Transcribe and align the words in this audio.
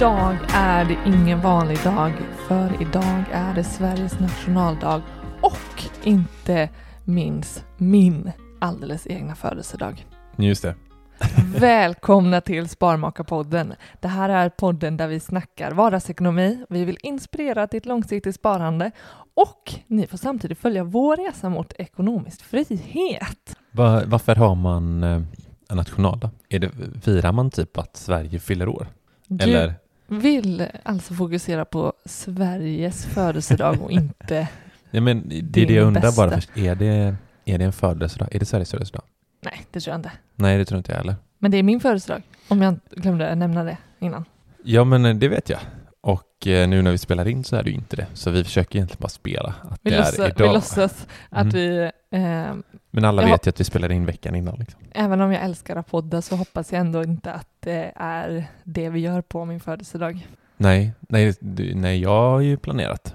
Idag 0.00 0.36
är 0.54 0.84
det 0.84 0.98
ingen 1.06 1.40
vanlig 1.40 1.78
dag, 1.84 2.12
för 2.48 2.82
idag 2.82 3.24
är 3.32 3.54
det 3.54 3.64
Sveriges 3.64 4.20
nationaldag 4.20 5.02
och 5.40 5.82
inte 6.04 6.68
minst 7.04 7.64
min 7.76 8.32
alldeles 8.60 9.06
egna 9.06 9.34
födelsedag. 9.34 10.06
Just 10.36 10.62
det. 10.62 10.74
Välkomna 11.58 12.40
till 12.40 12.68
Sparmakarpodden. 12.68 13.74
Det 14.00 14.08
här 14.08 14.28
är 14.28 14.48
podden 14.48 14.96
där 14.96 15.08
vi 15.08 15.20
snackar 15.20 15.72
vardagsekonomi, 15.72 16.64
vi 16.68 16.84
vill 16.84 16.98
inspirera 17.02 17.66
till 17.66 17.78
ett 17.78 17.86
långsiktigt 17.86 18.34
sparande 18.34 18.90
och 19.34 19.74
ni 19.86 20.06
får 20.06 20.18
samtidigt 20.18 20.58
följa 20.58 20.84
vår 20.84 21.16
resa 21.16 21.48
mot 21.48 21.72
ekonomisk 21.72 22.42
frihet. 22.42 23.56
Va, 23.72 24.02
varför 24.06 24.34
har 24.34 24.54
man 24.54 25.02
eh, 25.02 25.22
en 25.68 25.76
nationaldag? 25.76 26.30
Är 26.48 26.58
det, 26.58 26.70
firar 27.02 27.32
man 27.32 27.50
typ 27.50 27.78
att 27.78 27.96
Sverige 27.96 28.38
fyller 28.38 28.68
år? 28.68 28.86
Du 29.26 29.44
Eller? 29.44 29.74
Vill 30.10 30.66
alltså 30.82 31.14
fokusera 31.14 31.64
på 31.64 31.92
Sveriges 32.04 33.06
födelsedag 33.06 33.82
och 33.82 33.90
inte... 33.90 34.48
Ja, 34.92 35.00
men 35.00 35.28
det 35.42 35.62
är 35.62 35.66
det 35.66 35.74
jag 35.74 35.86
undrar 35.86 36.02
bästa. 36.02 36.22
bara 36.26 36.34
först. 36.34 36.56
Är 36.56 36.74
det, 36.74 37.14
är 37.44 37.58
det 37.58 37.64
en 37.64 37.72
födelsedag? 37.72 38.28
Är 38.34 38.38
det 38.38 38.44
Sveriges 38.46 38.70
födelsedag? 38.70 39.02
Nej, 39.40 39.66
det 39.70 39.80
tror 39.80 39.92
jag 39.92 39.98
inte. 39.98 40.10
Nej, 40.36 40.58
det 40.58 40.64
tror 40.64 40.78
inte 40.78 40.92
jag 40.92 40.98
heller. 40.98 41.14
Men 41.38 41.50
det 41.50 41.56
är 41.56 41.62
min 41.62 41.80
födelsedag, 41.80 42.22
om 42.48 42.62
jag 42.62 42.78
glömde 42.90 43.34
nämna 43.34 43.64
det 43.64 43.76
innan. 43.98 44.24
Ja, 44.64 44.84
men 44.84 45.04
eh, 45.04 45.14
det 45.14 45.28
vet 45.28 45.48
jag. 45.50 45.60
Och 46.02 46.46
eh, 46.46 46.68
nu 46.68 46.82
när 46.82 46.90
vi 46.90 46.98
spelar 46.98 47.28
in 47.28 47.44
så 47.44 47.56
är 47.56 47.62
det 47.62 47.70
ju 47.70 47.76
inte 47.76 47.96
det. 47.96 48.06
Så 48.14 48.30
vi 48.30 48.44
försöker 48.44 48.76
egentligen 48.76 49.00
bara 49.00 49.08
spela 49.08 49.54
att 49.70 49.80
Vi, 49.82 49.90
det 49.90 49.96
låtsas, 49.98 50.18
är 50.18 50.24
vi 50.24 50.30
idag. 50.30 50.54
låtsas 50.54 51.06
att 51.30 51.42
Mm. 51.42 51.54
vi... 51.54 51.90
Eh, 52.10 52.54
Men 52.90 53.04
alla 53.04 53.22
vet 53.24 53.46
ju 53.46 53.48
att 53.48 53.60
vi 53.60 53.64
spelar 53.64 53.92
in 53.92 54.06
veckan 54.06 54.34
innan. 54.34 54.56
Liksom. 54.58 54.80
även 54.92 55.20
om 55.20 55.32
jag 55.32 55.42
älskar 55.44 55.76
att 55.76 55.86
podda 55.90 56.22
så 56.22 56.36
hoppas 56.36 56.72
jag 56.72 56.80
ändå 56.80 57.02
inte 57.02 57.32
att 57.32 57.48
det 57.60 57.92
är 57.96 58.44
det 58.64 58.88
vi 58.90 59.00
gör 59.00 59.20
på 59.22 59.44
min 59.44 59.60
födelsedag. 59.60 60.26
Nej, 60.56 60.92
nej, 61.00 61.34
nej, 61.74 62.00
jag 62.02 62.30
har 62.30 62.40
ju 62.40 62.56
planerat 62.56 63.14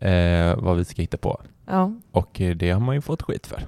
eh, 0.00 0.56
vad 0.56 0.76
vi 0.76 0.84
ska 0.84 1.02
hitta 1.02 1.16
på. 1.16 1.40
Ja, 1.66 1.92
Och 2.12 2.40
eh, 2.40 2.56
det 2.56 2.70
har 2.70 2.80
man 2.80 2.94
ju 2.94 3.00
fått 3.00 3.22
skit 3.22 3.46
för. 3.46 3.62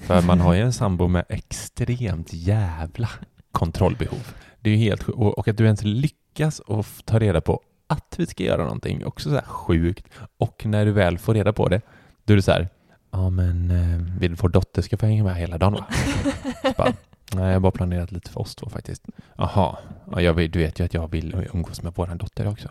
För 0.00 0.22
man 0.22 0.40
har 0.40 0.54
ju 0.54 0.60
en 0.60 0.72
sambo 0.72 1.08
med 1.08 1.24
extremt 1.28 2.32
jävla 2.32 3.08
kontrollbehov. 3.52 4.34
Det 4.60 4.70
är 4.70 4.74
ju 4.74 4.80
helt 4.80 5.02
sjukt. 5.02 5.18
Och 5.18 5.38
och 5.38 5.48
att 5.48 5.56
du 5.56 5.64
ens 5.64 5.82
lyckas 5.84 6.16
och 6.66 6.80
f- 6.80 7.00
ta 7.04 7.18
reda 7.18 7.40
på 7.40 7.60
att 7.86 8.14
vi 8.18 8.26
ska 8.26 8.44
göra 8.44 8.62
någonting, 8.62 9.04
också 9.06 9.28
så 9.28 9.34
här 9.34 9.42
sjukt. 9.46 10.06
Och 10.38 10.66
när 10.66 10.84
du 10.84 10.92
väl 10.92 11.18
får 11.18 11.34
reda 11.34 11.52
på 11.52 11.68
det, 11.68 11.80
då 12.24 12.32
är 12.32 12.36
det 12.36 12.42
så 12.42 12.52
här, 12.52 12.68
ja 13.10 13.30
men 13.30 13.70
eh, 13.70 14.18
vill 14.20 14.34
vår 14.34 14.48
dotter 14.48 14.82
ska 14.82 14.96
få 14.96 15.06
hänga 15.06 15.24
med 15.24 15.36
hela 15.36 15.58
dagen 15.58 15.72
va? 15.72 15.86
Bara, 16.76 16.92
Nej, 17.34 17.44
jag 17.46 17.52
har 17.52 17.60
bara 17.60 17.72
planerat 17.72 18.12
lite 18.12 18.30
för 18.30 18.40
oss 18.40 18.54
två 18.54 18.68
faktiskt. 18.68 19.02
Jaha, 19.38 19.76
ja, 20.16 20.32
du 20.32 20.58
vet 20.58 20.80
ju 20.80 20.84
att 20.84 20.94
jag 20.94 21.10
vill 21.10 21.46
umgås 21.54 21.82
med 21.82 21.92
vår 21.96 22.06
dotter 22.06 22.48
också. 22.48 22.68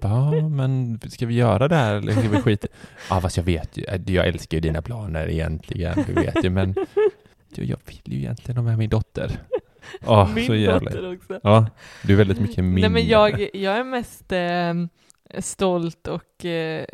Bara, 0.00 0.36
ja, 0.36 0.48
men 0.48 1.00
ska 1.08 1.26
vi 1.26 1.34
göra 1.34 1.68
det 1.68 1.76
här 1.76 1.94
eller 1.94 2.12
ska 2.12 2.28
vi 2.28 2.42
skita 2.42 2.68
Ja, 3.10 3.20
fast 3.20 3.36
jag 3.36 3.44
vet 3.44 3.76
ju, 3.76 3.84
jag 4.14 4.26
älskar 4.28 4.56
ju 4.56 4.60
dina 4.60 4.82
planer 4.82 5.28
egentligen, 5.30 6.04
du 6.06 6.12
vet 6.12 6.44
ju, 6.44 6.50
men 6.50 6.74
du, 7.54 7.64
jag 7.64 7.78
vill 7.86 8.00
ju 8.04 8.18
egentligen 8.18 8.56
ha 8.56 8.64
med 8.64 8.78
min 8.78 8.90
dotter. 8.90 9.30
Ja, 10.00 10.30
min 10.34 10.46
så 10.46 10.54
jävla... 10.54 11.12
också. 11.14 11.40
Ja, 11.42 11.66
du 12.02 12.12
är 12.12 12.16
väldigt 12.16 12.40
mycket 12.40 12.64
min. 12.64 12.74
Nej, 12.80 12.90
men 12.90 13.06
jag, 13.08 13.48
jag 13.56 13.76
är 13.76 13.84
mest 13.84 14.32
eh, 14.32 14.74
stolt 15.40 16.06
och 16.08 16.44
eh, 16.44 16.84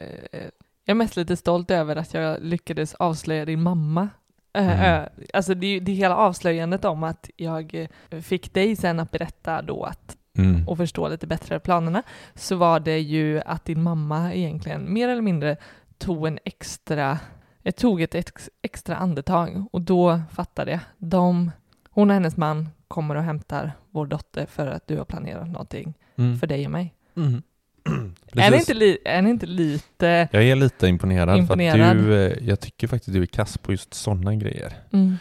jag 0.84 0.90
är 0.90 0.94
mest 0.94 1.16
lite 1.16 1.36
stolt 1.36 1.70
över 1.70 1.96
att 1.96 2.14
jag 2.14 2.36
lyckades 2.42 2.94
avslöja 2.94 3.44
din 3.44 3.62
mamma. 3.62 4.08
Eh, 4.54 4.80
Mm. 4.80 5.02
eh, 5.02 5.08
Alltså 5.34 5.54
det, 5.54 5.80
det 5.80 5.92
hela 5.92 6.16
avslöjandet 6.16 6.84
om 6.84 7.02
att 7.02 7.30
jag 7.36 7.88
eh, 8.10 8.20
fick 8.20 8.54
dig 8.54 8.76
sen 8.76 9.00
att 9.00 9.10
berätta 9.10 9.62
då 9.62 9.84
att 9.84 10.16
Mm. 10.38 10.68
och 10.68 10.76
förstå 10.76 11.08
lite 11.08 11.26
bättre 11.26 11.58
planerna, 11.60 12.02
så 12.34 12.56
var 12.56 12.80
det 12.80 12.98
ju 12.98 13.40
att 13.46 13.64
din 13.64 13.82
mamma 13.82 14.34
egentligen 14.34 14.92
mer 14.92 15.08
eller 15.08 15.22
mindre 15.22 15.56
tog 15.98 16.26
en 16.26 16.38
extra, 16.44 17.18
jag 17.62 17.76
tog 17.76 18.02
ett 18.02 18.14
ex, 18.14 18.50
extra 18.62 18.96
andetag 18.96 19.66
och 19.72 19.80
då 19.82 20.20
fattade 20.32 20.70
jag. 20.70 20.80
De, 20.98 21.50
hon 21.92 22.10
och 22.10 22.14
hennes 22.14 22.36
man 22.36 22.68
kommer 22.88 23.14
och 23.14 23.22
hämtar 23.22 23.72
vår 23.90 24.06
dotter 24.06 24.46
för 24.46 24.66
att 24.66 24.86
du 24.86 24.98
har 24.98 25.04
planerat 25.04 25.48
någonting 25.48 25.94
Mm. 26.18 26.38
för 26.38 26.46
dig 26.46 26.64
och 26.64 26.70
mig. 26.70 26.94
Mm. 27.16 27.42
Är 28.32 28.50
ni, 28.50 28.56
inte 28.56 28.74
li, 28.74 28.98
är 29.04 29.22
ni 29.22 29.30
inte 29.30 29.46
lite... 29.46 30.28
Jag 30.32 30.44
är 30.44 30.56
lite 30.56 30.86
imponerad, 30.88 31.38
Imponerad. 31.38 31.76
för 31.78 31.90
att 31.90 31.96
du, 32.04 32.26
eh, 32.26 32.48
jag 32.48 32.60
tycker 32.60 32.88
faktiskt 32.88 33.12
du 33.14 33.22
är 33.22 33.26
kass 33.26 33.58
på 33.58 33.72
just 33.72 33.94
sådana 33.94 34.34
grejer. 34.34 34.72
Mm, 34.92 35.16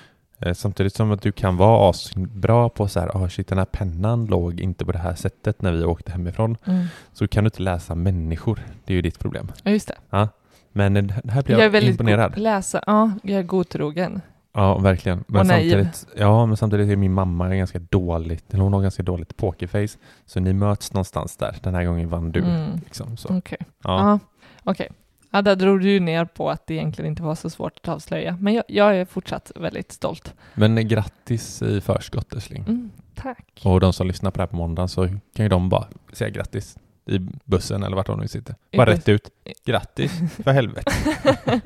Eh, 0.46 0.54
Samtidigt 0.54 0.96
som 0.96 1.12
att 1.12 1.22
du 1.22 1.32
kan 1.32 1.58
vara 1.58 1.90
asbra 1.90 2.70
på 2.70 2.88
så 2.88 3.00
här, 3.00 3.24
ah 3.24 3.30
shit 3.30 3.48
den 3.48 3.58
här 3.58 3.66
pennan 3.66 4.26
låg 4.26 4.60
inte 4.60 4.86
på 4.86 4.92
det 4.92 5.00
här 5.00 5.16
sättet 5.16 5.62
när 5.62 5.72
vi 5.72 5.84
åkte 5.84 6.12
hemifrån. 6.12 6.58
mm. 6.66 6.86
Så 7.14 7.28
kan 7.28 7.44
du 7.44 7.48
inte 7.48 7.62
läsa 7.62 7.96
människor. 7.96 8.60
Det 8.86 8.94
är 8.94 8.96
ju 8.96 9.02
ditt 9.02 9.20
problem. 9.20 9.52
Ja, 9.64 9.72
just 9.72 9.88
det. 10.10 10.28
Men 10.72 10.98
eh, 10.98 11.04
det 11.24 11.32
här 11.32 11.42
blir 11.44 11.52
Jag 11.56 11.60
jag, 11.62 11.66
är 11.66 11.70
väldigt 11.70 11.92
imponerad. 11.92 12.38
läsa. 12.38 12.84
Ja, 12.88 13.12
jag 13.24 13.40
är 13.40 13.44
godtrogen. 13.44 14.22
Ja, 14.54 14.78
verkligen. 14.78 15.24
Men 15.28 15.42
Och 15.42 15.48
naiv. 15.48 15.70
samtidigt, 15.72 16.08
ja, 16.18 16.46
men 16.46 16.58
samtidigt 16.58 16.90
är 16.90 16.96
min 16.96 17.14
mamma 17.14 17.56
ganska 17.56 17.80
dåligt, 17.80 18.54
eller 18.54 18.64
hon 18.64 18.74
har 18.74 18.82
ganska 18.82 19.04
dåligt 19.04 19.38
pokerface. 19.38 19.98
Så 20.26 20.40
ni 20.40 20.54
möts 20.54 20.94
någonstans 20.94 21.38
där. 21.38 21.56
Den 21.64 21.76
här 21.76 21.84
gången 21.84 22.10
vann 22.10 22.32
du. 22.32 22.40
Mm. 22.40 22.80
Liksom. 22.86 23.16
Okej. 23.30 23.58
Ja. 23.84 24.00
Ja, 24.00 24.20
okej. 24.64 24.90
Ja, 25.34 25.42
där 25.42 25.56
drog 25.56 25.82
du 25.82 25.92
ju 25.92 26.00
ner 26.00 26.26
på 26.26 26.50
att 26.50 26.68
det 26.68 26.74
egentligen 26.74 27.10
inte 27.10 27.24
var 27.24 27.36
så 27.36 27.50
svårt 27.50 27.78
att 27.82 27.88
avslöja. 27.88 28.38
Men 28.40 28.54
jag, 28.54 28.64
jag 28.68 28.96
är 28.98 29.06
fortsatt 29.06 29.52
väldigt 29.56 29.92
stolt. 29.92 30.34
Men 30.54 30.88
grattis 30.88 31.62
i 31.62 31.82
förskott 31.82 32.34
älskling. 32.34 32.64
Mm, 32.68 32.92
tack. 33.16 33.62
Och 33.66 33.80
de 33.80 33.94
som 33.94 34.08
lyssnar 34.08 34.32
på 34.32 34.38
det 34.38 34.42
här 34.44 34.48
på 34.48 34.56
måndag 34.56 34.88
så 34.88 35.08
kan 35.08 35.46
ju 35.46 35.50
de 35.50 35.70
bara 35.70 35.88
säga 36.14 36.30
grattis 36.30 36.78
i 37.06 37.20
bussen 37.46 37.84
eller 37.84 37.96
vart 37.96 38.08
de 38.08 38.20
nu 38.20 38.28
sitter. 38.28 38.56
Bara 38.78 38.90
rätt 38.90 39.10
ut. 39.10 39.30
Grattis, 39.66 40.12
för 40.44 40.52
helvete. 40.52 40.92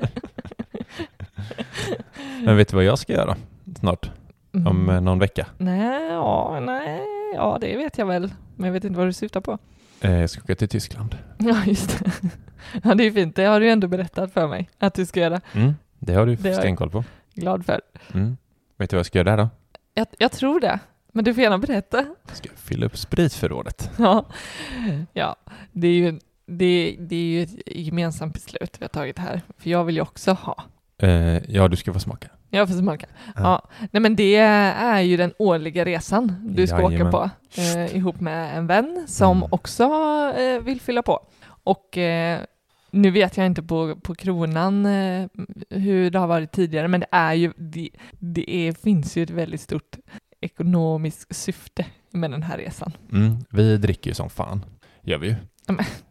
Men 2.44 2.56
vet 2.56 2.68
du 2.68 2.76
vad 2.76 2.84
jag 2.84 2.98
ska 2.98 3.12
göra 3.12 3.36
snart? 3.80 4.10
Om 4.52 4.66
Mm. 4.66 4.88
eh, 4.90 5.00
någon 5.00 5.18
vecka? 5.18 5.46
Nej, 5.58 6.02
ja, 6.08 6.60
nej, 6.62 7.00
ja, 7.34 7.58
det 7.60 7.76
vet 7.76 7.98
jag 7.98 8.06
väl. 8.06 8.32
Men 8.56 8.66
jag 8.66 8.72
vet 8.72 8.84
inte 8.84 8.98
vad 8.98 9.08
du 9.08 9.12
syftar 9.12 9.40
på. 9.40 9.58
Eh, 10.00 10.12
Jag 10.20 10.30
ska 10.30 10.42
åka 10.42 10.54
till 10.54 10.68
Tyskland. 10.68 11.16
Ja, 11.38 11.56
just 11.66 11.98
det. 12.04 12.10
Ja, 12.84 12.94
det 12.94 13.04
är 13.06 13.10
fint. 13.10 13.36
Det 13.36 13.44
har 13.44 13.60
du 13.60 13.70
ändå 13.70 13.88
berättat 13.88 14.32
för 14.32 14.48
mig 14.48 14.70
att 14.78 14.94
du 14.94 15.06
ska 15.06 15.20
göra. 15.20 15.40
Mm, 15.52 15.74
det 15.98 16.14
har 16.14 16.26
du 16.26 16.36
stenkoll 16.36 16.90
på. 16.90 17.04
Glad 17.34 17.66
för. 17.66 17.80
Mm. 18.14 18.36
Vet 18.76 18.90
du 18.90 18.96
vad 18.96 18.98
jag 18.98 19.06
ska 19.06 19.18
göra 19.18 19.36
där 19.36 19.42
då? 19.42 19.48
Jag, 19.94 20.06
jag 20.18 20.32
tror 20.32 20.60
det. 20.60 20.78
Men 21.12 21.24
du 21.24 21.34
får 21.34 21.42
gärna 21.42 21.58
berätta. 21.58 22.04
Jag 22.28 22.36
ska 22.36 22.48
fylla 22.56 22.86
upp 22.86 22.96
spritförrådet. 22.98 23.90
Ja, 23.98 24.24
ja 25.12 25.36
det, 25.72 25.88
är 25.88 25.92
ju, 25.92 26.18
det, 26.46 26.96
det 27.00 27.16
är 27.16 27.20
ju 27.20 27.42
ett 27.42 27.50
gemensamt 27.76 28.32
beslut 28.34 28.76
vi 28.78 28.84
har 28.84 28.88
tagit 28.88 29.18
här. 29.18 29.42
För 29.58 29.70
jag 29.70 29.84
vill 29.84 29.94
ju 29.96 30.00
också 30.02 30.32
ha. 30.32 30.62
Eh, 31.02 31.50
ja, 31.54 31.68
du 31.68 31.76
ska 31.76 31.92
få 31.92 32.00
smaka. 32.00 32.28
Jag 32.50 32.68
får 32.68 32.74
smaka. 32.76 33.06
Ja. 33.34 33.40
Ja. 33.42 33.68
Nej 33.92 34.00
men 34.02 34.16
det 34.16 34.36
är 34.36 35.00
ju 35.00 35.16
den 35.16 35.32
årliga 35.38 35.84
resan 35.84 36.52
du 36.56 36.66
ska 36.66 36.76
Jajamän. 36.76 37.06
åka 37.06 37.10
på. 37.10 37.30
Eh, 37.60 37.96
ihop 37.96 38.20
med 38.20 38.58
en 38.58 38.66
vän 38.66 39.04
som 39.08 39.36
Mm. 39.36 39.48
också 39.52 39.84
eh, 40.38 40.60
vill 40.62 40.80
fylla 40.80 41.02
på. 41.02 41.20
Och 41.64 41.98
eh, 41.98 42.40
nu 42.90 43.10
vet 43.10 43.36
jag 43.36 43.46
inte 43.46 43.62
på, 43.62 43.96
på 44.02 44.14
kronan 44.14 44.86
eh, 44.86 45.26
hur 45.70 46.10
det 46.10 46.18
har 46.18 46.26
varit 46.26 46.52
tidigare, 46.52 46.88
men 46.88 47.00
det 47.00 47.06
är 47.10 47.32
ju, 47.34 47.52
det, 47.56 47.88
det 48.18 48.50
är, 48.54 48.72
finns 48.72 49.16
ju 49.16 49.22
ett 49.22 49.30
väldigt 49.30 49.60
stort 49.60 49.96
ekonomiskt 50.40 51.36
syfte 51.36 51.86
med 52.10 52.30
den 52.30 52.42
här 52.42 52.58
resan. 52.58 52.92
Mm. 53.12 53.36
Vi 53.50 53.76
dricker 53.76 54.10
ju 54.10 54.14
som 54.14 54.30
fan. 54.30 54.64
Gör 55.02 55.18
vi 55.18 55.26
ju. 55.28 55.34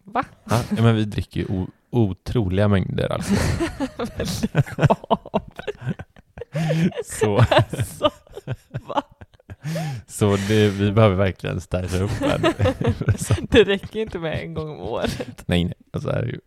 Va? 0.04 0.24
Ja, 0.44 0.62
men 0.70 0.96
vi 0.96 1.06
dricker 1.06 1.40
ju 1.40 1.66
otroliga 1.96 2.68
mängder 2.68 3.12
alkohol. 3.12 3.42
Så, 7.06 7.38
Alltså, 7.38 8.12
så 10.08 10.36
det, 10.48 10.70
vi 10.70 10.92
behöver 10.92 11.16
verkligen 11.16 11.62
stärka 11.62 11.98
upp 12.04 12.12
här. 12.12 12.40
Det 13.52 13.64
räcker 13.64 14.00
inte 14.00 14.20
med 14.20 14.40
en 14.42 14.54
gång 14.54 14.70
om 14.70 14.80
året. 14.80 15.44
nej, 15.46 15.64
nej. 15.64 16.02
Så 16.02 16.10
är 16.10 16.22
det 16.22 16.28
ju. 16.28 16.40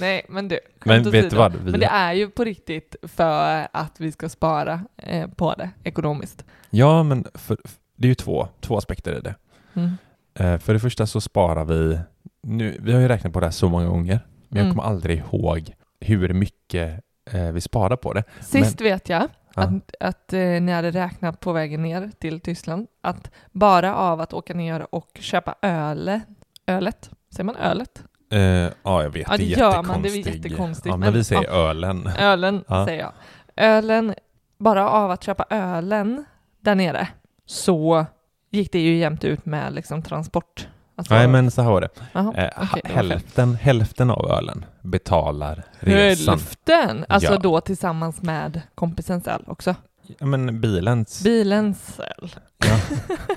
Nej, 0.00 0.26
men 0.28 0.48
du. 0.48 0.60
Men 0.84 1.10
vet 1.10 1.30
du 1.30 1.36
vad? 1.36 1.56
Vi, 1.56 1.70
Men 1.70 1.80
det 1.80 1.86
är 1.86 2.12
ju 2.12 2.30
på 2.30 2.44
riktigt 2.44 2.96
för 3.02 3.68
att 3.72 4.00
vi 4.00 4.12
ska 4.12 4.28
spara 4.28 4.80
eh, 4.96 5.28
på 5.28 5.54
det 5.54 5.70
ekonomiskt. 5.84 6.44
Ja, 6.70 7.02
men 7.02 7.24
för, 7.34 7.56
det 7.96 8.06
är 8.06 8.08
ju 8.08 8.14
två, 8.14 8.48
två 8.60 8.76
aspekter 8.76 9.18
i 9.18 9.20
det. 9.20 9.34
Mm. 9.74 9.96
Eh, 10.34 10.58
för 10.58 10.72
det 10.74 10.80
första 10.80 11.06
så 11.06 11.20
sparar 11.20 11.64
vi, 11.64 11.98
nu, 12.42 12.78
vi 12.80 12.92
har 12.92 13.00
ju 13.00 13.08
räknat 13.08 13.32
på 13.32 13.40
det 13.40 13.46
här 13.46 13.50
så 13.50 13.68
många 13.68 13.86
gånger, 13.86 14.20
men 14.52 14.58
jag 14.58 14.64
Mm. 14.64 14.76
kommer 14.76 14.88
aldrig 14.88 15.18
ihåg 15.18 15.74
hur 16.00 16.32
mycket 16.34 17.00
eh, 17.32 17.52
vi 17.52 17.60
sparar 17.60 17.96
på 17.96 18.12
det. 18.12 18.24
Sist 18.40 18.80
vet 18.80 19.08
jag 19.08 19.28
Ja. 19.54 19.62
att, 19.62 19.94
att 20.00 20.32
eh, 20.32 20.38
ni 20.40 20.72
hade 20.72 20.90
räknat 20.90 21.40
på 21.40 21.52
vägen 21.52 21.82
ner 21.82 22.10
till 22.18 22.40
Tyskland 22.40 22.86
att 23.00 23.30
bara 23.52 23.96
av 23.96 24.20
att 24.20 24.32
åka 24.32 24.54
ner 24.54 24.94
och 24.94 25.08
köpa 25.20 25.54
öle, 25.62 26.20
ölet, 26.66 27.10
säger 27.30 27.44
man 27.44 27.56
ölet? 27.56 28.02
Eh, 28.30 28.40
ja, 28.82 29.02
jag 29.02 29.10
vet, 29.10 29.26
Ja, 29.30 29.36
det 29.36 29.44
det 29.44 29.54
är 29.54 29.58
gör 29.58 29.82
man, 29.82 30.02
det 30.02 30.08
är 30.08 30.16
jättekonstigt, 30.34 30.86
Ja, 30.86 30.92
men, 30.96 31.00
men- 31.00 31.12
vi 31.12 31.24
säger 31.24 31.42
ja. 31.44 31.50
ölen. 31.50 32.06
Ölen 32.18 32.64
Ja. 32.68 32.86
säger 32.86 33.00
jag. 33.00 33.12
Ölen, 33.56 34.14
bara 34.58 34.88
av 34.90 35.10
att 35.10 35.22
köpa 35.24 35.46
ölen 35.50 36.24
där 36.60 36.74
nere 36.74 37.08
så 37.46 38.06
gick 38.50 38.72
det 38.72 38.78
ju 38.80 38.96
jämnt 38.96 39.24
ut 39.24 39.46
med 39.46 39.72
liksom 39.72 40.02
transport. 40.02 40.68
Alltså- 40.96 41.14
Nej, 41.14 41.28
men 41.28 41.50
så 41.50 41.62
här 41.62 41.70
var 41.70 41.80
det. 41.80 41.88
Jaha, 42.12 42.32
Eh, 42.36 42.42
det 42.42 42.52
var 42.58 42.66
fel. 42.66 42.82
hälften, 43.10 43.54
hälften 43.54 44.10
av 44.10 44.30
ölen 44.30 44.64
betalar 44.82 45.62
resan. 45.80 46.38
Hälften! 46.38 47.04
Alltså 47.08 47.32
Ja. 47.32 47.38
då 47.38 47.60
tillsammans 47.60 48.22
med 48.22 48.60
kompisens 48.74 49.28
öl 49.28 49.44
också. 49.46 49.74
Ja, 50.18 50.26
men 50.26 50.60
bilens, 50.60 51.22
Bilens 51.24 52.00
öl. 52.00 52.34
ja, 52.58 52.76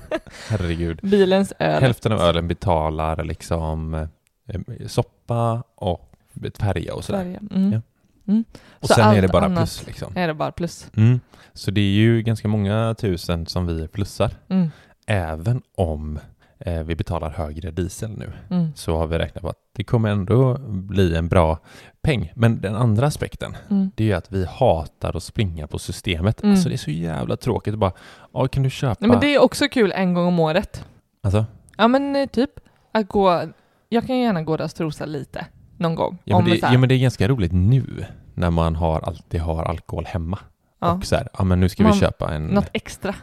herregud. 0.49 0.99
Bilens 1.03 1.53
öl. 1.59 1.81
Hälften 1.81 2.11
av 2.11 2.19
ölen 2.21 2.47
betalar 2.47 3.23
liksom 3.23 3.93
eh, 4.47 4.59
soppa 4.87 5.63
och 5.75 6.11
färja 6.59 6.93
och 6.95 7.03
sådär. 7.03 7.21
Mm. 7.51 7.71
Ja. 7.73 7.81
Mm. 8.27 8.43
Och 8.69 8.87
Så 8.87 8.93
sen 8.93 9.09
är 9.15 9.21
det 9.21 9.27
bara 9.27 9.49
plus 9.55 9.85
liksom. 9.87 10.13
Är 10.17 10.27
det 10.27 10.33
bara 10.33 10.51
plus? 10.51 10.87
Mm. 10.95 11.19
Så 11.53 11.71
det 11.71 11.81
är 11.81 11.93
ju 11.93 12.21
ganska 12.21 12.47
många 12.47 12.95
tusen 12.97 13.45
som 13.45 13.67
vi 13.67 13.87
plussar. 13.87 14.31
Mm. 14.49 14.71
Även 15.07 15.61
om 15.75 16.19
vi 16.85 16.95
betalar 16.95 17.29
högre 17.29 17.71
diesel 17.71 18.09
nu 18.17 18.31
Mm. 18.49 18.67
så 18.75 18.97
har 18.97 19.07
vi 19.07 19.17
räknat 19.17 19.41
på 19.41 19.49
att 19.49 19.57
det 19.75 19.83
kommer 19.83 20.09
ändå 20.09 20.57
bli 20.67 21.15
en 21.15 21.27
bra 21.27 21.57
peng. 22.01 22.31
Men 22.35 22.61
den 22.61 22.75
andra 22.75 23.07
aspekten 23.07 23.55
Mm. 23.69 23.91
det 23.95 24.03
är 24.03 24.07
ju 24.07 24.13
att 24.13 24.31
vi 24.31 24.45
hatar 24.45 25.17
att 25.17 25.23
springa 25.23 25.67
på 25.67 25.79
systemet. 25.79 26.43
Mm. 26.43 26.51
Alltså 26.51 26.69
det 26.69 26.75
är 26.75 26.77
så 26.77 26.91
jävla 26.91 27.37
tråkigt 27.37 27.73
att 27.73 27.79
bara, 27.79 27.91
ja 28.33 28.47
kan 28.47 28.63
du 28.63 28.69
köpa? 28.69 28.95
Nej, 28.99 29.09
men 29.09 29.19
det 29.19 29.35
är 29.35 29.41
också 29.41 29.67
kul 29.67 29.91
en 29.95 30.13
gång 30.13 30.27
om 30.27 30.39
året. 30.39 30.85
Alltså, 31.23 31.45
Ja 31.77 31.87
men 31.87 32.15
eh, 32.15 32.25
typ 32.27 32.51
att 32.91 33.07
gå, 33.07 33.43
jag 33.89 34.07
kan 34.07 34.17
gärna 34.17 34.41
gå 34.43 34.57
där 34.57 34.63
och 34.63 34.71
strosa 34.71 35.05
lite 35.05 35.45
någon 35.77 35.95
gång. 35.95 36.17
ja, 36.23 36.39
men 36.41 36.49
det, 36.51 36.57
ja 36.57 36.77
men 36.77 36.89
det 36.89 36.95
är 36.95 36.99
ganska 36.99 37.27
roligt 37.27 37.51
nu 37.51 38.05
när 38.33 38.51
man 38.51 38.75
har, 38.75 38.99
alltid 39.01 39.41
har 39.41 39.63
alkohol 39.63 40.05
hemma. 40.05 40.39
ja, 40.79 40.93
Och 40.93 41.05
så 41.05 41.15
här, 41.15 41.27
ja 41.37 41.43
men 41.43 41.59
nu 41.59 41.69
ska 41.69 41.83
Man- 41.83 41.91
vi 41.91 41.99
köpa 41.99 42.33
en 42.33 42.47
något 42.47 42.69
extra. 42.73 43.15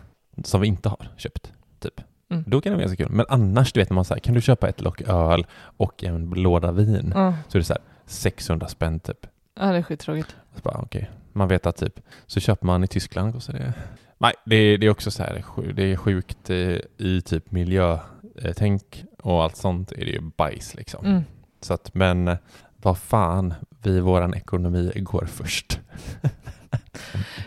som 0.44 0.60
vi 0.60 0.66
inte 0.66 0.88
har 0.88 1.08
köpt. 1.16 1.52
Typ. 1.80 2.00
Mm. 2.32 2.44
Då 2.46 2.60
kan 2.60 2.72
det 2.72 2.76
vara 2.76 2.86
ganska 2.86 3.04
kul. 3.04 3.12
Men 3.12 3.26
annars, 3.28 3.72
du 3.72 3.80
vet 3.80 3.90
när 3.90 3.94
man 3.94 4.04
säger 4.04 4.20
kan 4.20 4.34
du 4.34 4.40
köpa 4.40 4.68
ett 4.68 4.80
lock 4.80 5.00
öl 5.02 5.46
och 5.76 6.04
en 6.04 6.30
låda 6.30 6.72
vin? 6.72 7.12
Ja, 7.14 7.34
Så 7.48 7.58
är 7.58 7.60
det 7.60 7.64
så 7.64 7.72
här 7.72 7.82
600 8.06 8.68
spänn 8.68 9.00
typ. 9.00 9.26
ja 9.60 9.66
det 9.72 9.78
är 9.78 9.82
skittråkigt. 9.82 10.36
Så 10.54 10.60
bara, 10.62 10.78
okej. 10.78 11.10
Man 11.32 11.48
vet 11.48 11.66
att 11.66 11.76
typ, 11.76 12.00
så 12.26 12.40
köper 12.40 12.66
man 12.66 12.84
i 12.84 12.86
Tyskland 12.86 13.34
kostar 13.34 13.52
det... 13.52 13.72
Nej, 14.18 14.32
det 14.44 14.56
är, 14.56 14.78
det 14.78 14.86
är 14.86 14.90
också 14.90 15.10
så 15.10 15.22
här, 15.22 15.44
det 15.74 15.82
är 15.92 15.96
sjukt 15.96 16.50
eh, 16.50 16.56
i 16.98 17.22
typ 17.24 17.50
miljötänk 17.50 19.04
och 19.22 19.42
allt 19.42 19.56
sånt 19.56 19.92
är 19.92 20.04
det 20.04 20.10
ju 20.10 20.20
bajs 20.20 20.74
liksom. 20.74 21.04
Mm. 21.06 21.22
Så 21.60 21.74
att, 21.74 21.94
men 21.94 22.36
vad 22.76 22.98
fan, 22.98 23.54
vi 23.82 24.00
våran 24.00 24.34
ekonomi 24.34 24.92
går 24.96 25.26
först. 25.26 25.80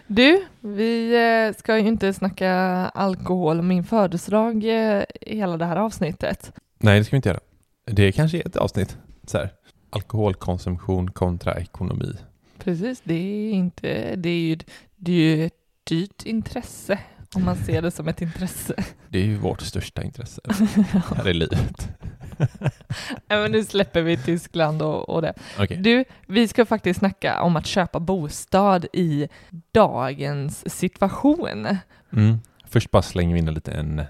Du, 0.07 0.45
vi 0.60 1.16
eh, 1.48 1.57
ska 1.60 1.77
ju 1.77 1.88
inte 1.88 2.13
snacka 2.13 2.51
alkohol 2.94 3.58
och 3.58 3.65
min 3.65 3.84
födelsedag 3.84 4.63
eh, 4.63 5.03
hela 5.22 5.58
det 5.58 5.65
här 5.65 5.75
avsnittet. 5.75 6.51
Nej, 6.77 7.00
det 7.00 7.05
ska 7.05 7.12
vi 7.12 7.17
inte 7.17 7.29
göra. 7.29 7.39
Det 7.86 8.12
kanske 8.12 8.38
är 8.38 8.48
ett 8.48 8.55
avsnitt. 8.55 8.98
Så 9.25 9.38
här, 9.38 9.50
alkoholkonsumtion 9.89 11.12
kontra 11.12 11.53
ekonomi. 11.53 12.15
Precis, 12.58 13.01
det 13.03 13.13
är 13.13 13.51
inte, 13.51 14.15
det 14.15 14.29
är 14.29 14.39
ju, 14.39 14.58
det 14.96 15.12
är 15.12 15.36
ju 15.36 15.46
ett 15.46 15.53
dyrt 15.84 16.24
intresse 16.24 17.00
om 17.36 17.46
man 17.46 17.55
ser 17.55 17.82
det 17.82 17.91
som 17.91 18.08
ett 18.08 18.22
intresse. 18.22 18.84
Det 19.10 19.20
är 19.20 19.25
ju 19.25 19.38
vårt 19.38 19.62
största 19.62 20.03
intresse 20.03 20.41
här 21.15 21.27
i 21.27 21.34
livet. 21.34 21.89
Ja, 23.27 23.42
men 23.42 23.51
nu 23.51 23.63
släpper 23.63 24.01
vi 24.01 24.18
Tyskland 24.18 24.82
och, 24.82 25.10
och 25.10 25.22
det. 25.22 25.34
Okej. 25.60 25.77
Du, 25.77 26.06
vi 26.27 26.48
ska 26.48 26.65
faktiskt 26.65 27.00
snacka 27.00 27.42
om 27.42 27.56
att 27.56 27.65
köpa 27.65 28.00
bostad 28.00 28.86
i 28.94 29.27
dagens 29.72 30.77
situation. 30.77 31.68
Mm. 32.13 32.38
Först 32.68 32.92
bara 32.92 33.01
slänger 33.01 33.34
vi 33.34 33.39
in 33.39 33.48
en 33.48 33.54
liten 33.54 34.01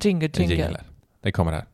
Jingle 0.00 0.30
jingle. 0.34 0.54
jingle. 0.56 0.80
Det 1.22 1.32
kommer 1.32 1.52
här. 1.52 1.64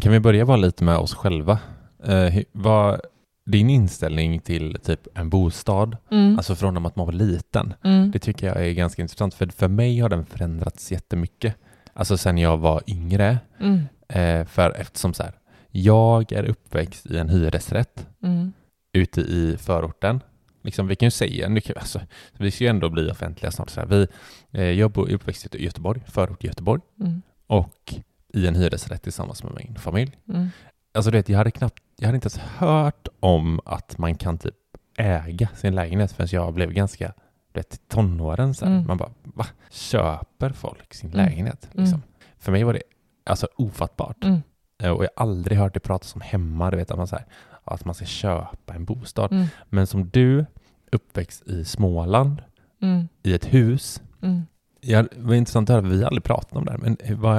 Kan 0.00 0.12
vi 0.12 0.20
börja 0.20 0.46
bara 0.46 0.56
lite 0.56 0.84
med 0.84 0.96
oss 0.96 1.14
själva? 1.14 1.58
Eh, 2.04 2.42
vad 2.52 3.00
din 3.46 3.70
inställning 3.70 4.40
till 4.40 4.78
typ 4.84 5.18
en 5.18 5.30
bostad, 5.30 5.96
Mm. 6.10 6.36
alltså 6.36 6.54
från 6.56 6.86
att 6.86 6.96
man 6.96 7.06
var 7.06 7.12
liten, 7.12 7.74
Mm. 7.84 8.10
det 8.10 8.18
tycker 8.18 8.46
jag 8.46 8.66
är 8.66 8.72
ganska 8.72 9.02
intressant. 9.02 9.34
För 9.34 9.46
för 9.46 9.68
mig 9.68 9.98
har 9.98 10.08
den 10.08 10.26
förändrats 10.26 10.92
jättemycket. 10.92 11.54
Alltså 11.92 12.16
sen 12.18 12.38
jag 12.38 12.56
var 12.58 12.82
yngre. 12.86 13.38
Mm. 13.60 13.80
Eh, 14.08 14.46
för 14.46 14.70
eftersom 14.70 15.14
så 15.14 15.22
här, 15.22 15.32
jag 15.70 16.32
är 16.32 16.44
uppväxt 16.44 17.06
i 17.06 17.18
en 17.18 17.28
hyresrätt 17.28 18.06
Mm. 18.22 18.52
ute 18.92 19.20
i 19.20 19.56
förorten. 19.58 20.20
Liksom, 20.62 20.86
vi 20.86 20.96
kan 20.96 21.06
ju 21.06 21.10
säga, 21.10 21.48
nu 21.48 21.60
kan 21.60 21.76
alltså, 21.78 22.00
vi 22.38 22.50
ska 22.50 22.64
ju 22.64 22.70
ändå 22.70 22.88
bli 22.88 23.10
offentliga 23.10 23.50
snart. 23.52 23.70
Så 23.70 23.80
här. 23.80 23.86
Vi, 23.86 24.06
eh, 24.52 24.62
jag 24.70 24.90
bor 24.90 25.10
uppväxt 25.10 25.54
i 25.54 25.64
Göteborg, 25.64 26.00
förort 26.06 26.44
i 26.44 26.46
Göteborg, 26.46 26.82
Mm. 27.00 27.22
och 27.46 27.94
i 28.34 28.46
en 28.46 28.54
hyresrätt 28.54 29.02
tillsammans 29.02 29.42
med 29.42 29.52
min 29.54 29.74
familj. 29.78 30.12
Mm. 30.28 30.48
Alltså 30.96 31.10
du 31.10 31.16
vet, 31.18 31.28
jag 31.28 31.38
hade 31.38 31.50
knappt, 31.50 31.82
jag 31.96 32.06
hade 32.08 32.16
inte 32.16 32.26
ens 32.26 32.38
hört 32.38 33.08
om 33.20 33.60
att 33.64 33.98
man 33.98 34.14
kan 34.14 34.38
typ 34.38 34.54
äga 34.98 35.48
sin 35.54 35.74
lägenhet 35.74 36.12
förrän 36.12 36.28
jag 36.32 36.54
blev 36.54 36.72
ganska, 36.72 37.12
vet, 37.52 37.88
tonåren 37.88 38.54
här. 38.60 38.66
Mm. 38.66 38.86
Man 38.86 38.96
bara, 38.96 39.10
va? 39.22 39.46
Köper 39.70 40.50
folk 40.50 40.94
sin 40.94 41.12
Mm. 41.12 41.26
lägenhet? 41.26 41.68
Mm. 41.74 41.84
Liksom. 41.84 42.02
För 42.38 42.52
mig 42.52 42.64
var 42.64 42.72
det 42.72 42.82
alltså 43.26 43.48
ofattbart. 43.56 44.24
Mm. 44.24 44.42
Eh, 44.82 44.90
Och 44.90 45.04
jag 45.04 45.10
har 45.16 45.22
aldrig 45.24 45.58
hört 45.58 45.74
det 45.74 45.80
pratas 45.80 46.14
om 46.14 46.20
hemma, 46.20 46.70
du 46.70 46.76
vet 46.76 46.90
att 46.90 46.96
man, 46.98 47.06
så 47.06 47.16
här, 47.16 47.24
att 47.64 47.84
man 47.84 47.94
ska 47.94 48.04
köpa 48.04 48.74
en 48.74 48.84
bostad. 48.84 49.32
Mm. 49.32 49.46
Men 49.68 49.86
som 49.86 50.08
du, 50.08 50.46
uppväxt 50.92 51.42
i 51.46 51.64
Småland, 51.64 52.42
Mm. 52.82 53.08
i 53.22 53.34
ett 53.34 53.54
hus. 53.54 54.02
Mm. 54.22 54.42
Ja, 54.80 55.02
det 55.02 55.08
var 55.16 55.34
intressant 55.34 55.70
att 55.70 55.74
höra, 55.74 55.88
vi 55.90 55.98
har 56.02 56.06
aldrig 56.06 56.24
pratat 56.24 56.52
om 56.56 56.64
det 56.64 56.70
här, 56.70 56.78
men 56.78 56.96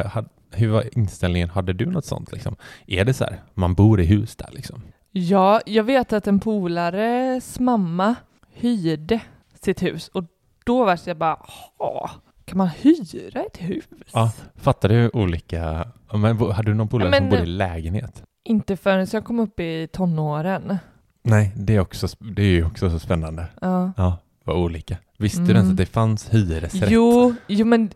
had- 0.09 0.29
hur 0.51 0.67
var 0.69 0.97
inställningen? 0.97 1.49
Hade 1.49 1.73
du 1.73 1.85
något 1.85 2.05
sånt? 2.05 2.31
Liksom? 2.31 2.55
Är 2.87 3.05
det 3.05 3.13
så 3.13 3.23
här, 3.23 3.41
man 3.53 3.73
bor 3.73 4.01
i 4.01 4.05
hus 4.05 4.35
där 4.35 4.49
liksom? 4.51 4.81
Ja, 5.11 5.61
jag 5.65 5.83
vet 5.83 6.13
att 6.13 6.27
en 6.27 6.39
polares 6.39 7.59
mamma 7.59 8.15
hyrde 8.53 9.19
sitt 9.61 9.81
hus 9.83 10.07
och 10.07 10.23
då 10.65 10.85
var 10.85 10.99
jag 11.05 11.17
bara, 11.17 11.37
"Ha, 11.77 12.09
kan 12.45 12.57
man 12.57 12.67
hyra 12.67 13.41
ett 13.43 13.57
hus? 13.57 13.85
Ja. 14.13 14.31
Fattar 14.55 14.89
du 14.89 15.09
olika... 15.13 15.87
Men, 16.13 16.37
hade 16.51 16.71
du 16.71 16.73
någon 16.73 16.87
polare 16.87 17.09
Ja, 17.09 17.17
som 17.17 17.29
bodde 17.29 17.43
i 17.43 17.45
lägenhet? 17.45 18.23
Inte 18.43 18.77
förrän 18.77 19.07
jag 19.13 19.25
kom 19.25 19.39
upp 19.39 19.59
i 19.59 19.87
tonåren. 19.91 20.77
Nej, 21.23 21.51
det 21.55 21.75
är, 21.75 21.79
också, 21.79 22.07
det 22.19 22.41
är 22.41 22.45
ju 22.45 22.65
också 22.65 22.89
så 22.89 22.99
spännande. 22.99 23.45
Ja. 23.61 23.91
Ja, 23.97 24.17
vad 24.43 24.55
olika. 24.57 24.97
Visste 25.17 25.39
Mm. 25.41 25.47
du 25.47 25.53
ens 25.53 25.71
att 25.71 25.77
det 25.77 25.85
fanns 25.85 26.29
hyresrätt? 26.29 26.89
Jo, 26.91 27.35
jo 27.47 27.65
men 27.65 27.89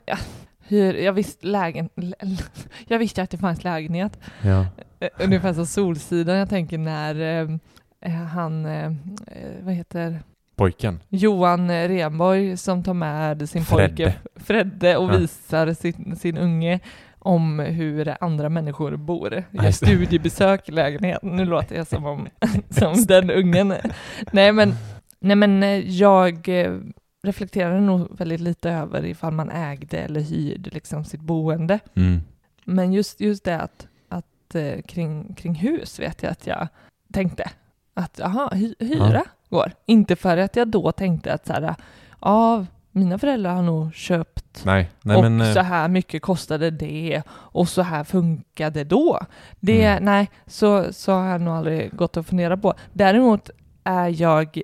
hyr, 0.71 0.93
jag 0.93 1.13
visste 1.13 1.47
lägen, 1.47 1.89
jag 2.87 2.99
visste 2.99 3.21
att 3.23 3.29
det 3.29 3.37
fanns 3.37 3.63
lägenhet. 3.63 4.19
Ja. 4.41 4.65
Eh, 4.99 5.09
Ungefär 5.19 5.53
som 5.53 5.65
Solsidan, 5.65 6.35
jag 6.37 6.49
tänker 6.49 6.77
när 6.77 7.39
eh, 8.05 8.11
han, 8.11 8.65
eh, 8.65 8.91
vad 9.61 9.73
heter 9.73 10.19
Pojken? 10.55 10.99
Johan 11.09 11.71
Renborg 11.87 12.57
som 12.57 12.83
tar 12.83 12.93
med 12.93 13.49
sin 13.49 13.65
Fredde. 13.65 13.87
pojke 13.95 14.15
Fredde 14.35 14.97
och 14.97 15.09
Ja. 15.13 15.17
visar 15.17 15.73
sin, 15.73 16.15
sin 16.15 16.37
unge 16.37 16.79
om 17.19 17.59
hur 17.59 18.15
andra 18.23 18.49
människor 18.49 18.95
bor. 18.95 19.43
Gör 19.51 19.71
studiebesök 19.71 20.69
i 20.69 20.71
lägenheten. 20.71 21.29
Nu 21.35 21.45
låter 21.45 21.75
jag 21.75 21.87
som, 21.87 22.05
om, 22.05 22.27
som 22.69 22.93
den 23.05 23.31
ungen. 23.31 23.73
Nej 24.31 24.51
men, 24.51 24.73
nej 25.19 25.35
men 25.35 25.83
jag 25.97 26.49
reflekterade 27.23 27.79
nog 27.81 28.07
väldigt 28.17 28.39
lite 28.41 28.69
över 28.71 29.05
ifall 29.05 29.33
man 29.33 29.49
ägde 29.49 29.97
eller 29.97 30.21
hyrde 30.21 30.69
liksom 30.69 31.05
sitt 31.05 31.21
boende. 31.21 31.79
Mm. 31.95 32.19
Men 32.65 32.93
just, 32.93 33.19
just 33.21 33.43
det 33.43 33.61
att, 33.61 33.87
att 34.09 34.55
eh, 34.55 34.81
kring, 34.81 35.33
kring 35.33 35.55
hus 35.55 35.99
vet 35.99 36.23
jag 36.23 36.31
att 36.31 36.47
jag 36.47 36.67
tänkte 37.13 37.49
att 37.93 38.21
aha, 38.21 38.49
hy, 38.53 38.75
hyra 38.79 39.11
Ja. 39.13 39.23
går. 39.49 39.71
Inte 39.85 40.15
för 40.15 40.37
att 40.37 40.55
jag 40.55 40.67
då 40.67 40.91
tänkte 40.91 41.33
att 41.33 41.45
så 41.47 41.53
här, 41.53 41.75
ja, 42.21 42.65
mina 42.91 43.17
föräldrar 43.17 43.53
har 43.55 43.61
nog 43.61 43.93
köpt 43.93 44.65
Nej, 44.65 44.89
nej 45.01 45.17
och 45.17 45.23
men... 45.23 45.41
eh, 45.41 45.53
så 45.53 45.59
här 45.59 45.87
mycket 45.87 46.21
kostade 46.21 46.71
det 46.71 47.21
och 47.29 47.69
så 47.69 47.81
här 47.81 48.03
funkade 48.03 48.83
då. 48.83 49.19
Det, 49.59 49.85
Mm. 49.85 50.03
nej, 50.03 50.29
så, 50.47 50.93
så 50.93 51.11
har 51.11 51.25
jag 51.29 51.41
nog 51.41 51.53
aldrig 51.53 51.95
gått 51.95 52.17
och 52.17 52.25
funderat 52.25 52.61
på. 52.61 52.73
Däremot 52.93 53.49
är 53.83 54.21
jag, 54.21 54.61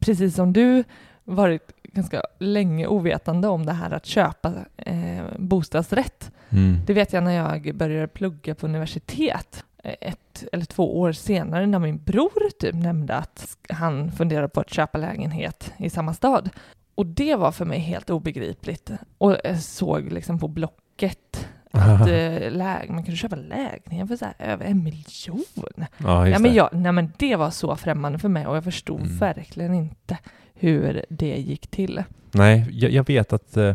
precis 0.00 0.34
som 0.34 0.52
du, 0.52 0.84
varit 1.24 1.72
ganska 1.92 2.22
länge 2.38 2.86
ovetande 2.86 3.48
om 3.48 3.66
det 3.66 3.72
här 3.72 3.90
att 3.90 4.06
köpa 4.06 4.52
eh, 4.76 5.24
bostadsrätt. 5.38 6.30
Mm. 6.50 6.76
Det 6.86 6.92
vet 6.92 7.12
jag 7.12 7.22
när 7.24 7.32
jag 7.32 7.74
började 7.76 8.08
plugga 8.08 8.54
på 8.54 8.66
universitet 8.66 9.64
eh, 9.84 9.94
ett 10.00 10.44
eller 10.52 10.64
två 10.64 11.00
år 11.00 11.12
senare 11.12 11.66
när 11.66 11.78
min 11.78 11.98
bror 12.04 12.50
typ 12.60 12.74
nämnde 12.74 13.14
att 13.16 13.56
han 13.68 14.12
funderade 14.12 14.48
på 14.48 14.60
att 14.60 14.70
köpa 14.70 14.98
lägenhet 14.98 15.72
i 15.78 15.90
samma 15.90 16.14
stad. 16.14 16.50
Och 16.94 17.06
det 17.06 17.34
var 17.36 17.52
för 17.52 17.64
mig 17.64 17.78
helt 17.78 18.10
obegripligt. 18.10 18.90
Och 19.18 19.36
jag 19.44 19.62
såg 19.62 20.12
liksom 20.12 20.38
på 20.38 20.48
Blocket 20.48 21.48
att 21.70 22.08
eh, 22.08 22.52
man 22.88 23.04
kunde 23.04 23.16
köpa 23.16 23.36
lägenhet 23.36 24.08
för 24.08 24.16
så 24.16 24.24
här 24.24 24.34
över 24.38 24.64
en 24.64 24.84
miljon. 24.84 25.44
ja, 25.54 26.28
Ja, 26.28 26.38
men 26.38 26.42
det. 26.42 26.48
jag, 26.48 26.68
nej, 26.72 26.92
men 26.92 27.12
det 27.16 27.36
var 27.36 27.50
så 27.50 27.76
främmande 27.76 28.18
för 28.18 28.28
mig 28.28 28.46
och 28.46 28.56
jag 28.56 28.64
förstod 28.64 29.00
Mm. 29.00 29.16
verkligen 29.18 29.74
inte 29.74 30.18
hur 30.60 31.04
det 31.08 31.36
gick 31.36 31.66
till. 31.66 32.02
Nej, 32.32 32.66
jag, 32.70 32.90
jag 32.90 33.06
vet 33.06 33.32
att 33.32 33.56
eh, 33.56 33.74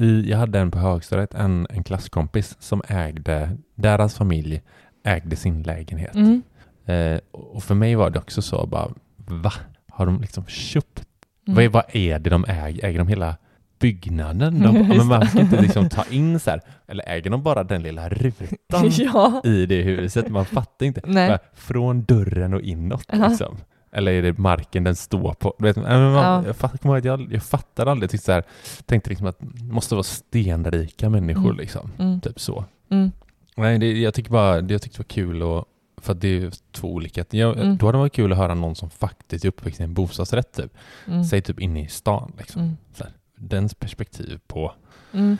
i, 0.00 0.30
jag 0.30 0.38
hade 0.38 0.58
en 0.58 0.70
på 0.70 0.78
högstadiet, 0.78 1.34
en, 1.34 1.66
en 1.70 1.84
klasskompis 1.84 2.56
som 2.60 2.82
ägde, 2.88 3.56
deras 3.74 4.14
familj 4.14 4.62
ägde 5.04 5.36
sin 5.36 5.62
lägenhet. 5.62 6.14
Mm. 6.14 6.42
Eh, 6.86 7.20
och 7.30 7.64
för 7.64 7.74
mig 7.74 7.94
var 7.94 8.10
det 8.10 8.18
också 8.18 8.42
så 8.42 8.66
bara, 8.66 8.88
va? 9.16 9.52
Har 9.88 10.06
de 10.06 10.20
liksom 10.20 10.46
köpt? 10.46 11.04
Mm. 11.46 11.54
Vad, 11.54 11.64
är, 11.64 11.68
vad 11.68 11.84
är 11.96 12.18
det 12.18 12.30
de 12.30 12.44
äger? 12.48 12.84
Äger 12.84 12.98
de 12.98 13.08
hela 13.08 13.36
byggnaden? 13.78 14.62
De, 14.62 14.72
men 14.88 15.06
man 15.06 15.26
ska 15.26 15.40
inte 15.40 15.62
liksom 15.62 15.88
ta 15.88 16.04
in 16.10 16.40
så 16.40 16.50
här, 16.50 16.60
eller 16.86 17.08
äger 17.08 17.30
de 17.30 17.42
bara 17.42 17.64
den 17.64 17.82
lilla 17.82 18.08
rutan 18.08 18.90
ja. 18.90 19.42
i 19.44 19.66
det 19.66 19.82
huset? 19.82 20.28
Man 20.28 20.44
fattar 20.44 20.86
inte. 20.86 21.00
Nej. 21.04 21.38
Från 21.54 22.04
dörren 22.04 22.54
och 22.54 22.60
inåt 22.60 23.12
liksom. 23.12 23.56
Eller 23.96 24.12
är 24.12 24.22
det 24.22 24.38
marken 24.38 24.84
den 24.84 24.96
står 24.96 25.32
på? 25.34 25.54
Du 25.58 25.64
vet, 25.64 25.76
man, 25.76 25.84
Ja. 25.92 26.42
jag, 26.46 26.56
fatt, 26.56 26.86
att 26.86 27.04
jag, 27.04 27.32
jag 27.32 27.42
fattade 27.42 27.90
aldrig. 27.90 28.10
Tyckte, 28.10 28.24
så 28.24 28.32
här, 28.32 28.44
tänkte 28.86 29.10
liksom 29.10 29.26
att 29.26 29.36
det 29.40 29.64
måste 29.72 29.94
vara 29.94 30.02
stenrika 30.02 31.10
människor. 31.10 31.44
Mm. 31.44 31.56
Liksom. 31.56 31.90
Mm. 31.98 32.20
Typ 32.20 32.40
så. 32.40 32.64
Mm. 32.90 33.10
Nej, 33.56 33.78
det, 33.78 33.92
jag 34.00 34.14
tycker 34.14 34.30
bara 34.30 34.60
det 34.60 34.74
jag 34.74 34.82
tyckte 34.82 34.98
det 34.98 35.02
var 35.02 35.08
kul 35.08 35.42
och, 35.42 35.64
för 36.00 36.12
att 36.12 36.20
det 36.20 36.28
är 36.28 36.52
två 36.72 36.92
olika. 36.92 37.24
Jag, 37.30 37.56
Mm. 37.56 37.76
Då 37.76 37.86
hade 37.86 37.98
det 37.98 38.00
varit 38.00 38.12
kul 38.12 38.32
att 38.32 38.38
höra 38.38 38.54
någon 38.54 38.74
som 38.74 38.90
faktiskt 38.90 39.44
är 39.44 39.48
uppväxt 39.48 39.80
i 39.80 39.82
en 39.82 39.94
bostadsrätt. 39.94 40.52
Typ. 40.52 40.72
Mm. 41.06 41.24
Säg 41.24 41.42
typ 41.42 41.60
inne 41.60 41.84
i 41.84 41.88
stan. 41.88 42.32
Liksom. 42.38 42.62
Mm. 42.62 42.76
Så 42.94 43.04
här, 43.04 43.12
dens 43.36 43.74
perspektiv 43.74 44.40
på, 44.46 44.72
Mm. 45.12 45.36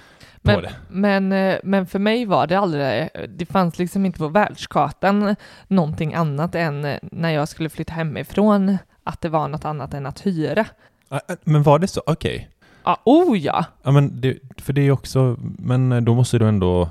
Men, 0.47 0.62
det. 0.62 0.73
men, 0.88 1.33
eh, 1.33 1.59
men 1.62 1.87
för 1.87 1.99
mig 1.99 2.26
var 2.26 2.47
det 2.47 2.59
aldrig, 2.59 3.09
det 3.29 3.47
fanns 3.47 3.79
liksom 3.79 4.07
inte 4.07 4.19
på 4.19 4.29
världskartan 4.29 5.37
någonting 5.69 6.15
annat 6.15 6.55
än 6.55 6.85
eh, 6.85 6.99
när 7.03 7.31
jag 7.31 7.49
skulle 7.49 7.69
flytta 7.69 7.93
hemifrån, 7.93 8.79
att 9.05 9.21
det 9.21 9.29
var 9.29 9.49
något 9.49 9.65
annat 9.65 9.95
än 9.95 10.07
att 10.07 10.26
hyra. 10.26 10.67
Ah, 11.09 11.21
Men 11.45 11.62
var 11.62 11.79
det 11.79 11.88
så? 11.88 12.03
Okej. 12.07 12.50
Ja, 12.85 13.00
oh 13.05 13.38
ja! 13.38 13.65
Ja, 13.83 13.91
men 13.91 14.21
det, 14.21 14.38
för 14.57 14.73
det 14.73 14.81
är 14.81 14.91
också, 14.91 15.37
men 15.41 15.93
eh, 15.93 16.00
då 16.00 16.15
måste 16.15 16.38
du 16.38 16.49
ändå, 16.49 16.88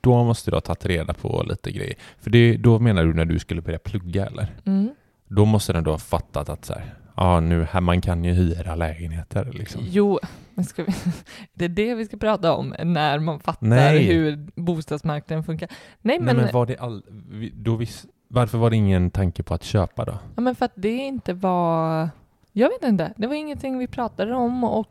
då 0.00 0.24
måste 0.24 0.50
du 0.50 0.56
ha 0.56 0.60
tagit 0.60 0.86
reda 0.86 1.14
på 1.14 1.42
lite 1.48 1.72
grejer. 1.72 1.94
För 2.20 2.30
det, 2.30 2.56
då 2.56 2.78
menar 2.78 3.04
du 3.04 3.14
när 3.14 3.24
du 3.24 3.38
skulle 3.38 3.60
börja 3.60 3.78
plugga 3.78 4.26
eller? 4.26 4.46
Mm. 4.64 4.90
Då 5.28 5.44
måste 5.44 5.72
du 5.72 5.78
ändå 5.78 5.90
ha 5.90 5.98
fattat 5.98 6.48
att 6.48 6.64
så 6.64 6.72
här, 6.72 6.94
ja 7.16 7.40
nu, 7.40 7.64
här, 7.64 7.80
man 7.80 8.00
kan 8.00 8.24
ju 8.24 8.32
hyra 8.32 8.74
lägenheter 8.74 9.50
liksom. 9.52 9.82
Jo, 9.84 10.18
men 10.54 10.64
ska 10.64 10.84
vi, 10.84 10.92
det 11.54 11.64
är 11.64 11.68
det 11.68 11.94
vi 11.94 12.04
ska 12.04 12.16
prata 12.16 12.52
om 12.52 12.74
när 12.84 13.18
man 13.18 13.40
fattar 13.40 13.66
Nej. 13.66 14.04
hur 14.04 14.48
bostadsmarknaden 14.54 15.44
funkar. 15.44 15.68
Nej, 15.68 16.18
Nej, 16.18 16.26
men, 16.26 16.36
men 16.36 16.52
var 16.52 16.66
det 16.66 16.76
all, 16.76 17.02
då 17.54 17.76
vis, 17.76 18.06
varför 18.28 18.58
var 18.58 18.70
det 18.70 18.76
ingen 18.76 19.10
tanke 19.10 19.42
på 19.42 19.54
att 19.54 19.62
köpa 19.62 20.04
då? 20.04 20.18
ja, 20.34 20.40
men 20.42 20.54
för 20.54 20.64
att 20.64 20.72
det 20.74 20.96
inte 20.96 21.34
var, 21.34 22.08
jag 22.52 22.68
vet 22.68 22.82
inte, 22.90 23.12
det 23.16 23.26
var 23.26 23.34
ingenting 23.34 23.78
vi 23.78 23.86
pratade 23.86 24.34
om 24.34 24.64
och? 24.64 24.88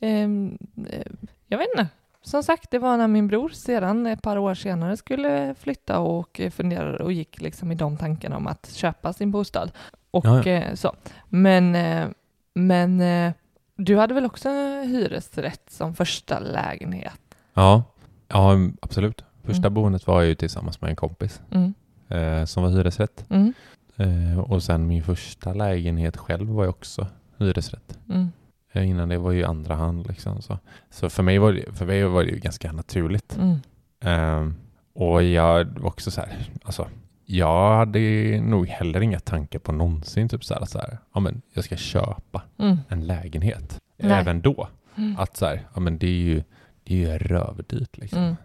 Ehm, 0.00 0.58
eh, 0.90 1.06
jag 1.48 1.58
vet 1.58 1.68
inte. 1.76 1.88
Som 2.22 2.42
sagt, 2.42 2.70
det 2.70 2.78
var 2.78 2.96
när 2.96 3.08
min 3.08 3.28
bror 3.28 3.48
sedan 3.48 4.06
ett 4.06 4.22
par 4.22 4.36
år 4.36 4.54
senare 4.54 4.96
skulle 4.96 5.54
flytta 5.58 5.98
och 5.98 6.40
eh, 6.40 6.50
funderade 6.50 7.04
och 7.04 7.12
gick 7.12 7.40
liksom 7.40 7.72
i 7.72 7.74
de 7.74 7.96
tankarna 7.96 8.36
om 8.36 8.46
att 8.46 8.70
köpa 8.72 9.12
sin 9.12 9.30
bostad. 9.30 9.72
Och 10.14 10.24
Ja, 10.26 10.42
ja. 10.44 10.52
eh, 10.52 10.74
så. 10.74 10.94
Men, 11.28 11.74
eh, 11.74 12.08
men 12.54 13.00
eh, 13.00 13.32
du 13.76 13.96
hade 13.96 14.14
väl 14.14 14.24
också 14.26 14.48
hyresrätt 14.84 15.62
som 15.70 15.94
första 15.94 16.38
lägenhet? 16.38 17.20
Ja, 17.54 17.82
ja 18.28 18.52
absolut. 18.82 19.24
Första 19.42 19.66
Mm. 19.66 19.74
boendet 19.74 20.06
var 20.06 20.20
jag 20.20 20.28
ju 20.28 20.34
tillsammans 20.34 20.80
med 20.80 20.90
en 20.90 20.96
kompis 20.96 21.40
Mm. 21.50 21.74
eh, 22.08 22.44
som 22.44 22.62
var 22.62 22.70
hyresrätt. 22.70 23.24
Mm. 23.30 23.52
Eh, 23.96 24.38
och 24.38 24.62
sen 24.62 24.86
min 24.86 25.02
första 25.02 25.54
lägenhet 25.54 26.16
själv 26.16 26.48
var 26.48 26.64
ju 26.64 26.70
också 26.70 27.06
hyresrätt. 27.38 27.98
Mm. 28.08 28.32
Eh, 28.72 28.88
Innan 28.88 29.08
det 29.08 29.18
var 29.18 29.30
ju 29.32 29.44
andra 29.44 29.74
hand 29.74 30.06
liksom. 30.06 30.42
Så, 30.42 30.58
så 30.90 31.10
för, 31.10 31.22
mig 31.22 31.38
var 31.38 31.52
det, 31.52 31.72
för 31.72 31.86
mig 31.86 32.04
var 32.04 32.24
det 32.24 32.30
ju 32.30 32.38
ganska 32.38 32.72
naturligt. 32.72 33.38
Mm. 33.38 34.54
Och 34.94 35.22
jag 35.22 35.64
var 35.64 35.86
också 35.86 36.10
så 36.10 36.20
här, 36.20 36.50
alltså, 36.64 36.88
jag 37.26 37.76
hade 37.76 38.00
nog 38.40 38.68
heller 38.68 39.00
inga 39.00 39.20
tankar 39.20 39.58
på 39.58 39.72
någonsin 39.72 40.28
typ 40.28 40.44
så 40.44 40.54
här, 40.54 40.64
så 40.64 40.78
här 40.78 40.98
ja 41.14 41.20
men 41.20 41.42
jag 41.52 41.64
ska 41.64 41.76
köpa 41.76 42.42
Mm. 42.58 42.76
en 42.88 43.06
lägenhet. 43.06 43.80
Nej. 43.98 44.12
Även 44.12 44.40
då. 44.40 44.68
Mm. 44.96 45.16
Att 45.18 45.36
så 45.36 45.46
här, 45.46 45.60
ja 45.74 45.80
men 45.80 45.98
det 45.98 46.06
är 46.06 46.10
ju, 46.10 46.42
det 46.84 46.94
är 47.04 47.12
ju 47.12 47.18
rövdyrt 47.18 47.96
liksom. 47.96 48.18
Mm. 48.22 48.36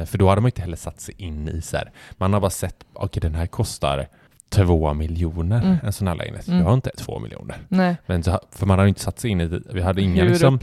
Eh, 0.00 0.04
För 0.06 0.18
då 0.18 0.28
hade 0.28 0.40
man 0.40 0.48
inte 0.48 0.60
heller 0.62 0.76
satt 0.76 1.00
sig 1.00 1.14
in 1.18 1.48
i 1.48 1.62
så 1.62 1.76
här, 1.76 1.90
man 2.16 2.32
har 2.32 2.40
bara 2.40 2.50
sett, 2.50 2.84
okej 2.92 3.20
den 3.20 3.34
här 3.34 3.46
kostar 3.46 4.06
två 4.48 4.94
miljoner, 4.94 5.62
Mm. 5.62 5.76
en 5.82 5.92
sån 5.92 6.08
här 6.08 6.14
lägenhet. 6.14 6.48
Mm. 6.48 6.58
Jag 6.60 6.66
har 6.66 6.74
inte 6.74 6.90
två 6.90 7.18
miljoner. 7.18 7.56
Nej, 7.68 7.96
Men 8.06 8.22
så, 8.22 8.40
för 8.50 8.66
man 8.66 8.78
har 8.78 8.84
ju 8.86 8.88
inte 8.88 9.00
satt 9.00 9.18
sig 9.20 9.30
in 9.30 9.40
i 9.40 9.46
det. 9.48 9.62
Vi 9.72 9.82
hade 9.82 10.02
inga 10.02 10.22
hur 10.22 10.30
liksom, 10.30 10.58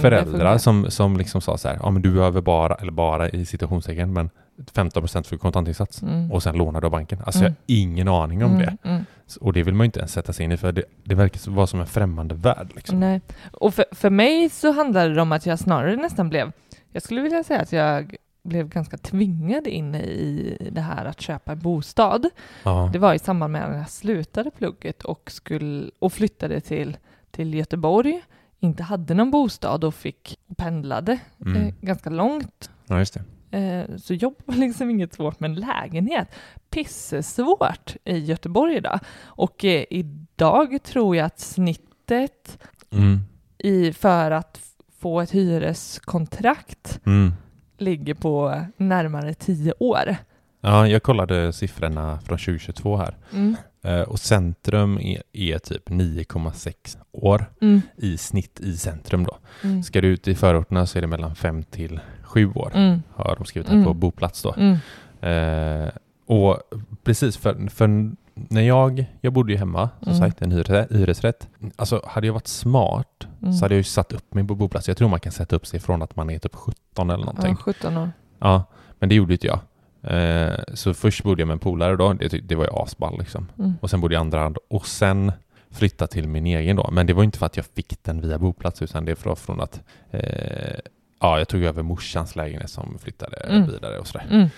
föräldrar 0.00 0.58
som, 0.58 0.90
som 0.90 1.16
liksom 1.16 1.40
sa 1.40 1.58
så 1.58 1.68
här, 1.68 1.78
ja 1.82 1.90
men 1.90 2.02
du 2.02 2.12
behöver 2.12 2.40
bara, 2.40 2.74
eller 2.74 2.92
bara 2.92 3.28
i 3.28 3.44
situationstecken, 3.46 4.12
men 4.12 4.30
15% 4.72 5.22
för 5.26 5.36
kontantinsats 5.36 6.02
Mm. 6.02 6.32
och 6.32 6.42
sen 6.42 6.56
lånar 6.56 6.80
du 6.80 6.86
av 6.86 6.90
banken. 6.90 7.18
Alltså 7.26 7.40
Mm. 7.40 7.54
jag 7.66 7.74
har 7.76 7.80
ingen 7.82 8.08
aning 8.08 8.44
om 8.44 8.50
Mm, 8.54 8.60
det. 8.82 8.88
mm. 8.88 9.04
Och 9.40 9.52
det 9.52 9.62
vill 9.62 9.74
man 9.74 9.84
ju 9.84 9.86
inte 9.86 9.98
ens 9.98 10.12
sätta 10.12 10.32
sig 10.32 10.44
in 10.44 10.52
i 10.52 10.56
för 10.56 10.72
det, 10.72 10.82
det 11.04 11.14
verkar 11.14 11.50
vara 11.50 11.66
som 11.66 11.80
en 11.80 11.86
främmande 11.86 12.34
värld. 12.34 12.70
Liksom. 12.74 13.00
Nej. 13.00 13.20
Och 13.52 13.74
för, 13.74 13.84
för 13.92 14.10
mig 14.10 14.48
så 14.50 14.72
handlade 14.72 15.14
det 15.14 15.22
om 15.22 15.32
att 15.32 15.46
jag 15.46 15.58
snarare 15.58 15.96
nästan 15.96 16.28
blev, 16.28 16.52
jag 16.92 17.02
skulle 17.02 17.20
vilja 17.20 17.44
säga 17.44 17.60
att 17.60 17.72
jag 17.72 18.14
blev 18.42 18.68
ganska 18.68 18.96
tvingad 18.98 19.66
in 19.66 19.94
i 19.94 20.56
det 20.72 20.80
här 20.80 21.04
att 21.04 21.20
köpa 21.20 21.52
en 21.52 21.58
bostad. 21.58 22.26
Ja. 22.64 22.90
Det 22.92 22.98
var 22.98 23.14
i 23.14 23.18
samband 23.18 23.52
med 23.52 23.64
att 23.64 23.76
jag 23.76 23.90
slutade 23.90 24.50
plugget 24.50 25.02
och, 25.02 25.30
skulle, 25.30 25.90
och 25.98 26.12
flyttade 26.12 26.60
till, 26.60 26.96
till 27.30 27.54
Göteborg. 27.54 28.20
Inte 28.60 28.82
hade 28.82 29.14
någon 29.14 29.30
bostad 29.30 29.84
och 29.84 29.94
fick 29.94 30.38
och 30.48 30.56
pendlade 30.56 31.18
Mm. 31.46 31.62
eh, 31.62 31.74
ganska 31.80 32.10
långt. 32.10 32.70
ja, 32.86 32.98
just 32.98 33.14
det. 33.14 33.22
Eh, 33.50 33.96
så 33.96 34.14
jobb 34.14 34.34
var 34.44 34.54
liksom 34.66 34.90
inget 34.90 35.14
svårt, 35.14 35.40
men 35.40 35.54
lägenhet, 35.54 36.28
pissesvårt 36.70 37.96
i 38.04 38.18
Göteborg 38.18 38.76
idag. 38.76 39.00
Och 39.22 39.64
eh, 39.64 39.84
idag 39.90 40.82
tror 40.82 41.16
jag 41.16 41.26
att 41.26 41.40
snittet 41.40 42.58
Mm. 42.92 43.18
i, 43.58 43.92
för 43.92 44.30
att 44.30 44.60
få 44.98 45.20
ett 45.20 45.30
hyreskontrakt 45.30 47.00
Mm. 47.06 47.32
ligger 47.78 48.14
på 48.14 48.62
närmare 48.76 49.34
tio 49.34 49.72
år. 49.78 50.16
Ja, 50.60 50.86
jag 50.88 51.02
kollade 51.02 51.52
siffrorna 51.52 52.18
från 52.24 52.38
2022 52.38 52.96
här. 52.96 53.16
Mm. 53.32 53.56
Eh, 53.82 54.00
och 54.00 54.18
centrum 54.20 54.98
är, 54.98 55.22
är 55.32 55.58
typ 55.58 55.88
9,6 55.90 56.98
år 57.12 57.44
Mm. 57.62 57.80
i 57.96 58.16
snitt 58.18 58.60
i 58.60 58.76
centrum 58.76 59.24
då. 59.24 59.36
Mm. 59.64 59.82
Ska 59.82 60.00
du 60.00 60.08
ut 60.08 60.28
i 60.28 60.34
förorterna 60.34 60.86
så 60.86 60.98
är 60.98 61.02
det 61.02 61.06
mellan 61.08 61.34
5 61.36 61.62
till 61.62 62.00
7 62.22 62.52
år. 62.52 62.72
Mm. 62.74 63.02
Har 63.14 63.36
de 63.36 63.44
skrivit 63.44 63.68
här 63.68 63.74
Mm. 63.74 63.86
på 63.86 63.94
boplats 63.94 64.42
då. 64.42 64.54
Mm. 64.58 64.76
Eh, 65.20 65.90
och 66.26 66.58
precis 67.04 67.36
för, 67.36 67.68
för 67.70 68.10
när 68.34 68.60
jag, 68.62 69.04
jag 69.20 69.32
bodde 69.32 69.52
ju 69.52 69.58
hemma 69.58 69.90
som 70.02 70.08
Mm. 70.12 70.18
sagt, 70.20 70.42
en 70.42 70.52
hyresrätt. 70.90 71.48
Alltså 71.76 72.02
hade 72.06 72.26
jag 72.26 72.34
varit 72.34 72.46
smart 72.48 73.26
Mm. 73.42 73.52
så 73.52 73.64
hade 73.64 73.74
jag 73.74 73.78
ju 73.78 73.84
satt 73.84 74.12
upp 74.12 74.34
mig 74.34 74.46
på 74.46 74.54
boplats. 74.54 74.88
Jag 74.88 74.96
tror 74.96 75.08
man 75.08 75.20
kan 75.20 75.32
sätta 75.32 75.56
upp 75.56 75.66
sig 75.66 75.80
från 75.80 76.02
att 76.02 76.16
man 76.16 76.30
är 76.30 76.38
typ 76.38 76.54
17 76.54 77.10
eller 77.10 77.24
någonting. 77.24 77.50
Ja, 77.50 77.56
17 77.56 77.96
år. 77.96 78.10
Ja, 78.38 78.64
men 78.98 79.08
det 79.08 79.14
gjorde 79.14 79.32
inte 79.32 79.46
jag. 79.46 79.60
Eh, 80.02 80.58
så 80.74 80.94
först 80.94 81.22
bodde 81.22 81.40
jag 81.42 81.46
med 81.46 81.52
en 81.54 81.58
polare 81.58 81.96
då, 81.96 82.12
det, 82.12 82.28
det 82.28 82.54
var 82.54 82.64
ju 82.64 82.70
asball 82.72 83.18
liksom. 83.18 83.46
Mm. 83.58 83.72
Och 83.80 83.90
sen 83.90 84.00
bodde 84.00 84.14
jag 84.14 84.20
i 84.20 84.24
andra 84.24 84.38
hand 84.42 84.58
och 84.70 84.86
sen 84.86 85.32
flytta 85.70 86.06
till 86.06 86.28
min 86.28 86.46
egen 86.46 86.76
då. 86.76 86.88
Men 86.92 87.06
det 87.06 87.12
var 87.12 87.24
inte 87.24 87.38
för 87.38 87.46
att 87.46 87.56
jag 87.56 87.66
fick 87.66 88.02
den 88.04 88.20
via 88.20 88.38
boplats 88.38 88.82
utan 88.82 89.04
det 89.04 89.26
var 89.26 89.34
från 89.34 89.60
att 89.60 89.80
eh, 90.10 90.78
ja, 91.20 91.38
jag 91.38 91.48
tog 91.48 91.62
över 91.62 91.82
morsans 91.82 92.36
lägenhet 92.36 92.70
som 92.70 92.98
flyttade 92.98 93.36
Mm. 93.36 93.66
vidare 93.70 93.98
och 93.98 94.06
sådär. 94.06 94.26
Mm. 94.30 94.48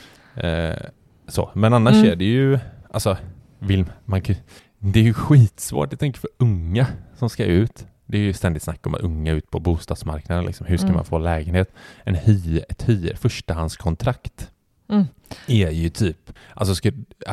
Eh, 0.71 0.77
så. 1.29 1.51
Men 1.55 1.73
annars 1.75 1.95
Mm. 1.95 2.11
är 2.13 2.17
det 2.17 2.25
ju, 2.25 2.59
alltså, 2.91 3.17
vill 3.59 3.85
man 4.05 4.23
det 4.79 5.01
är 5.01 5.05
ju 5.05 5.15
skitsvårt, 5.15 5.93
jag 5.93 5.99
tänker 6.01 6.21
för 6.21 6.31
unga 6.39 6.87
som 7.19 7.31
ska 7.31 7.45
ut. 7.45 7.87
Det 8.07 8.19
är 8.19 8.23
ju 8.23 8.33
ständigt 8.33 8.63
snack 8.63 8.87
om 8.87 8.95
att 8.95 9.01
unga 9.01 9.33
ut 9.33 9.51
på 9.51 9.61
bostadsmarknaden. 9.61 10.45
Liksom. 10.45 10.67
Hur 10.67 10.77
ska 10.77 10.85
Mm. 10.87 10.97
man 10.97 11.05
få 11.05 11.19
lägenhet? 11.19 11.71
En 12.05 12.15
hy, 12.15 12.61
ett 12.69 12.89
hyr, 12.89 13.15
förstahandskontrakt 13.17 14.51
Mm. 14.93 15.05
är 15.47 15.71
ju 15.71 15.89
typ, 15.91 16.33
alltså 16.55 16.75
ska, 16.75 16.91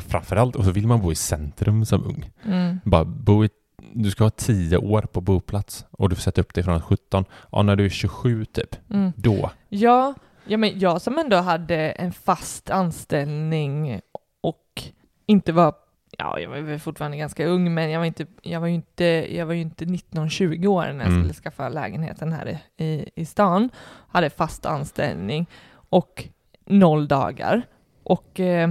framförallt, 0.08 0.56
och 0.56 0.66
så 0.66 0.72
vill 0.72 0.88
man 0.88 1.02
bo 1.02 1.12
i 1.12 1.16
centrum 1.16 1.86
som 1.86 2.04
ung. 2.06 2.32
Mm. 2.46 2.80
Bara 2.86 3.06
bo 3.06 3.46
i, 3.46 3.50
du 3.94 4.12
ska 4.12 4.24
ha 4.24 4.30
tio 4.30 4.78
år 4.78 5.02
på 5.02 5.22
boplats 5.22 5.86
och 5.92 6.10
du 6.10 6.16
får 6.16 6.22
sätta 6.22 6.42
upp 6.42 6.54
dig 6.54 6.64
från 6.64 6.82
17. 6.82 7.26
Ja, 7.52 7.62
när 7.62 7.76
du 7.76 7.86
är 7.86 7.90
27 7.90 8.46
typ, 8.46 8.76
Mm. 8.90 9.12
då. 9.16 9.52
Ja, 9.70 10.14
ja, 10.46 10.58
men 10.58 10.80
jag 10.80 11.02
som 11.02 11.18
ändå 11.18 11.38
hade 11.38 11.76
en 11.90 12.12
fast 12.12 12.70
anställning 12.70 14.02
och 14.42 14.84
inte 15.26 15.52
var, 15.52 15.74
ja, 16.18 16.40
jag 16.40 16.50
var 16.50 16.78
fortfarande 16.78 17.18
ganska 17.18 17.46
ung, 17.46 17.74
men 17.74 17.90
jag 17.90 18.00
var, 18.00 18.06
inte, 18.06 18.26
jag 18.42 18.60
var 18.60 18.68
ju 18.68 18.74
inte, 18.74 19.04
jag 19.36 19.46
var 19.46 19.54
inte 19.54 19.86
19-20 19.86 20.68
år 20.68 20.82
när 20.82 20.88
jag 20.88 21.08
Mm. 21.08 21.20
skulle 21.22 21.34
skaffa 21.34 21.70
lägenheten 21.70 22.32
här 22.34 22.60
i, 22.78 22.84
i, 22.86 23.10
i 23.16 23.26
stan. 23.26 23.70
Hade 24.08 24.30
fast 24.30 24.66
anställning 24.66 25.46
och 25.90 26.28
noll 26.70 27.08
dagar. 27.08 27.62
Och 28.04 28.40
eh, 28.40 28.70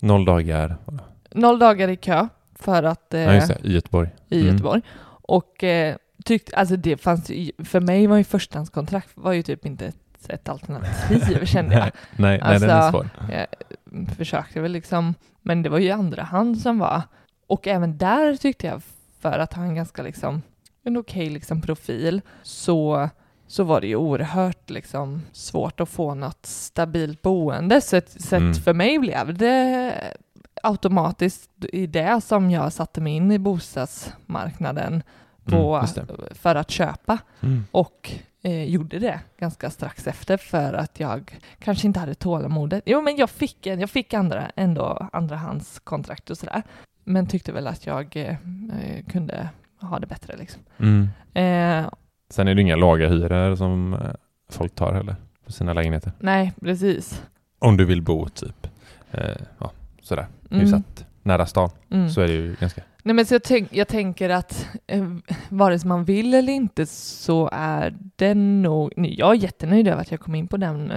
Noll 0.00 0.24
dagar. 0.24 0.76
noll 1.30 1.58
dagar 1.58 1.88
i 1.88 1.96
kö 1.96 2.28
för 2.54 2.82
att 2.82 3.14
eh, 3.14 3.20
Ja, 3.20 3.46
det, 3.46 3.58
i 3.62 3.72
Göteborg. 3.72 4.08
i 4.28 4.40
Mm. 4.40 4.52
Göteborg. 4.52 4.82
Och 5.22 5.64
eh, 5.64 5.96
tyckte, 6.24 6.56
alltså 6.56 6.76
det 6.76 6.96
fanns 6.96 7.26
för 7.64 7.80
mig 7.80 8.06
var 8.06 8.16
ju 8.16 8.24
förstahandskontrakt 8.24 9.08
var 9.14 9.32
ju 9.32 9.42
typ 9.42 9.66
inte 9.66 9.86
ett, 9.86 10.28
ett 10.28 10.48
alternativ 10.48 11.44
kände 11.44 11.74
jag. 11.74 11.82
nej, 11.82 11.92
nej, 12.16 12.40
nej, 12.44 12.58
den 12.60 12.70
är 12.70 12.74
Alltså, 12.74 12.90
svår. 12.90 13.08
Jag 13.32 13.46
försökte 14.16 14.60
väl 14.60 14.72
liksom, 14.72 15.14
men 15.42 15.62
det 15.62 15.68
var 15.68 15.78
ju 15.78 15.90
andra 15.90 16.22
hand 16.22 16.58
som 16.58 16.78
var. 16.78 17.02
Och 17.46 17.66
även 17.66 17.98
där 17.98 18.36
tyckte 18.36 18.66
jag, 18.66 18.82
för 19.20 19.38
att 19.38 19.52
ha 19.54 19.62
en 19.62 19.74
ganska 19.74 20.02
liksom, 20.02 20.42
en 20.84 20.96
okej 20.96 21.30
liksom 21.30 21.62
profil, 21.62 22.20
så, 22.42 23.08
så 23.50 23.64
var 23.64 23.80
det 23.80 23.86
ju 23.86 23.96
oerhört 23.96 24.70
liksom 24.70 25.22
svårt 25.32 25.80
att 25.80 25.88
få 25.88 26.14
något 26.14 26.46
stabilt 26.46 27.22
boende. 27.22 27.80
Så, 27.80 28.00
så 28.16 28.36
Mm. 28.36 28.54
för 28.54 28.74
mig 28.74 28.98
blev 28.98 29.34
det 29.38 29.94
automatiskt 30.62 31.50
i 31.72 31.86
det 31.86 32.20
som 32.20 32.50
jag 32.50 32.72
satte 32.72 33.00
mig 33.00 33.12
in 33.12 33.32
i 33.32 33.38
bostadsmarknaden 33.38 35.02
på, 35.44 35.76
Mm, 35.76 36.18
för 36.34 36.54
att 36.54 36.70
köpa 36.70 37.18
Mm. 37.40 37.64
och 37.70 38.10
eh, 38.42 38.64
gjorde 38.64 38.98
det 38.98 39.20
ganska 39.38 39.70
strax 39.70 40.06
efter 40.06 40.36
för 40.36 40.72
att 40.74 41.00
jag 41.00 41.38
kanske 41.58 41.86
inte 41.86 42.00
hade 42.00 42.14
tålamodet. 42.14 42.82
Jo, 42.86 43.02
men 43.02 43.16
jag 43.16 43.30
fick, 43.30 43.66
jag 43.66 43.90
fick 43.90 44.14
andra, 44.14 44.50
ändå 44.56 45.08
andrahandskontrakt 45.12 46.30
och 46.30 46.38
sådär, 46.38 46.62
men 47.04 47.26
tyckte 47.26 47.52
väl 47.52 47.66
att 47.66 47.86
jag 47.86 48.16
eh, 48.16 48.28
eh, 48.30 49.04
kunde 49.10 49.48
ha 49.80 49.98
det 49.98 50.06
bättre 50.06 50.36
liksom. 50.36 50.62
Mm. 50.78 51.08
Eh, 51.34 51.90
Sen 52.30 52.48
är 52.48 52.54
det 52.54 52.62
inga 52.62 52.76
låga 52.76 53.08
hyror 53.08 53.56
som 53.56 53.94
eh, 53.94 54.00
folk 54.50 54.74
tar 54.74 54.92
heller 54.92 55.16
för 55.44 55.52
sina 55.52 55.72
lägenheter. 55.72 56.12
nej, 56.18 56.52
precis. 56.60 57.22
Om 57.58 57.76
du 57.76 57.84
vill 57.84 58.02
bo 58.02 58.28
typ, 58.28 58.66
eh, 59.10 59.36
ja, 59.58 59.72
sådär, 60.02 60.26
Mm. 60.50 60.60
hyfsat 60.60 61.04
nära 61.22 61.46
stan 61.46 61.70
Mm. 61.90 62.10
så 62.10 62.20
är 62.20 62.26
det 62.26 62.32
ju 62.32 62.56
ganska... 62.60 62.82
Nej, 63.02 63.14
men 63.14 63.26
så 63.26 63.34
jag, 63.34 63.42
tänk, 63.42 63.68
jag 63.74 63.88
tänker 63.88 64.30
att 64.30 64.68
eh, 64.86 65.04
vare 65.48 65.78
sig 65.78 65.88
man 65.88 66.04
vill 66.04 66.34
eller 66.34 66.52
inte 66.52 66.86
så 66.86 67.48
är 67.52 67.94
det 68.16 68.34
nog... 68.34 68.92
nej, 68.96 69.14
Jag 69.18 69.30
är 69.30 69.34
jättenöjd 69.34 69.88
över 69.88 70.00
att 70.02 70.10
jag 70.10 70.20
kom 70.20 70.34
in 70.34 70.48
på 70.48 70.56
den 70.56 70.90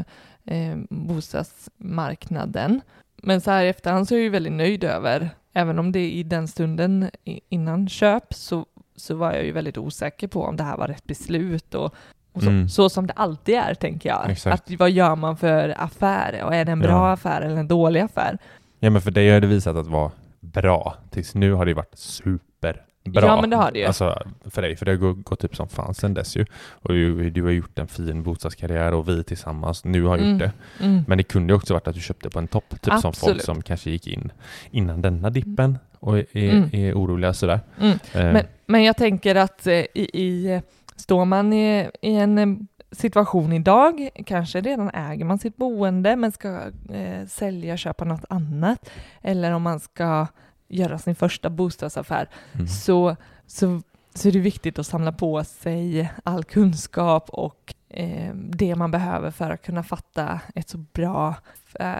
eh, 0.45 0.77
bostadsmarknaden. 0.89 2.81
Men 3.23 3.41
så 3.41 3.51
här 3.51 3.63
i 3.63 3.69
efterhand 3.69 4.07
så 4.07 4.13
är 4.13 4.17
jag 4.17 4.23
ju 4.23 4.29
väldigt 4.29 4.53
nöjd 4.53 4.83
över, 4.83 5.29
även 5.53 5.79
om 5.79 5.91
det 5.91 6.11
i 6.11 6.23
den 6.23 6.47
stunden 6.47 7.09
innan 7.49 7.87
köp 7.89 8.33
så, 8.33 8.65
så 8.95 9.15
var 9.15 9.34
jag 9.34 9.45
ju 9.45 9.51
väldigt 9.51 9.77
osäker 9.77 10.27
på 10.27 10.43
om 10.43 10.56
det 10.56 10.63
här 10.63 10.77
var 10.77 10.88
rätt 10.88 11.04
beslut 11.08 11.75
och, 11.75 11.95
och 12.34 12.43
så, 12.43 12.49
Mm. 12.49 12.69
så 12.69 12.89
som 12.89 13.08
det 13.08 13.13
alltid 13.13 13.56
är, 13.56 13.73
tänker 13.73 14.10
jag. 14.10 14.30
Exakt. 14.30 14.71
Att 14.71 14.80
vad 14.80 14.91
gör 14.91 15.15
man 15.15 15.38
för 15.38 15.75
affär 15.77 16.43
och 16.43 16.56
är 16.56 16.65
det 16.65 16.71
en 16.71 16.80
bra 16.80 16.89
Ja. 17.08 17.12
affär 17.12 17.41
eller 17.41 17.58
en 17.58 17.67
dålig 17.67 17.99
affär? 17.99 18.38
Ja 18.80 18.89
men 18.89 19.01
för 19.01 19.12
dig 19.12 19.30
har 19.32 19.39
det 19.39 19.47
visat 19.47 19.75
att 19.75 19.88
vara 19.88 20.12
bra. 20.39 20.95
Tills 21.10 21.36
nu 21.36 21.54
har 21.54 21.65
det 21.65 21.73
varit 21.73 21.97
superbra. 21.97 22.82
Ja, 23.04 23.41
men 23.41 23.49
det 23.49 23.56
har 23.56 23.71
det 23.71 23.80
ju. 23.80 23.86
Alltså 23.86 24.23
för 24.45 24.62
dig, 24.62 24.75
för 24.75 24.86
det 24.86 24.91
har 24.91 25.13
gått, 25.13 25.39
typ 25.39 25.56
som 25.56 25.67
fan 25.69 25.93
sen 25.93 26.13
dess 26.13 26.38
ju. 26.38 26.45
Och 26.71 26.93
du, 26.93 27.30
du 27.30 27.43
har 27.43 27.51
gjort 27.51 27.80
en 27.80 27.88
fin 27.88 28.23
bostadskarriär 28.23 28.93
och 28.93 29.10
vi 29.10 29.23
tillsammans 29.23 29.84
nu 29.84 30.04
har 30.04 30.17
gjort 30.17 30.25
Mm. 30.25 30.38
det. 30.38 30.51
Mm. 30.80 31.04
Men 31.08 31.17
det 31.17 31.23
kunde 31.23 31.54
ju 31.54 31.58
också 31.58 31.73
varit 31.73 31.88
att 31.88 31.95
du 31.95 32.01
köpte 32.01 32.30
på 32.30 32.39
en 32.39 32.47
topp, 32.47 32.69
typ 32.69 32.84
som 32.93 33.01
folk 33.01 33.15
Absolut. 33.15 33.43
som 33.43 33.62
kanske 33.62 33.89
gick 33.91 34.08
in 34.08 34.32
innan 34.71 35.01
denna 35.01 35.30
dippen 35.30 35.77
och 35.99 36.17
är, 36.17 36.25
är, 36.38 36.51
Mm. 36.51 36.69
är 36.73 36.93
oroliga 36.93 37.34
sådär. 37.34 37.60
Mm. 37.80 37.91
Eh, 38.13 38.34
Men, 38.34 38.43
men 38.71 38.84
jag 38.84 38.97
tänker 38.97 39.36
att 39.36 39.67
eh, 39.67 39.73
i, 39.73 40.10
i, 40.13 40.62
står 40.95 41.25
man 41.25 41.53
i, 41.53 41.89
i 42.01 42.15
en 42.15 42.38
eh, 42.38 42.47
situation 42.91 43.53
idag, 43.53 44.10
kanske 44.25 44.62
redan 44.62 44.89
äger 44.89 45.25
man 45.25 45.39
sitt 45.39 45.57
boende 45.57 46.15
men 46.15 46.31
ska 46.31 46.60
eh, 46.89 47.27
sälja, 47.27 47.77
köpa 47.77 48.05
något 48.05 48.25
annat, 48.29 48.89
eller 49.21 49.51
om 49.51 49.62
man 49.62 49.79
ska 49.79 50.27
göra 50.67 50.99
sin 50.99 51.15
första 51.15 51.49
bostadsaffär, 51.49 52.29
mm. 52.53 52.67
så, 52.67 53.15
så, 53.47 53.81
så 54.13 54.27
är 54.27 54.31
det 54.31 54.39
viktigt 54.39 54.79
att 54.79 54.88
samla 54.88 55.12
på 55.12 55.43
sig 55.43 56.12
all 56.23 56.43
kunskap 56.43 57.29
och 57.29 57.73
eh, 57.89 58.34
det 58.36 58.75
man 58.75 58.91
behöver 58.91 59.31
för 59.31 59.49
att 59.49 59.62
kunna 59.62 59.84
fatta 59.84 60.39
ett 60.55 60.69
så 60.69 60.77
bra 60.77 61.36
eh, 61.79 61.95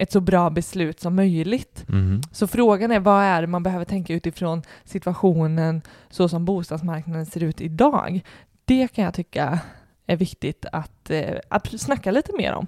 ett 0.00 0.12
så 0.12 0.20
bra 0.20 0.50
beslut 0.50 1.00
som 1.00 1.16
möjligt. 1.16 1.84
Mhm. 1.88 2.20
Så 2.32 2.46
frågan 2.46 2.90
är 2.92 3.00
vad 3.00 3.22
är 3.22 3.40
det 3.40 3.46
man 3.46 3.62
behöver 3.62 3.84
tänka 3.84 4.14
utifrån 4.14 4.62
situationen 4.84 5.82
så 6.10 6.28
som 6.28 6.44
bostadsmarknaden 6.44 7.26
ser 7.26 7.42
ut 7.42 7.60
idag? 7.60 8.20
Det 8.64 8.88
kan 8.88 9.04
jag 9.04 9.14
tycka 9.14 9.58
är 10.06 10.16
viktigt 10.16 10.66
att, 10.72 11.10
eh, 11.10 11.34
att 11.48 11.80
snacka 11.80 12.10
lite 12.10 12.32
mer 12.36 12.52
om. 12.52 12.66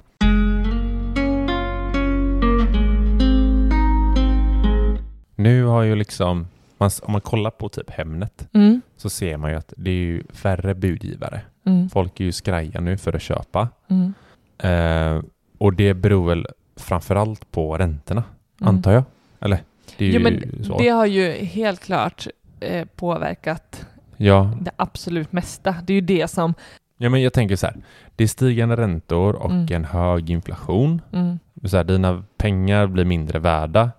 Nu 5.35 5.65
har 5.65 5.83
ju 5.83 5.95
liksom, 5.97 6.47
om 6.79 7.13
man 7.13 7.21
kollar 7.21 7.51
på 7.51 7.69
typ 7.69 7.91
Hemnet 7.91 8.49
Mm, 8.53 8.81
så 8.97 9.11
ser 9.11 9.37
man 9.37 9.51
ju 9.51 9.57
att 9.57 9.73
det 9.77 9.91
är 9.91 9.95
ju 9.95 10.25
färre 10.33 10.75
budgivare. 10.75 11.41
mm, 11.67 11.91
Folk 11.91 12.21
är 12.21 12.25
ju 12.25 12.33
skraja 12.33 12.81
nu 12.81 12.97
för 12.99 13.13
att 13.13 13.23
köpa. 13.23 13.69
mm, 13.89 14.15
Eh, 14.59 15.23
och 15.59 15.73
det 15.75 15.95
beror 15.95 16.29
väl 16.29 16.47
framförallt 16.83 17.51
på 17.51 17.77
räntorna, 17.79 18.25
mm. 18.61 18.75
antar 18.75 18.93
jag? 18.93 19.05
Eller? 19.41 19.59
Det 19.97 20.07
Jo, 20.07 20.21
men 20.21 20.65
så. 20.65 20.79
det 20.79 20.89
har 20.89 21.07
ju 21.07 21.33
helt 21.33 21.81
klart 21.81 22.27
eh, 22.61 22.85
påverkat 22.97 23.87
Ja, 24.17 24.51
det 24.61 24.71
absolut 24.77 25.33
mesta. 25.33 25.75
Det 25.85 25.93
är 25.93 25.95
ju 25.95 26.01
det 26.01 26.29
som 26.31 26.55
Ja, 26.99 27.09
men 27.09 27.23
jag 27.23 27.33
tänker 27.33 27.57
så 27.57 27.67
här, 27.67 27.77
det 28.17 28.25
är 28.25 28.29
stigande 28.29 28.77
räntor 28.77 29.35
och 29.35 29.51
Mm. 29.51 29.67
en 29.71 29.85
hög 29.85 30.31
inflation. 30.31 31.01
Mm. 31.13 31.39
Så 31.65 31.77
här, 31.77 31.85
dina 31.85 32.25
pengar 32.37 32.87
blir 32.87 33.05
mindre 33.05 33.39
värda 33.39 33.91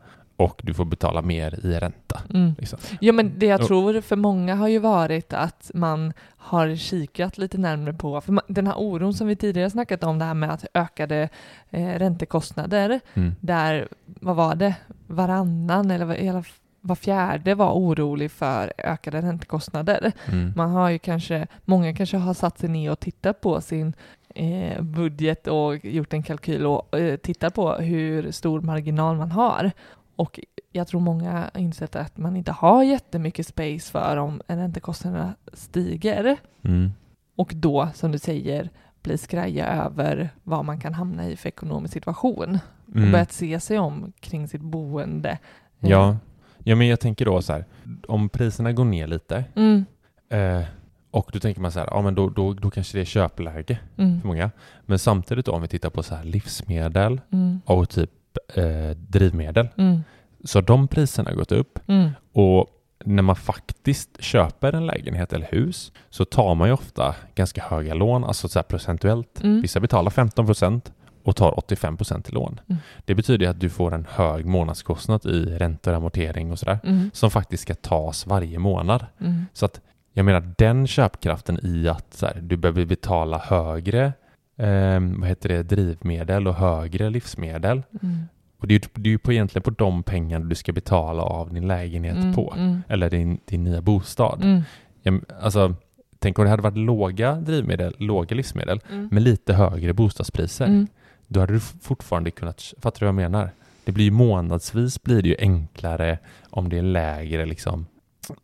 och 0.43 0.61
du 0.63 0.73
får 0.73 0.85
betala 0.85 1.21
mer 1.21 1.65
i 1.65 1.79
ränta. 1.79 2.21
Mm. 2.33 2.55
Liksom. 2.57 2.79
Ja, 3.01 3.13
men 3.13 3.39
det 3.39 3.45
jag 3.45 3.65
tror 3.67 4.01
för 4.01 4.15
många 4.15 4.55
har 4.55 4.67
ju 4.67 4.79
varit 4.79 5.33
att 5.33 5.71
man 5.73 6.13
har 6.37 6.75
kikat 6.75 7.37
lite 7.37 7.57
närmare 7.57 7.93
på, 7.93 8.21
för 8.21 8.31
man, 8.31 8.43
den 8.47 8.67
här 8.67 8.75
oron 8.77 9.13
som 9.13 9.27
vi 9.27 9.35
tidigare 9.35 9.69
snackat 9.69 10.03
om, 10.03 10.19
det 10.19 10.25
här 10.25 10.33
med 10.33 10.51
att 10.53 10.65
ökade 10.73 11.29
eh, 11.69 11.87
räntekostnader, 11.99 12.99
Mm. 13.13 13.35
där, 13.39 13.87
vad 14.05 14.35
var 14.35 14.55
det, 14.55 14.75
varannan 15.07 15.91
eller 15.91 16.05
vad- 16.05 16.17
hela 16.17 16.43
var 16.81 16.95
fjärde 16.95 17.55
var 17.55 17.71
orolig 17.73 18.31
för 18.31 18.73
ökade 18.77 19.21
räntekostnader. 19.21 20.11
Mm. 20.31 20.53
Man 20.55 20.71
har 20.71 20.89
ju 20.89 20.99
kanske, 20.99 21.47
många 21.65 21.93
kanske 21.95 22.17
har 22.17 22.33
satt 22.33 22.59
sig 22.59 22.69
ner 22.69 22.91
och 22.91 22.99
tittat 22.99 23.41
på 23.41 23.61
sin 23.61 23.93
eh, 24.35 24.81
budget 24.81 25.47
och 25.47 25.85
gjort 25.85 26.13
en 26.13 26.23
kalkyl 26.23 26.65
och 26.65 26.99
eh, 26.99 27.15
tittat 27.17 27.53
på 27.53 27.73
hur 27.73 28.31
stor 28.31 28.61
marginal 28.61 29.17
man 29.17 29.31
har. 29.31 29.71
Och 30.15 30.39
jag 30.71 30.87
tror 30.87 31.01
många 31.01 31.31
har 31.53 31.61
insett 31.61 31.95
att 31.95 32.17
man 32.17 32.35
inte 32.35 32.51
har 32.51 32.83
jättemycket 32.83 33.47
space 33.47 33.91
för 33.91 34.17
om 34.17 34.41
räntekostnaderna 34.47 35.35
stiger. 35.53 36.37
Mm. 36.63 36.91
Och 37.35 37.51
då, 37.55 37.89
som 37.93 38.11
du 38.11 38.19
säger, 38.19 38.69
blir 39.01 39.17
skraja 39.17 39.67
över 39.67 40.29
vad 40.43 40.65
man 40.65 40.79
kan 40.79 40.93
hamna 40.93 41.27
i 41.27 41.35
för 41.35 41.47
ekonomisk 41.49 41.93
situation. 41.93 42.59
Och 42.87 42.95
Mm. 42.95 43.11
börjat 43.11 43.31
se 43.31 43.59
sig 43.59 43.79
om 43.79 44.13
kring 44.19 44.47
sitt 44.47 44.61
boende. 44.61 45.29
Eh, 45.29 45.89
Ja. 45.89 46.17
ja, 46.63 46.75
men 46.75 46.87
jag 46.87 46.99
tänker 46.99 47.25
då 47.25 47.41
så 47.41 47.53
här, 47.53 47.65
om 48.07 48.29
priserna 48.29 48.71
går 48.71 48.85
ner 48.85 49.07
lite 49.07 49.45
Mm, 49.55 49.85
eh, 50.29 50.63
och 51.11 51.29
då 51.33 51.39
tänker 51.39 51.61
man 51.61 51.71
så 51.71 51.79
här, 51.79 51.87
ja 51.91 52.01
men 52.01 52.15
då, 52.15 52.29
då, 52.29 52.53
då 52.53 52.69
kanske 52.71 52.97
det 52.97 53.01
är 53.01 53.05
köpläge 53.05 53.79
mm, 53.97 54.21
för 54.21 54.27
många. 54.27 54.51
Men 54.85 54.99
samtidigt 54.99 55.45
då 55.45 55.51
om 55.51 55.61
vi 55.61 55.67
tittar 55.67 55.89
på 55.89 56.03
så 56.03 56.15
här 56.15 56.23
livsmedel 56.23 57.21
mm, 57.31 57.61
och 57.65 57.89
typ 57.89 58.09
eh, 58.55 58.89
drivmedel, 58.97 59.67
mm, 59.77 60.03
så 60.43 60.57
har 60.57 60.63
de 60.63 60.87
priserna 60.87 61.33
gått 61.33 61.51
upp 61.51 61.79
mm, 61.87 62.09
och 62.33 62.67
när 63.05 63.23
man 63.23 63.35
faktiskt 63.35 64.23
köper 64.23 64.73
en 64.73 64.85
lägenhet 64.85 65.33
eller 65.33 65.47
hus 65.51 65.91
så 66.09 66.25
tar 66.25 66.55
man 66.55 66.67
ju 66.67 66.73
ofta 66.73 67.15
ganska 67.35 67.63
höga 67.63 67.93
lån, 67.93 68.23
alltså 68.23 68.47
så 68.47 68.63
procentuellt. 68.63 69.43
mm. 69.43 69.61
Vissa 69.61 69.79
betalar 69.79 70.11
15 70.11 70.45
procent 70.45 70.91
och 71.23 71.35
tar 71.35 71.59
85 71.59 71.97
procent 71.97 72.29
i 72.29 72.31
lån. 72.31 72.59
Mm. 72.69 72.81
Det 73.05 73.15
betyder 73.15 73.47
att 73.49 73.59
du 73.59 73.69
får 73.69 73.93
en 73.93 74.07
hög 74.09 74.45
månadskostnad 74.45 75.25
i 75.25 75.45
räntor, 75.45 75.93
amortering 75.93 76.51
och 76.51 76.59
sådär 76.59 76.79
Mm, 76.83 77.09
som 77.13 77.31
faktiskt 77.31 77.63
ska 77.63 77.73
tas 77.75 78.27
varje 78.27 78.59
månad. 78.59 79.05
mm, 79.19 79.45
Så 79.53 79.65
att 79.65 79.81
jag 80.13 80.25
menar 80.25 80.53
den 80.57 80.87
köpkraften 80.87 81.59
i 81.63 81.87
att 81.87 82.17
här, 82.21 82.39
du 82.41 82.57
behöver 82.57 82.85
betala 82.85 83.37
högre 83.37 84.13
eh, 84.57 84.99
vad 85.19 85.27
heter 85.29 85.49
det, 85.49 85.63
drivmedel 85.63 86.47
och 86.47 86.55
högre 86.55 87.09
livsmedel. 87.09 87.83
mm, 88.01 88.17
Och 88.57 88.67
det 88.67 88.73
är 88.73 88.79
ju 88.79 88.87
det 88.93 89.09
är 89.09 89.11
ju 89.11 89.17
på, 89.17 89.33
egentligen 89.33 89.63
på 89.63 89.69
de 89.71 90.03
pengarna 90.03 90.45
du 90.45 90.55
ska 90.55 90.71
betala 90.71 91.21
av 91.23 91.53
din 91.53 91.67
lägenhet 91.67 92.15
mm, 92.17 92.33
på. 92.33 92.53
mm, 92.57 92.83
Eller 92.87 93.09
din, 93.09 93.39
din 93.45 93.63
nya 93.63 93.81
bostad. 93.81 94.43
mm, 94.43 94.61
Ja, 95.01 95.11
men 95.11 95.25
alltså, 95.41 95.75
tänk 96.19 96.39
om 96.39 96.43
det 96.45 96.49
hade 96.49 96.63
varit 96.63 96.77
låga 96.77 97.35
drivmedel, 97.35 97.95
låga 97.99 98.35
livsmedel 98.35 98.79
mm, 98.91 99.09
med 99.11 99.23
lite 99.23 99.53
högre 99.53 99.93
bostadspriser. 99.93 100.65
mm. 100.65 100.87
Då 101.27 101.39
hade 101.39 101.53
du 101.53 101.59
fortfarande 101.59 102.31
kunnat, 102.31 102.73
fattar 102.81 102.99
du 102.99 103.05
vad 103.05 103.07
jag 103.23 103.31
menar? 103.31 103.49
Det 103.85 103.91
blir 103.91 104.05
ju 104.05 104.11
månadsvis 104.11 105.03
blir 105.03 105.21
det 105.21 105.29
ju 105.29 105.35
enklare 105.39 106.19
om 106.49 106.69
det 106.69 106.77
är 106.77 106.81
lägre 106.81 107.45
liksom. 107.45 107.85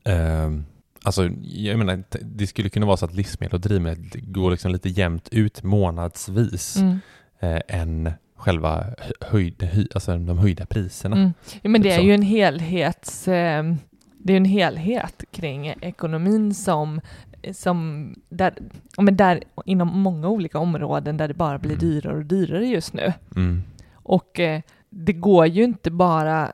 ehm, 0.04 0.66
alltså, 1.04 1.30
jag 1.42 1.78
menar, 1.78 2.04
det 2.22 2.48
skulle 2.48 2.70
kunna 2.70 2.86
vara 2.86 2.98
så 2.98 3.06
att 3.06 3.14
livsmedel 3.14 3.54
och 3.56 3.62
drivmedel 3.62 4.06
går 4.22 4.52
liksom 4.52 4.72
lite 4.72 4.90
jämnt 4.90 5.30
ut 5.32 5.64
månadsvis 5.64 6.76
Mm. 6.78 7.00
eh, 7.40 7.62
än 7.68 8.12
själva 8.36 8.84
hö- 8.98 9.14
höjd, 9.32 9.64
höj, 9.64 9.88
alltså 9.94 10.18
de 10.18 10.38
höjda 10.38 10.66
priserna. 10.66 11.16
Mm. 11.16 11.34
Ja, 11.62 11.70
men 11.70 11.82
det 11.82 11.90
Typ 11.92 12.00
är 12.00 12.04
ju 12.04 12.14
en 12.14 12.22
helhets... 12.22 13.28
Eh, 13.28 13.64
det 14.22 14.34
är 14.34 14.38
en 14.38 14.46
helhet 14.46 15.24
kring 15.32 15.68
ekonomin 15.68 16.54
som, 16.54 17.02
som 17.54 18.14
där, 18.30 18.54
men 18.98 19.18
där 19.18 19.44
inom 19.66 19.88
många 20.00 20.28
olika 20.28 20.60
områden 20.60 21.18
där 21.18 21.28
det 21.28 21.34
bara 21.34 21.60
blir 21.60 21.72
Mm. 21.72 21.80
dyrare 21.90 22.18
och 22.18 22.26
dyrare 22.26 22.66
just 22.68 22.94
nu. 22.94 23.14
Mm. 23.36 23.64
Och 23.94 24.40
eh, 24.40 24.62
det 24.90 25.14
går 25.14 25.46
ju 25.48 25.64
inte 25.64 25.92
bara 25.92 26.44
eh, 26.46 26.52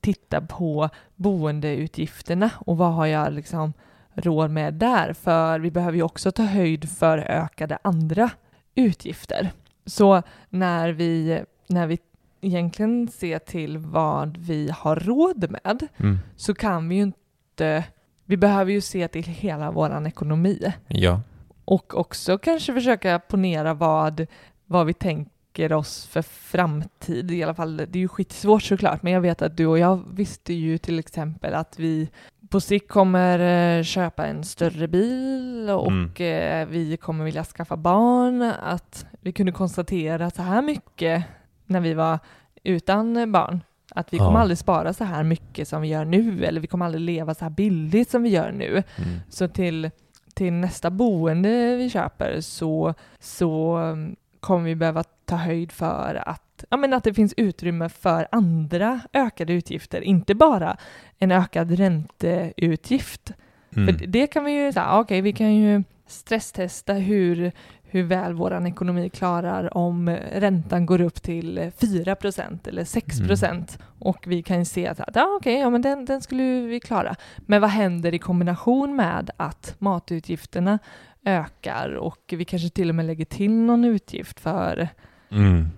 titta 0.00 0.40
på 0.40 0.88
boendeutgifterna 1.16 2.50
och 2.58 2.76
vad 2.76 2.92
har 2.92 3.06
jag 3.06 3.32
liksom 3.32 3.72
råd 4.14 4.50
med 4.50 4.74
där, 4.74 5.12
för 5.12 5.58
vi 5.60 5.70
behöver 5.70 5.96
ju 5.96 6.02
också 6.02 6.30
ta 6.32 6.42
höjd 6.42 6.88
för 6.90 7.18
ökade 7.18 7.78
andra 7.82 8.30
utgifter. 8.74 9.50
Så 9.86 10.22
när 10.48 10.88
vi, 10.92 11.42
när 11.66 11.86
vi 11.86 11.98
egentligen 12.40 13.08
ser 13.08 13.38
till 13.38 13.78
vad 13.78 14.36
vi 14.36 14.70
har 14.74 14.96
råd 14.96 15.50
med 15.50 15.88
Mm. 15.96 16.18
så 16.36 16.54
kan 16.54 16.88
vi 16.88 16.94
ju 16.94 17.02
inte, 17.02 17.84
vi 18.24 18.36
behöver 18.36 18.72
ju 18.72 18.80
se 18.80 19.08
till 19.08 19.24
hela 19.24 19.70
våran 19.70 20.06
ekonomi 20.06 20.72
Ja. 20.88 21.20
och 21.64 21.94
också 21.98 22.38
kanske 22.38 22.72
försöka 22.74 23.18
ponera 23.18 23.74
vad, 23.74 24.26
vad 24.66 24.86
vi 24.86 24.94
tänker 24.94 25.32
oss 25.60 26.06
för 26.06 26.22
framtid. 26.22 27.30
I 27.30 27.42
alla 27.42 27.54
fall, 27.54 27.76
det 27.76 27.98
är 27.98 28.00
ju 28.00 28.08
skitsvårt 28.08 28.62
såklart, 28.62 29.02
men 29.02 29.12
jag 29.12 29.20
vet 29.20 29.42
att 29.42 29.56
du 29.56 29.66
och 29.66 29.78
jag 29.78 30.02
visste 30.14 30.52
ju 30.54 30.78
till 30.78 30.98
exempel 30.98 31.54
att 31.54 31.78
vi 31.78 32.10
på 32.48 32.60
sikt 32.60 32.88
kommer 32.88 33.38
eh, 33.78 33.82
köpa 33.82 34.26
en 34.26 34.44
större 34.44 34.88
bil 34.88 35.70
och 35.70 36.20
eh, 36.20 36.68
vi 36.68 36.96
kommer 36.96 37.24
vilja 37.24 37.44
skaffa 37.44 37.76
barn. 37.76 38.42
Att 38.62 39.06
vi 39.20 39.32
kunde 39.32 39.52
konstatera 39.52 40.30
så 40.30 40.42
här 40.42 40.62
mycket 40.62 41.24
när 41.66 41.80
vi 41.80 41.94
var 41.94 42.18
utan 42.64 43.32
barn. 43.32 43.60
Att 43.94 44.12
vi 44.12 44.16
Ja. 44.16 44.26
kommer 44.26 44.40
aldrig 44.40 44.58
spara 44.58 44.92
så 44.92 45.04
här 45.04 45.22
mycket 45.22 45.68
som 45.68 45.82
vi 45.82 45.88
gör 45.88 46.04
nu, 46.04 46.44
eller 46.44 46.60
vi 46.60 46.66
kommer 46.66 46.84
aldrig 46.86 47.00
leva 47.02 47.34
så 47.34 47.44
här 47.44 47.50
billigt 47.50 48.10
som 48.10 48.22
vi 48.22 48.28
gör 48.28 48.52
nu. 48.52 48.68
Mm. 48.96 49.18
Så 49.28 49.48
till, 49.48 49.90
till 50.34 50.52
nästa 50.52 50.90
boende 50.90 51.76
vi 51.76 51.90
köper 51.90 52.40
så, 52.40 52.94
så 53.20 53.78
um, 53.78 54.16
kommer 54.42 54.64
vi 54.64 54.74
behöva 54.74 55.04
ta 55.24 55.36
höjd 55.36 55.72
för 55.72 56.22
att, 56.26 56.64
ja, 56.70 56.76
men 56.76 56.92
att 56.92 57.04
det 57.04 57.14
finns 57.14 57.34
utrymme 57.36 57.88
för 57.88 58.28
andra 58.32 59.00
ökade 59.12 59.52
utgifter, 59.52 60.00
inte 60.00 60.34
bara 60.34 60.76
en 61.18 61.30
ökad 61.30 61.70
ränteutgift. 61.70 63.32
Mm. 63.76 63.86
För 63.86 64.06
det 64.06 64.26
kan 64.26 64.44
vi 64.44 64.52
ju 64.52 64.72
säga, 64.72 64.98
okej, 64.98 65.20
vi 65.20 65.32
kan 65.32 65.54
ju 65.54 65.82
stresstesta 66.06 66.92
hur, 66.92 67.52
hur 67.82 68.02
väl 68.02 68.34
vår 68.34 68.66
ekonomi 68.66 69.08
klarar 69.08 69.76
om 69.76 70.08
räntan 70.32 70.86
går 70.86 71.00
upp 71.00 71.22
till 71.22 71.58
4% 71.58 72.68
eller 72.68 72.84
6 72.84 73.20
Mm. 73.20 73.64
och 73.98 74.24
vi 74.26 74.42
kan 74.42 74.58
ju 74.58 74.64
se 74.64 74.86
att 74.86 75.00
ja, 75.14 75.36
okej, 75.40 75.58
ja, 75.60 75.70
men 75.70 75.82
den, 75.82 76.04
den 76.04 76.20
skulle 76.20 76.42
vi 76.60 76.80
klara. 76.80 77.14
Men 77.36 77.60
vad 77.60 77.70
händer 77.70 78.14
i 78.14 78.18
kombination 78.18 78.96
med 78.96 79.30
att 79.36 79.74
matutgifterna 79.78 80.78
ökar 81.24 81.94
och 81.94 82.18
vi 82.36 82.44
kanske 82.44 82.68
till 82.68 82.88
och 82.88 82.94
med 82.94 83.04
lägger 83.06 83.24
till 83.24 83.50
någon 83.52 83.84
utgift 83.84 84.40
för 84.40 84.88
Mm. 85.30 85.68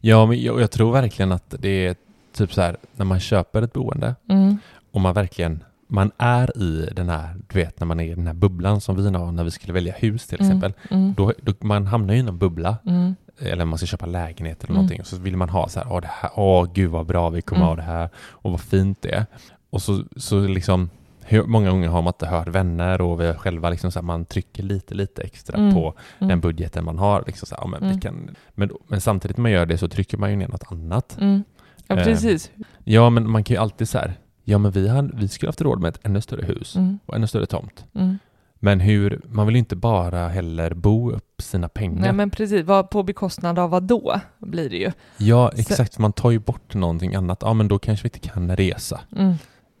Ja, 0.00 0.26
men 0.26 0.42
jag, 0.42 0.60
jag 0.60 0.70
tror 0.70 0.92
verkligen 0.92 1.32
att 1.32 1.54
det 1.58 1.86
är 1.86 1.96
typ 2.32 2.52
så 2.52 2.60
här 2.62 2.76
när 2.96 3.04
man 3.04 3.20
köper 3.20 3.62
ett 3.62 3.72
boende 3.72 4.14
mm, 4.28 4.58
och 4.92 5.00
man 5.00 5.14
verkligen 5.14 5.64
man 5.88 6.10
är 6.18 6.58
i 6.62 6.88
den 6.96 7.08
här, 7.08 7.34
du 7.48 7.58
vet 7.58 7.80
när 7.80 7.86
man 7.86 8.00
är 8.00 8.04
i 8.04 8.14
den 8.14 8.26
här 8.26 8.34
bubblan 8.34 8.80
som 8.80 8.96
vi 8.96 9.10
har 9.10 9.32
när 9.32 9.44
vi 9.44 9.50
skulle 9.50 9.72
välja 9.72 9.92
hus 9.94 10.26
till 10.26 10.40
exempel. 10.40 10.72
Mm, 10.90 11.14
Då, 11.16 11.32
då, 11.42 11.52
man 11.60 11.86
hamnar 11.86 12.14
ju 12.14 12.20
i 12.20 12.26
en 12.28 12.38
bubbla, 12.38 12.76
mm, 12.86 13.14
eller 13.38 13.64
man 13.64 13.78
ska 13.78 13.86
köpa 13.86 14.06
lägenhet 14.06 14.58
eller 14.64 14.70
Mm. 14.70 14.74
någonting, 14.76 15.00
och 15.00 15.06
så 15.06 15.16
vill 15.16 15.36
man 15.36 15.48
ha 15.48 15.68
så 15.68 15.80
här, 15.80 15.92
åh, 15.92 16.00
det 16.00 16.10
här, 16.10 16.30
åh 16.34 16.68
gud 16.74 16.90
vad 16.90 17.06
bra 17.06 17.30
vi 17.30 17.42
kommer 17.42 17.60
Mm. 17.62 17.68
ha 17.68 17.76
det 17.76 17.82
här, 17.82 18.08
och 18.16 18.50
vad 18.50 18.60
fint 18.60 19.02
det 19.02 19.14
är. 19.14 19.26
Och 19.70 19.82
så, 19.82 20.02
så 20.16 20.40
liksom, 20.46 20.90
hur 21.26 21.42
många 21.44 21.70
gånger 21.70 21.88
har 21.88 22.02
man 22.02 22.10
inte 22.10 22.26
hört 22.26 22.48
vänner 22.48 23.00
och 23.00 23.20
vi 23.20 23.32
själva 23.34 23.70
liksom 23.70 23.92
så 23.92 23.98
här, 23.98 24.04
man 24.04 24.24
trycker 24.24 24.62
lite, 24.62 24.94
lite 24.94 25.22
extra 25.22 25.58
Mm. 25.58 25.74
på 25.74 25.94
mm, 26.18 26.28
den 26.28 26.40
budgeten 26.40 26.84
man 26.84 26.98
har. 26.98 27.24
Liksom 27.26 27.46
så 27.46 27.54
här, 27.54 27.62
ja, 27.62 27.66
men, 27.68 27.80
vi 27.80 27.86
Mm. 27.86 28.00
kan, 28.00 28.36
men, 28.54 28.70
men 28.88 29.00
samtidigt 29.00 29.36
när 29.36 29.42
man 29.42 29.50
gör 29.52 29.66
det 29.66 29.78
så 29.78 29.88
trycker 29.88 30.18
man 30.18 30.30
ju 30.30 30.36
ner 30.36 30.48
något 30.48 30.72
annat. 30.72 31.16
mm. 31.20 31.44
Ja, 31.86 31.96
Eh, 31.96 32.04
precis. 32.04 32.50
Ja, 32.84 33.10
men 33.10 33.30
man 33.30 33.44
kan 33.44 33.54
ju 33.54 33.60
alltid 33.60 33.88
så 33.88 33.98
här, 33.98 34.14
ja 34.44 34.58
men 34.58 34.70
vi, 34.70 34.88
hade, 34.88 35.10
vi 35.16 35.28
skulle 35.28 35.48
haft 35.48 35.60
råd 35.60 35.80
med 35.80 35.88
ett 35.88 36.00
ännu 36.06 36.20
större 36.20 36.46
hus 36.46 36.76
Mm, 36.76 36.98
och 37.06 37.16
ännu 37.16 37.26
större 37.26 37.46
tomt. 37.46 37.84
mm. 37.94 38.18
Men 38.60 38.80
hur, 38.80 39.20
man 39.28 39.46
vill 39.46 39.54
ju 39.54 39.58
inte 39.58 39.76
bara 39.76 40.28
heller 40.28 40.74
bo 40.74 41.10
upp 41.10 41.42
sina 41.42 41.68
pengar. 41.68 42.00
Nej, 42.00 42.12
men 42.12 42.30
precis. 42.30 42.64
Vad, 42.66 42.90
på 42.90 43.02
bekostnad 43.02 43.58
av 43.58 43.70
vad 43.70 43.82
då 43.82 44.20
blir 44.38 44.70
det 44.70 44.76
ju. 44.76 44.92
Ja, 45.16 45.50
Så- 45.54 45.60
exakt. 45.60 45.98
Man 45.98 46.12
tar 46.12 46.30
ju 46.30 46.38
bort 46.38 46.74
någonting 46.74 47.14
annat. 47.14 47.38
Ja, 47.42 47.52
men 47.54 47.68
då 47.68 47.78
kanske 47.78 48.02
vi 48.02 48.06
inte 48.16 48.28
kan 48.28 48.56
resa. 48.56 49.00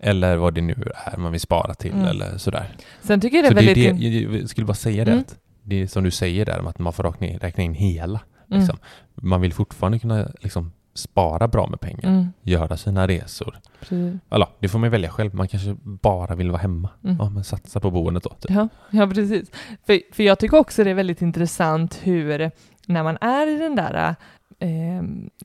Mm. 0.04 0.16
Eller 0.16 0.36
vad 0.36 0.54
det 0.54 0.60
nu 0.60 0.92
är 1.06 1.16
man 1.16 1.32
vill 1.32 1.40
spara 1.40 1.74
till 1.74 1.92
Mm. 1.92 2.04
eller 2.04 2.38
sådär. 2.38 2.76
Sen 3.02 3.20
tycker 3.20 3.36
jag 3.36 3.44
det 3.44 3.48
är 3.50 3.54
väldigt... 3.54 3.74
det, 4.00 4.06
jag 4.06 4.40
jag 4.40 4.48
skulle 4.48 4.66
bara 4.66 4.74
säga 4.74 5.04
det, 5.04 5.10
Mm. 5.10 5.24
att 5.28 5.38
det 5.62 5.82
är 5.82 5.86
som 5.86 6.04
du 6.04 6.10
säger 6.10 6.44
där, 6.46 6.68
att 6.68 6.78
man 6.78 6.92
får 6.92 7.02
räkna 7.02 7.26
in, 7.26 7.38
räkna 7.38 7.64
in 7.64 7.74
hela. 7.74 8.20
Mm. 8.50 8.60
Liksom. 8.60 8.78
Man 9.14 9.40
vill 9.40 9.52
fortfarande 9.52 9.98
kunna 9.98 10.28
liksom, 10.40 10.72
spara 10.94 11.48
bra 11.48 11.66
med 11.66 11.80
pengar, 11.80 12.08
Mm. 12.08 12.26
göra 12.42 12.76
sina 12.76 13.08
resor. 13.08 13.58
Precis. 13.80 14.14
Eller, 14.30 14.48
det 14.60 14.68
får 14.68 14.78
man 14.78 14.90
välja 14.90 15.10
själv. 15.10 15.34
Man 15.34 15.48
kanske 15.48 15.76
bara 15.82 16.34
vill 16.34 16.50
vara 16.50 16.62
hemma. 16.62 16.88
Mm. 17.04 17.16
Ja, 17.18 17.30
men 17.30 17.44
satsa 17.44 17.80
på 17.80 17.90
boendet 17.90 18.22
då. 18.22 18.30
Typ. 18.30 18.50
Ja, 18.50 18.68
ja 18.90 19.06
precis. 19.06 19.50
För, 19.86 20.14
för 20.14 20.22
jag 20.22 20.38
tycker 20.38 20.56
också 20.56 20.84
det 20.84 20.90
är 20.90 20.94
väldigt 20.94 21.22
intressant 21.22 22.00
hur, 22.02 22.50
när 22.86 23.02
man 23.02 23.18
är 23.20 23.46
i 23.46 23.58
den 23.58 23.76
där 23.76 24.14
eh, 24.58 25.02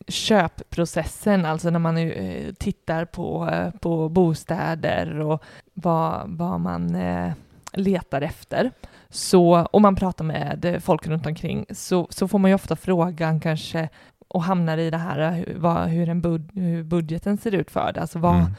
köpprocessen, 0.07 1.45
alltså 1.45 1.69
när 1.69 1.79
man 1.79 1.97
eh, 1.97 2.53
tittar 2.53 3.05
på, 3.05 3.49
eh, 3.51 3.71
på 3.71 4.09
bostäder 4.09 5.19
och 5.19 5.43
vad, 5.73 6.29
vad 6.29 6.59
man 6.59 6.95
eh, 6.95 7.31
letar 7.73 8.21
efter, 8.21 8.71
så, 9.09 9.65
och 9.71 9.81
man 9.81 9.95
pratar 9.95 10.25
med 10.25 10.79
folk 10.83 11.07
runt 11.07 11.25
omkring, 11.25 11.65
så, 11.69 12.07
så 12.09 12.27
får 12.27 12.39
man 12.39 12.51
ju 12.51 12.55
ofta 12.55 12.75
frågan 12.75 13.39
kanske 13.39 13.89
och 14.27 14.43
hamnar 14.43 14.77
i 14.77 14.89
det 14.89 14.97
här 14.97 15.31
hur, 15.31 15.55
vad, 15.57 15.87
hur, 15.87 16.09
en 16.09 16.21
bud, 16.21 16.49
hur 16.53 16.83
budgeten 16.83 17.37
ser 17.37 17.55
ut 17.55 17.71
för 17.71 17.91
det. 17.93 18.01
Alltså 18.01 18.19
vad, 18.19 18.35
Mm. 18.35 18.51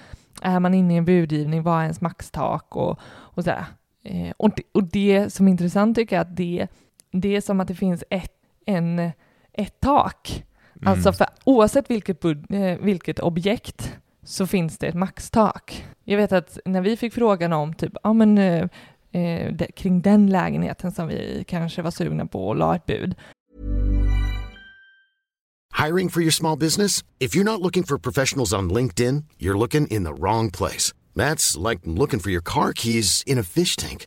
är 0.42 0.60
man 0.60 0.74
inne 0.74 0.94
i 0.94 0.96
en 0.96 1.04
budgivning, 1.04 1.62
vad 1.62 1.78
är 1.78 1.82
ens 1.82 2.00
maxtak 2.00 2.76
och, 2.76 2.98
och 3.04 3.44
sådär. 3.44 3.64
Eh, 4.04 4.32
och, 4.36 4.50
det, 4.56 4.62
och 4.74 4.84
det 4.84 5.32
som 5.32 5.46
är 5.46 5.50
intressant 5.50 5.96
tycker 5.96 6.16
jag 6.16 6.20
att 6.22 6.36
det, 6.36 6.66
det 7.12 7.36
är 7.36 7.40
som 7.40 7.60
att 7.60 7.68
det 7.68 7.74
finns 7.74 8.04
ett, 8.10 8.32
en, 8.66 9.10
ett 9.52 9.80
tak. 9.80 10.44
Mm. 10.76 10.92
Alltså 10.92 11.12
för 11.12 11.26
oavsett 11.44 11.90
vilket, 11.90 12.20
bud, 12.20 12.46
eh, 12.50 12.78
vilket 12.78 13.20
objekt 13.20 13.98
så 14.22 14.46
finns 14.46 14.78
det 14.78 14.86
ett 14.86 14.94
maxtak. 14.94 15.84
Jag 16.04 16.16
vet 16.16 16.32
att 16.32 16.58
när 16.64 16.80
vi 16.80 16.96
fick 16.96 17.14
frågan 17.14 17.52
om 17.52 17.74
typ, 17.74 17.92
ja 18.02 18.12
men 18.12 18.38
eh, 18.38 18.68
eh, 19.12 19.54
kring 19.76 20.00
den 20.00 20.26
lägenheten 20.26 20.92
som 20.92 21.08
vi 21.08 21.44
kanske 21.48 21.82
var 21.82 21.90
sugna 21.90 22.26
på 22.26 22.48
och 22.48 22.56
la 22.56 22.76
ett 22.76 22.86
bud, 22.86 23.14
Hiring 25.72 26.10
for 26.10 26.20
your 26.20 26.32
small 26.32 26.58
business? 26.58 27.04
If 27.20 27.34
you're 27.34 27.44
not 27.44 27.62
looking 27.62 27.84
for 27.84 27.96
professionals 27.96 28.52
on 28.52 28.68
LinkedIn, 28.68 29.24
you're 29.38 29.56
looking 29.56 29.86
in 29.86 30.04
the 30.04 30.12
wrong 30.12 30.50
place. 30.50 30.92
That's 31.16 31.56
like 31.56 31.80
looking 31.84 32.20
for 32.20 32.30
your 32.30 32.42
car 32.42 32.72
keys 32.72 33.24
in 33.26 33.38
a 33.38 33.42
fish 33.42 33.76
tank. 33.76 34.06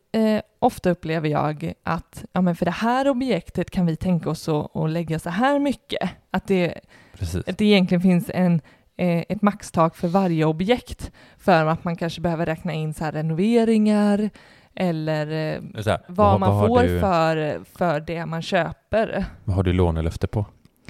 Eh, 0.11 0.41
ofta 0.59 0.89
upplever 0.89 1.29
jag 1.29 1.73
att 1.83 2.25
ja, 2.33 2.41
men 2.41 2.55
för 2.55 2.65
det 2.65 2.71
här 2.71 3.09
objektet 3.09 3.71
kan 3.71 3.85
vi 3.85 3.95
tänka 3.95 4.29
oss 4.29 4.49
att, 4.49 4.75
att 4.75 4.89
lägga 4.89 5.19
så 5.19 5.29
här 5.29 5.59
mycket. 5.59 6.09
Att 6.31 6.47
det, 6.47 6.79
Precis. 7.13 7.47
att 7.47 7.57
det 7.57 7.65
egentligen 7.65 8.01
finns 8.01 8.31
en, 8.33 8.61
eh, 8.97 9.23
ett 9.29 9.41
maxtak 9.41 9.95
för 9.95 10.07
varje 10.07 10.45
objekt 10.45 11.11
för 11.37 11.65
att 11.65 11.83
man 11.83 11.95
kanske 11.95 12.21
behöver 12.21 12.45
räkna 12.45 12.73
in 12.73 12.93
så 12.93 13.05
renoveringar 13.05 14.29
eller 14.75 15.27
eh, 15.27 15.83
här, 15.85 15.99
vad 16.07 16.39
man 16.39 16.51
har 16.51 16.67
får 16.67 16.83
du, 16.83 16.99
för, 16.99 17.63
för 17.77 17.99
det 17.99 18.25
man 18.25 18.41
köper. 18.41 19.25
Vad 19.43 19.55
har 19.55 19.63
du 19.63 19.73
lånelöfte 19.73 20.27
på? 20.27 20.45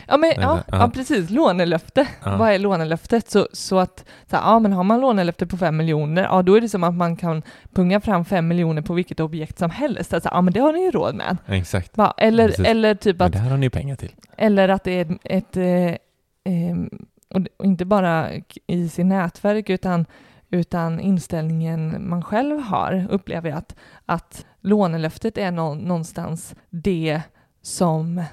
Ja, 0.07 0.17
men, 0.17 0.29
ja, 0.29 0.59
ja. 0.67 0.77
ja. 0.79 0.89
precis. 0.93 1.29
Lånelöfte. 1.29 2.07
Vad 2.23 2.51
är 2.51 2.59
lånelöftet? 2.59 3.31
Så, 3.31 3.47
så 3.53 3.79
att, 3.79 4.05
så 4.29 4.35
här, 4.35 4.43
ja 4.43 4.59
men 4.59 4.73
har 4.73 4.83
man 4.83 5.01
lånelöfte 5.01 5.47
på 5.47 5.57
fem 5.57 5.77
miljoner, 5.77 6.23
ja 6.23 6.41
då 6.41 6.55
är 6.55 6.61
det 6.61 6.69
som 6.69 6.83
att 6.83 6.93
man 6.93 7.15
kan 7.15 7.43
punga 7.73 8.01
fram 8.01 8.25
fem 8.25 8.47
miljoner 8.47 8.81
på 8.81 8.93
vilket 8.93 9.19
objekt 9.19 9.59
som 9.59 9.69
helst. 9.69 10.13
Alltså, 10.13 10.29
ja 10.33 10.41
men 10.41 10.53
det 10.53 10.59
har 10.59 10.73
ni 10.73 10.83
ju 10.83 10.91
råd 10.91 11.15
med. 11.15 11.37
Exakt. 11.47 11.97
Va? 11.97 12.13
Eller, 12.17 12.47
Precis. 12.47 12.67
eller 12.67 12.95
typ 12.95 13.17
Men 13.19 13.27
att 13.27 13.33
det 13.33 13.39
här 13.39 13.49
har 13.49 13.57
ni 13.57 13.65
ju 13.65 13.69
pengar 13.69 13.95
till. 13.95 14.11
eller 14.37 14.69
att 14.69 14.83
det 14.83 14.91
är 14.99 15.17
ett, 15.23 15.57
eh, 15.57 15.95
ehm, 16.45 16.89
och 17.57 17.65
inte 17.65 17.85
bara 17.85 18.29
i 18.67 18.89
sin 18.89 19.09
nätverk 19.09 19.69
utan, 19.69 20.05
utan 20.49 20.99
inställningen 20.99 22.09
man 22.09 22.23
själv 22.23 22.59
har, 22.59 23.07
upplever 23.09 23.49
jag 23.49 23.57
att, 23.57 23.75
att 24.05 24.45
lånelöftet 24.61 25.37
är 25.37 25.51
nå, 25.51 25.73
någonstans 25.75 26.55
det 26.69 27.21
som 27.61 28.23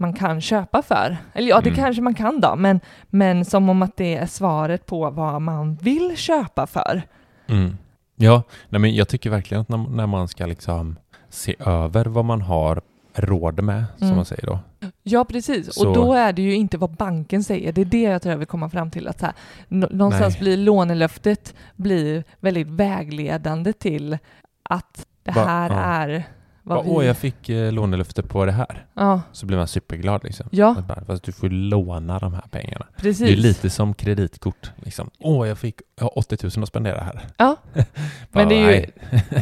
man 0.00 0.12
kan 0.12 0.40
köpa 0.40 0.82
för. 0.82 1.16
Eller 1.32 1.48
ja, 1.48 1.60
det 1.60 1.70
Mm. 1.70 1.80
kanske 1.82 2.02
man 2.02 2.14
kan 2.14 2.40
då, 2.40 2.56
men, 2.56 2.80
men 3.10 3.44
som 3.44 3.68
om 3.68 3.82
att 3.82 3.96
det 3.96 4.14
är 4.16 4.26
svaret 4.26 4.86
på 4.86 5.10
vad 5.10 5.42
man 5.42 5.74
vill 5.74 6.16
köpa 6.16 6.66
för. 6.66 7.02
Mm. 7.46 7.76
Ja, 8.16 8.42
nej 8.68 8.80
men 8.80 8.94
jag 8.94 9.08
tycker 9.08 9.30
verkligen 9.30 9.60
att 9.60 9.68
när, 9.68 9.78
när 9.78 10.06
man 10.06 10.28
ska 10.28 10.46
liksom 10.46 10.96
se 11.28 11.54
över 11.58 12.04
vad 12.06 12.24
man 12.24 12.42
har 12.42 12.80
råd 13.14 13.62
med, 13.62 13.84
som 13.96 14.06
Mm. 14.06 14.16
man 14.16 14.24
säger 14.24 14.46
då. 14.46 14.58
Ja, 15.02 15.24
precis. 15.24 15.74
Så- 15.74 15.88
Och 15.88 15.94
då 15.94 16.12
är 16.14 16.32
det 16.32 16.42
ju 16.42 16.54
inte 16.54 16.78
vad 16.78 16.90
banken 16.90 17.44
säger. 17.44 17.72
Det 17.72 17.80
är 17.80 17.84
det 17.84 18.02
jag 18.02 18.22
tror 18.22 18.30
jag 18.30 18.38
vill 18.38 18.46
komma 18.46 18.70
fram 18.70 18.90
till. 18.90 19.08
Att 19.08 19.20
så 19.20 19.26
här, 19.26 19.34
nå- 19.68 19.88
någonstans 19.90 20.34
Nej. 20.34 20.40
blir 20.40 20.56
lånelöftet 20.56 21.54
blir 21.76 22.24
väldigt 22.40 22.68
vägledande 22.68 23.72
till 23.72 24.18
att 24.62 25.06
det 25.22 25.30
Va- 25.30 25.44
här 25.44 25.70
ja. 25.70 25.76
är 25.76 26.24
vad 26.68 26.84
vi... 26.84 26.90
Åh, 26.90 27.04
jag 27.06 27.16
fick 27.16 27.48
eh, 27.48 27.72
lånelöfte 27.72 28.22
på 28.22 28.44
det 28.44 28.52
här. 28.52 28.86
Ja, 28.94 29.20
Så 29.32 29.46
blir 29.46 29.56
man 29.56 29.68
superglad 29.68 30.24
liksom. 30.24 30.46
Ja. 30.50 30.74
Att 30.78 30.86
bara, 30.86 31.04
Fast 31.04 31.22
du 31.24 31.32
får 31.32 31.48
låna 31.48 32.18
de 32.18 32.34
här 32.34 32.44
pengarna. 32.50 32.86
precis. 32.96 33.26
Det 33.26 33.32
är 33.32 33.36
lite 33.36 33.70
som 33.70 33.94
kreditkort. 33.94 34.70
Liksom. 34.76 35.10
Åh, 35.18 35.48
jag 35.48 35.58
fick 35.58 35.80
jag 35.96 36.04
har 36.04 36.18
80 36.18 36.36
000 36.56 36.62
att 36.62 36.68
spendera 36.68 37.00
här. 37.00 37.20
Ja, 37.36 37.56
Bara, 37.74 37.84
men 38.32 38.48
det, 38.48 38.54
ju, 38.54 38.86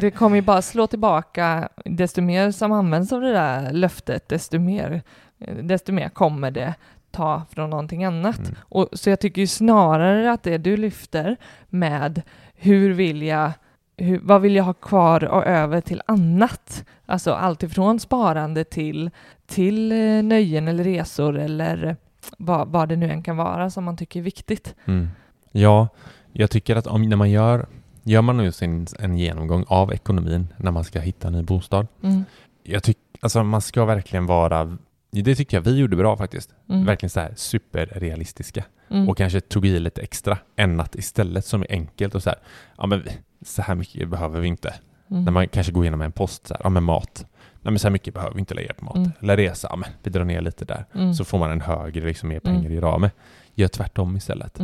det 0.01 0.11
kommer 0.11 0.37
ju 0.37 0.43
bara 0.43 0.63
slå 0.73 0.87
tillbaka. 0.87 1.69
Desto 1.85 2.23
mer 2.23 2.51
som 2.51 2.73
används 2.73 3.13
av 3.13 3.21
det 3.21 3.33
där 3.33 3.73
löftet, 3.73 4.29
desto 4.29 4.59
mer, 4.59 5.03
desto 5.63 5.93
mer 5.93 6.09
kommer 6.09 6.51
det 6.51 6.75
ta 7.11 7.43
från 7.51 7.71
någonting 7.71 8.05
annat. 8.05 8.39
Mm. 8.39 8.55
Och, 8.61 8.89
så 8.93 9.11
jag 9.11 9.21
tycker 9.21 9.41
ju 9.41 9.47
snarare 9.47 10.33
att 10.33 10.43
det 10.43 10.59
du 10.59 10.77
lyfter 10.77 11.37
med 11.69 12.23
hur 12.55 12.93
vill 12.93 13.23
jag, 13.23 13.53
hur, 13.97 14.21
vad 14.23 14.41
vill 14.41 14.57
jag 14.57 14.65
ha 14.65 14.73
kvar 14.73 15.25
och 15.25 15.47
över 15.47 15.81
till 15.81 16.03
annat? 16.07 16.85
Alltså 17.07 17.33
allt 17.33 17.63
ifrån 17.63 18.01
sparande 18.01 18.65
till, 18.65 19.11
till 19.47 19.93
eh, 19.93 20.23
nöjen 20.23 20.69
eller 20.69 20.85
resor 20.85 21.39
eller 21.39 21.97
vad, 22.39 22.69
vad 22.69 22.89
det 22.89 22.97
nu 22.97 23.11
än 23.11 23.23
kan 23.23 23.37
vara 23.37 23.71
som 23.71 23.85
man 23.85 23.97
tycker 23.97 24.21
är 24.21 24.25
viktigt. 24.25 24.75
Mm. 24.85 25.09
Ja, 25.53 25.89
jag 26.33 26.51
tycker 26.51 26.77
att 26.77 26.87
om, 26.87 27.03
när 27.03 27.17
man 27.17 27.31
gör, 27.31 27.67
gör 28.03 28.23
man 28.23 28.37
nu 28.37 28.53
sin, 28.53 28.87
en 28.99 29.19
genomgång 29.19 29.65
av 29.69 29.93
ekonomin 29.93 30.49
när 30.57 30.71
man 30.71 30.85
ska 30.85 31.01
hitta 31.01 31.29
en 31.29 31.35
ny 31.35 31.43
bostad. 31.43 31.87
Mm. 32.03 32.25
Jag 32.63 32.83
tycker, 32.83 33.03
alltså 33.21 33.45
man 33.45 33.61
ska 33.61 33.85
verkligen 33.85 34.27
vara, 34.27 34.77
det 35.11 35.35
tycker 35.35 35.57
jag 35.57 35.63
vi 35.63 35.77
gjorde 35.79 35.97
bra 35.97 36.17
faktiskt. 36.17 36.55
Mm. 36.69 36.85
Verkligen 36.85 37.11
så 37.11 37.21
här 37.21 37.33
superrealistiska. 37.37 38.65
Mm. 38.91 39.09
Och 39.09 39.17
kanske 39.17 39.41
tog 39.41 39.67
i 39.67 39.79
lite 39.81 40.01
extra 40.03 40.39
än 40.57 40.81
att 40.81 40.95
istället 40.95 41.45
som 41.45 41.63
är 41.63 41.67
enkelt 41.71 42.15
och 42.15 42.23
så 42.23 42.31
här, 42.31 42.39
ja 42.79 42.87
men 42.87 43.03
så 43.45 43.63
här 43.63 43.75
mycket 43.75 44.09
behöver 44.09 44.41
vi 44.41 44.49
inte. 44.49 44.75
Mm. 45.11 45.25
När 45.25 45.33
man 45.33 45.49
kanske 45.49 45.73
går 45.73 45.85
igenom 45.85 46.01
en 46.01 46.13
post 46.13 46.47
så 46.47 46.55
här, 46.55 46.61
ja 46.65 46.69
men 46.71 46.83
mat. 46.83 47.27
Nej 47.61 47.73
men 47.73 47.79
så 47.79 47.87
här 47.87 47.93
mycket 47.93 48.15
behöver 48.15 48.35
vi 48.35 48.41
inte 48.41 48.55
lägga 48.55 48.75
på 48.75 48.85
mat. 48.85 48.97
Mm. 48.97 49.11
Eller 49.21 49.37
resa, 49.37 49.69
ja 49.71 49.77
men 49.77 49.91
vi 50.03 50.11
drar 50.11 50.25
ner 50.25 50.41
lite 50.41 50.65
där. 50.65 50.85
Mm. 50.95 51.15
Så 51.15 51.25
får 51.25 51.39
man 51.39 51.51
en 51.51 51.61
högre, 51.61 52.07
liksom 52.07 52.29
mer 52.29 52.41
Mm. 52.45 52.57
pengar 52.57 52.71
i 52.71 52.81
ramen. 52.81 53.11
Gör 53.55 53.69
tvärtom 53.69 54.17
istället. 54.17 54.59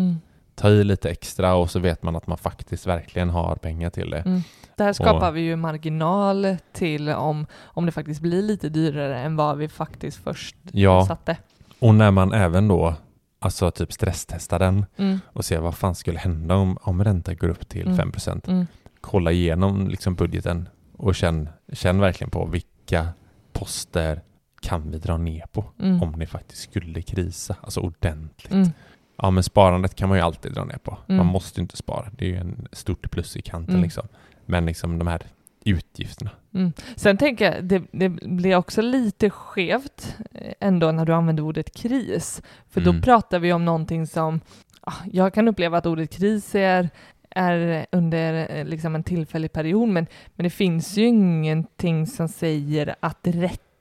Mm. 0.53 0.75
Ta 0.75 0.81
i 0.81 0.85
lite 0.85 1.11
extra 1.11 1.55
och 1.55 1.71
så 1.71 1.79
vet 1.79 2.03
man 2.03 2.17
att 2.17 2.27
man 2.27 2.39
faktiskt 2.39 2.87
verkligen 2.87 3.31
har 3.31 3.57
pengar 3.57 3.91
till 3.91 4.11
det. 4.11 4.19
Mm. 4.19 4.41
Där 4.77 4.93
skapar 4.93 5.29
Och- 5.29 5.37
vi 5.37 5.41
ju 5.41 5.57
marginal 5.57 6.57
till 6.73 7.09
om, 7.09 7.47
om 7.63 7.87
det 7.87 7.93
faktiskt 7.93 8.21
blir 8.21 8.43
lite 8.43 8.69
dyrare 8.69 9.19
än 9.19 9.37
vad 9.37 9.59
vi 9.59 9.69
faktiskt 9.69 10.17
först 10.25 10.57
Ja, 10.73 11.07
satte. 11.07 11.37
och 11.79 11.95
när 11.95 12.11
man 12.11 12.33
även 12.33 12.69
då 12.69 12.95
alltså 13.39 13.71
typ 13.71 13.93
stresstestar 13.93 14.59
den 14.59 14.87
Mm. 14.97 15.19
och 15.33 15.45
ser 15.45 15.61
vad 15.61 15.75
fan 15.75 15.95
skulle 15.95 16.19
hända 16.19 16.55
om, 16.55 16.79
om 16.83 17.05
räntan 17.05 17.37
går 17.37 17.49
upp 17.49 17.69
till 17.69 17.87
Mm. 17.87 17.97
5%. 17.97 18.49
Mm. 18.49 18.67
Kolla 19.01 19.33
igenom 19.33 19.89
liksom 19.89 20.15
budgeten 20.15 20.69
och 20.97 21.15
känn, 21.15 21.49
känn 21.73 22.01
verkligen 22.01 22.31
på 22.31 22.47
vilka 22.47 23.09
poster 23.53 24.21
kan 24.63 24.91
vi 24.91 24.99
dra 24.99 25.17
ner 25.17 25.45
på 25.53 25.65
Mm. 25.81 26.03
om 26.03 26.19
det 26.19 26.27
faktiskt 26.27 26.63
skulle 26.63 27.03
krisa, 27.03 27.57
alltså 27.61 27.81
ordentligt. 27.81 28.71
Ja, 29.17 29.31
men 29.31 29.43
sparandet 29.43 29.95
kan 29.95 30.09
man 30.09 30.19
ju 30.19 30.25
alltid 30.25 30.53
dra 30.53 30.65
ner 30.65 30.79
på. 30.79 30.99
Mm. 31.09 31.17
Man 31.17 31.27
måste 31.27 31.61
ju 31.61 31.63
inte 31.63 31.77
spara. 31.77 32.11
Det 32.19 32.25
är 32.25 32.29
ju 32.29 32.37
en 32.37 32.69
stort 32.73 33.11
plus 33.11 33.37
i 33.37 33.43
kanten 33.43 33.75
Mm. 33.75 33.83
liksom. 33.83 34.09
Men 34.47 34.67
liksom 34.67 34.99
de 34.99 35.07
här 35.09 35.23
utgifterna. 35.65 36.31
Mm. 36.55 36.73
Sen 36.97 37.17
tänker 37.17 37.53
jag, 37.53 37.65
det, 37.65 37.83
det 37.93 38.09
blir 38.09 38.57
också 38.57 38.83
lite 38.83 39.31
skevt 39.31 40.17
eh, 40.33 40.53
ändå 40.61 40.93
när 40.93 41.05
du 41.05 41.13
använder 41.15 41.43
ordet 41.43 41.75
kris. 41.77 42.43
För 42.71 42.81
då 42.81 42.91
Mm. 42.91 43.03
pratar 43.03 43.39
vi 43.39 43.53
om 43.53 43.65
någonting 43.65 44.07
som, 44.07 44.41
ah, 44.81 44.95
jag 45.13 45.35
kan 45.35 45.49
uppleva 45.49 45.79
att 45.79 45.87
ordet 45.87 46.11
kris 46.11 46.55
är, 46.55 46.91
är 47.31 47.87
under 47.93 48.57
eh, 48.57 48.65
liksom 48.65 48.95
en 48.95 49.05
tillfällig 49.05 49.53
period, 49.53 49.89
men, 49.89 50.07
men 50.35 50.45
det 50.45 50.51
finns 50.51 50.97
ju 50.99 51.07
ingenting 51.07 52.07
som 52.07 52.29
säger 52.29 52.95
att 53.01 53.19
det 53.23 53.31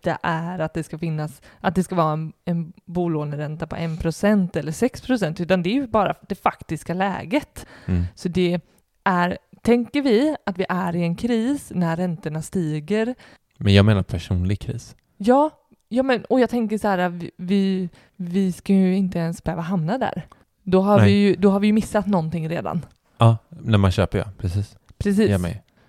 rätta 0.08 0.20
är 0.28 0.60
att 0.60 0.74
det 0.74 0.84
ska 0.84 0.98
finnas, 0.98 1.42
att 1.60 1.76
det 1.76 1.84
ska 1.84 1.96
vara 1.96 2.14
en, 2.14 2.34
en 2.46 2.74
bolåneränta 2.86 3.68
på 3.68 3.76
1% 3.76 4.58
eller 4.58 4.72
6%, 4.72 5.42
utan 5.42 5.64
det 5.64 5.70
är 5.70 5.74
ju 5.74 5.88
bara 5.88 6.16
det 6.28 6.36
faktiska 6.36 6.94
läget. 6.94 7.66
Mm. 7.86 8.04
Så 8.16 8.30
det 8.30 8.60
är, 9.04 9.38
tänker 9.62 10.02
vi 10.02 10.36
att 10.46 10.58
vi 10.58 10.66
är 10.70 10.96
i 10.96 11.02
en 11.02 11.16
kris 11.16 11.72
när 11.76 11.96
räntorna 11.96 12.42
stiger? 12.42 13.16
Men 13.58 13.74
jag 13.74 13.86
menar 13.86 14.04
personlig 14.04 14.60
kris. 14.60 14.96
Ja, 15.18 15.50
ja 15.90 16.04
men, 16.04 16.26
och 16.26 16.40
jag 16.40 16.50
tänker 16.50 16.78
så 16.78 16.88
här, 16.88 17.30
vi, 17.38 17.90
vi, 18.16 18.52
ska 18.52 18.74
ju 18.74 18.96
inte 18.96 19.20
ens 19.20 19.44
behöva 19.44 19.62
hamna 19.62 19.98
där. 19.98 20.26
Då 20.64 20.82
har, 20.82 20.98
Nej. 20.98 21.06
vi 21.06 21.20
ju, 21.20 21.36
då 21.36 21.50
har 21.50 21.60
vi 21.60 21.68
ju 21.68 21.74
missat 21.74 22.08
någonting 22.08 22.50
redan. 22.50 22.86
Ja, 23.18 23.38
när 23.50 23.78
man 23.78 23.92
köper 23.92 24.18
ja, 24.18 24.26
precis. 24.38 24.78
Precis. 24.98 25.38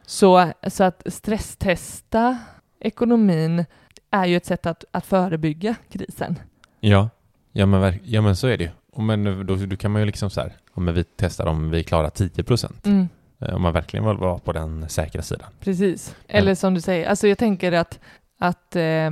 Så, 0.07 0.53
så 0.67 0.85
att 0.85 1.03
stresstesta 1.07 2.39
ekonomin 2.83 3.65
är 4.13 4.27
ju 4.27 4.37
ett 4.37 4.47
sätt 4.47 4.67
att, 4.67 4.85
att 4.91 5.07
förebygga 5.07 5.75
krisen. 5.91 6.39
Ja, 6.81 7.11
ja 7.53 7.67
men, 7.67 7.99
ja 8.05 8.21
men 8.21 8.37
så 8.37 8.47
är 8.47 8.59
det 8.59 8.65
ju. 8.65 8.71
Men 9.03 9.47
då, 9.47 9.57
då 9.57 9.77
kan 9.77 9.91
man 9.91 10.03
ju 10.03 10.07
liksom 10.07 10.31
så 10.31 10.41
här, 10.41 10.53
ja, 10.75 10.81
men 10.81 10.95
vi 10.95 11.05
testar 11.05 11.47
om 11.47 11.71
vi 11.71 11.85
klarar 11.85 12.11
10 12.11 12.45
procent. 12.45 12.87
Mm. 12.87 13.09
Om 13.39 13.63
man 13.63 13.73
verkligen 13.73 14.07
vill 14.07 14.17
vara 14.17 14.39
på 14.39 14.53
den 14.53 14.89
säkra 14.89 15.23
sidan. 15.23 15.49
Precis. 15.61 16.17
Eller 16.29 16.55
som 16.55 16.75
du 16.75 16.81
säger, 16.81 17.09
alltså 17.09 17.29
jag 17.29 17.39
tänker 17.39 17.73
att, 17.73 18.01
att, 18.39 18.77
eh, 18.77 19.11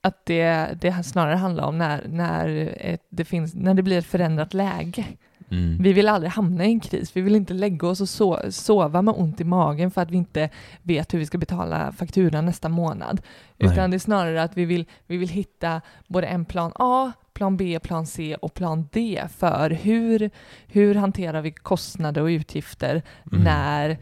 att 0.00 0.26
det, 0.26 0.68
det 0.80 1.02
snarare 1.04 1.36
handlar 1.36 1.64
om 1.64 1.78
när, 1.78 2.04
när, 2.08 2.98
det 3.08 3.24
finns, 3.24 3.54
när 3.54 3.74
det 3.74 3.82
blir 3.82 3.98
ett 3.98 4.06
förändrat 4.06 4.54
läge. 4.54 5.04
Mm. 5.50 5.82
Vi 5.82 5.92
vill 5.92 6.08
aldrig 6.08 6.32
hamna 6.32 6.64
i 6.64 6.68
en 6.68 6.80
kris. 6.80 7.16
Vi 7.16 7.20
vill 7.20 7.36
inte 7.36 7.54
lägga 7.54 7.88
oss 7.88 8.00
och 8.00 8.08
so 8.08 8.36
sova 8.50 9.02
med 9.02 9.14
ont 9.16 9.40
i 9.40 9.44
magen 9.44 9.90
för 9.90 10.02
att 10.02 10.10
vi 10.10 10.16
inte 10.16 10.50
vet 10.82 11.14
hur 11.14 11.18
vi 11.18 11.26
ska 11.26 11.38
betala 11.38 11.92
fakturan 11.92 12.46
nästa 12.46 12.68
månad. 12.68 13.20
Nej. 13.56 13.72
Utan 13.72 13.90
det 13.90 13.96
är 13.96 13.98
snarare 13.98 14.42
att 14.42 14.56
vi 14.56 14.64
vill, 14.64 14.86
vi 15.06 15.16
vill 15.16 15.28
hitta 15.28 15.80
både 16.06 16.26
en 16.26 16.44
plan 16.44 16.72
A, 16.74 17.12
plan 17.32 17.56
B, 17.56 17.78
plan 17.82 18.06
C 18.06 18.36
och 18.42 18.54
plan 18.54 18.88
D 18.92 19.22
för 19.36 19.70
hur, 19.70 20.30
hur 20.66 20.94
hanterar 20.94 21.42
vi 21.42 21.50
kostnader 21.52 22.20
och 22.22 22.26
utgifter 22.26 23.02
Mm. 23.32 23.44
när, 23.44 23.98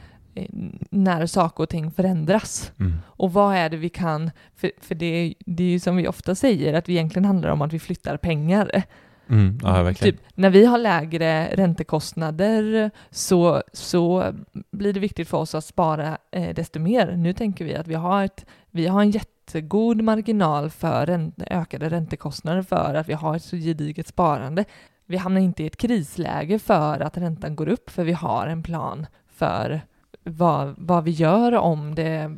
när 0.90 1.26
saker 1.26 1.62
och 1.62 1.68
ting 1.68 1.90
förändras. 1.90 2.72
Mm. 2.80 2.94
Och 3.06 3.32
vad 3.32 3.56
är 3.56 3.70
det 3.70 3.76
vi 3.76 3.88
kan, 3.88 4.30
för, 4.56 4.70
för 4.80 4.94
det, 4.94 5.35
det 5.46 5.64
är 5.64 5.70
ju 5.70 5.80
som 5.80 5.96
vi 5.96 6.09
ofta 6.09 6.35
säger, 6.35 6.74
att 6.74 6.85
det 6.85 6.92
egentligen 6.92 7.24
handlar 7.24 7.50
om 7.50 7.62
att 7.62 7.72
vi 7.72 7.78
flyttar 7.78 8.16
pengar. 8.16 8.82
Mm. 9.28 9.58
Ja, 9.62 9.82
verkligen. 9.82 10.14
Typ, 10.16 10.24
när 10.34 10.50
vi 10.50 10.64
har 10.66 10.78
lägre 10.78 11.48
räntekostnader 11.56 12.90
så, 13.10 13.62
så 13.72 14.32
blir 14.70 14.92
det 14.92 15.00
viktigt 15.00 15.28
för 15.28 15.38
oss 15.38 15.54
att 15.54 15.64
spara 15.64 16.18
eh, 16.30 16.54
desto 16.54 16.78
mer. 16.80 17.16
Nu 17.16 17.32
tänker 17.32 17.64
vi 17.64 17.74
att 17.74 17.86
vi 17.86 17.94
har, 17.94 18.24
ett, 18.24 18.46
vi 18.70 18.86
har 18.86 19.00
en 19.00 19.10
jättegod 19.10 20.02
marginal 20.02 20.70
för 20.70 21.06
ränt, 21.06 21.42
ökade 21.46 21.88
räntekostnader 21.88 22.62
för 22.62 22.94
att 22.94 23.08
vi 23.08 23.12
har 23.12 23.36
ett 23.36 23.42
så 23.44 23.56
gediget 23.56 24.06
sparande. 24.06 24.64
Vi 25.06 25.16
hamnar 25.16 25.40
inte 25.40 25.62
i 25.62 25.66
ett 25.66 25.76
krisläge 25.76 26.58
för 26.58 27.00
att 27.00 27.16
räntan 27.18 27.56
går 27.56 27.68
upp 27.68 27.90
för 27.90 28.04
vi 28.04 28.12
har 28.12 28.46
en 28.46 28.62
plan 28.62 29.06
för 29.28 29.80
vad, 30.24 30.74
vad 30.78 31.04
vi 31.04 31.10
gör 31.10 31.52
om 31.54 31.94
det, 31.94 32.36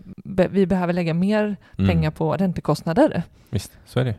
vi 0.51 0.67
behöver 0.67 0.93
lägga 0.93 1.15
mer 1.15 1.57
Mm. 1.79 1.91
pengar 1.91 2.11
på 2.11 2.33
räntekostnader. 2.33 3.23
Visst, 3.51 3.79
så 3.87 4.01
är 4.01 4.05
det. 4.05 4.15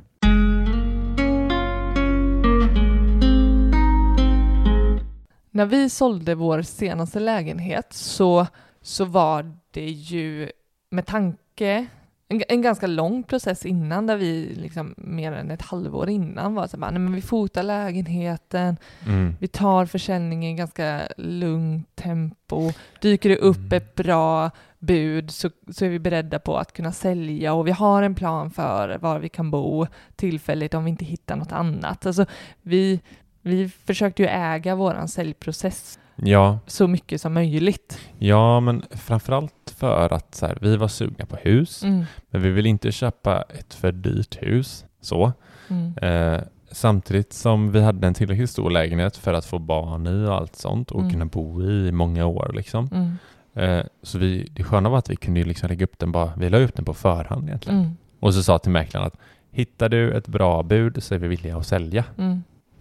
När 5.59 5.65
vi 5.65 5.89
sålde 5.89 6.35
vår 6.35 6.61
senaste 6.61 7.19
lägenhet 7.19 7.93
så, 7.93 8.47
så 8.81 9.05
var 9.05 9.51
det 9.71 9.89
ju 9.89 10.51
med 10.91 11.05
tanke, 11.05 11.85
en, 12.27 12.41
en 12.49 12.61
ganska 12.61 12.87
lång 12.87 13.23
process 13.23 13.65
innan 13.65 14.07
där 14.07 14.17
vi 14.17 14.55
liksom 14.55 14.93
mer 14.97 15.31
än 15.31 15.51
ett 15.51 15.61
halvår 15.61 16.09
innan 16.09 16.55
var 16.55 16.67
så 16.67 16.77
bara, 16.77 16.91
nej 16.91 16.99
men 16.99 17.13
vi 17.13 17.21
fotar 17.21 17.63
lägenheten, 17.63 18.77
Mm. 19.07 19.35
vi 19.39 19.47
tar 19.47 19.85
försäljningen 19.85 20.51
i 20.51 20.57
ganska 20.57 21.01
lugnt 21.17 21.95
tempo, 21.95 22.71
dyker 23.01 23.29
det 23.29 23.37
upp 23.37 23.57
Mm. 23.57 23.73
ett 23.73 23.95
bra 23.95 24.51
bud 24.79 25.31
så, 25.31 25.49
så 25.71 25.85
är 25.85 25.89
vi 25.89 25.99
beredda 25.99 26.39
på 26.39 26.57
att 26.57 26.73
kunna 26.73 26.91
sälja 26.91 27.53
och 27.53 27.67
vi 27.67 27.71
har 27.71 28.03
en 28.03 28.15
plan 28.15 28.51
för 28.51 28.97
var 28.97 29.19
vi 29.19 29.29
kan 29.29 29.51
bo 29.51 29.87
tillfälligt 30.15 30.73
om 30.73 30.83
vi 30.83 30.89
inte 30.91 31.05
hittar 31.05 31.35
något 31.35 31.51
annat. 31.51 32.05
Alltså, 32.05 32.25
vi, 32.61 33.01
vi 33.41 33.69
försökte 33.69 34.21
ju 34.23 34.27
äga 34.29 34.75
våran 34.75 35.07
säljprocess 35.07 35.99
Ja, 36.15 36.59
så 36.67 36.87
mycket 36.87 37.21
som 37.21 37.33
möjligt. 37.33 37.99
ja, 38.17 38.59
men 38.59 38.83
framförallt 38.91 39.73
för 39.77 40.13
att 40.13 40.35
så 40.35 40.45
här, 40.45 40.57
vi 40.61 40.77
var 40.77 40.87
sugna 40.87 41.25
på 41.25 41.35
hus, 41.35 41.83
Mm, 41.83 42.05
men 42.29 42.41
vi 42.41 42.49
vill 42.49 42.65
inte 42.65 42.91
köpa 42.91 43.41
ett 43.41 43.73
för 43.73 43.91
dyrt 43.91 44.37
hus. 44.41 44.85
Så. 45.01 45.31
mm, 45.67 45.93
Eh, 46.01 46.41
samtidigt 46.71 47.33
som 47.33 47.71
vi 47.71 47.81
hade 47.81 48.07
en 48.07 48.13
tillräckligt 48.13 48.49
stor 48.49 48.69
lägenhet 48.69 49.17
för 49.17 49.33
att 49.33 49.45
få 49.45 49.59
barn 49.59 50.07
i 50.07 50.25
och 50.27 50.33
allt 50.35 50.55
sånt 50.55 50.91
och 50.91 50.99
Mm. 50.99 51.11
kunna 51.11 51.25
bo 51.25 51.63
i 51.63 51.87
i 51.87 51.91
många 51.91 52.25
år. 52.25 52.51
Liksom. 52.55 52.89
mm, 52.93 53.17
Eh, 53.53 53.85
så 54.03 54.17
vi, 54.17 54.49
det 54.53 54.63
sköna 54.63 54.89
var 54.89 54.97
att 54.97 55.09
vi 55.09 55.15
kunde 55.15 55.43
liksom 55.43 55.69
lägga 55.69 55.83
upp 55.83 55.99
den 55.99 56.11
bara, 56.11 56.33
vi 56.37 56.49
la 56.49 56.57
upp 56.57 56.75
den 56.75 56.85
på 56.85 56.93
förhand 56.93 57.47
egentligen. 57.47 57.79
mm, 57.79 57.97
Och 58.19 58.33
så 58.33 58.43
sa 58.43 58.59
till 58.59 58.71
mäklaren 58.71 59.07
att 59.07 59.17
hittar 59.51 59.89
du 59.89 60.11
ett 60.17 60.27
bra 60.27 60.63
bud 60.63 61.03
så 61.03 61.15
är 61.15 61.19
vi 61.19 61.27
villiga 61.27 61.57
att 61.57 61.67
sälja. 61.67 62.03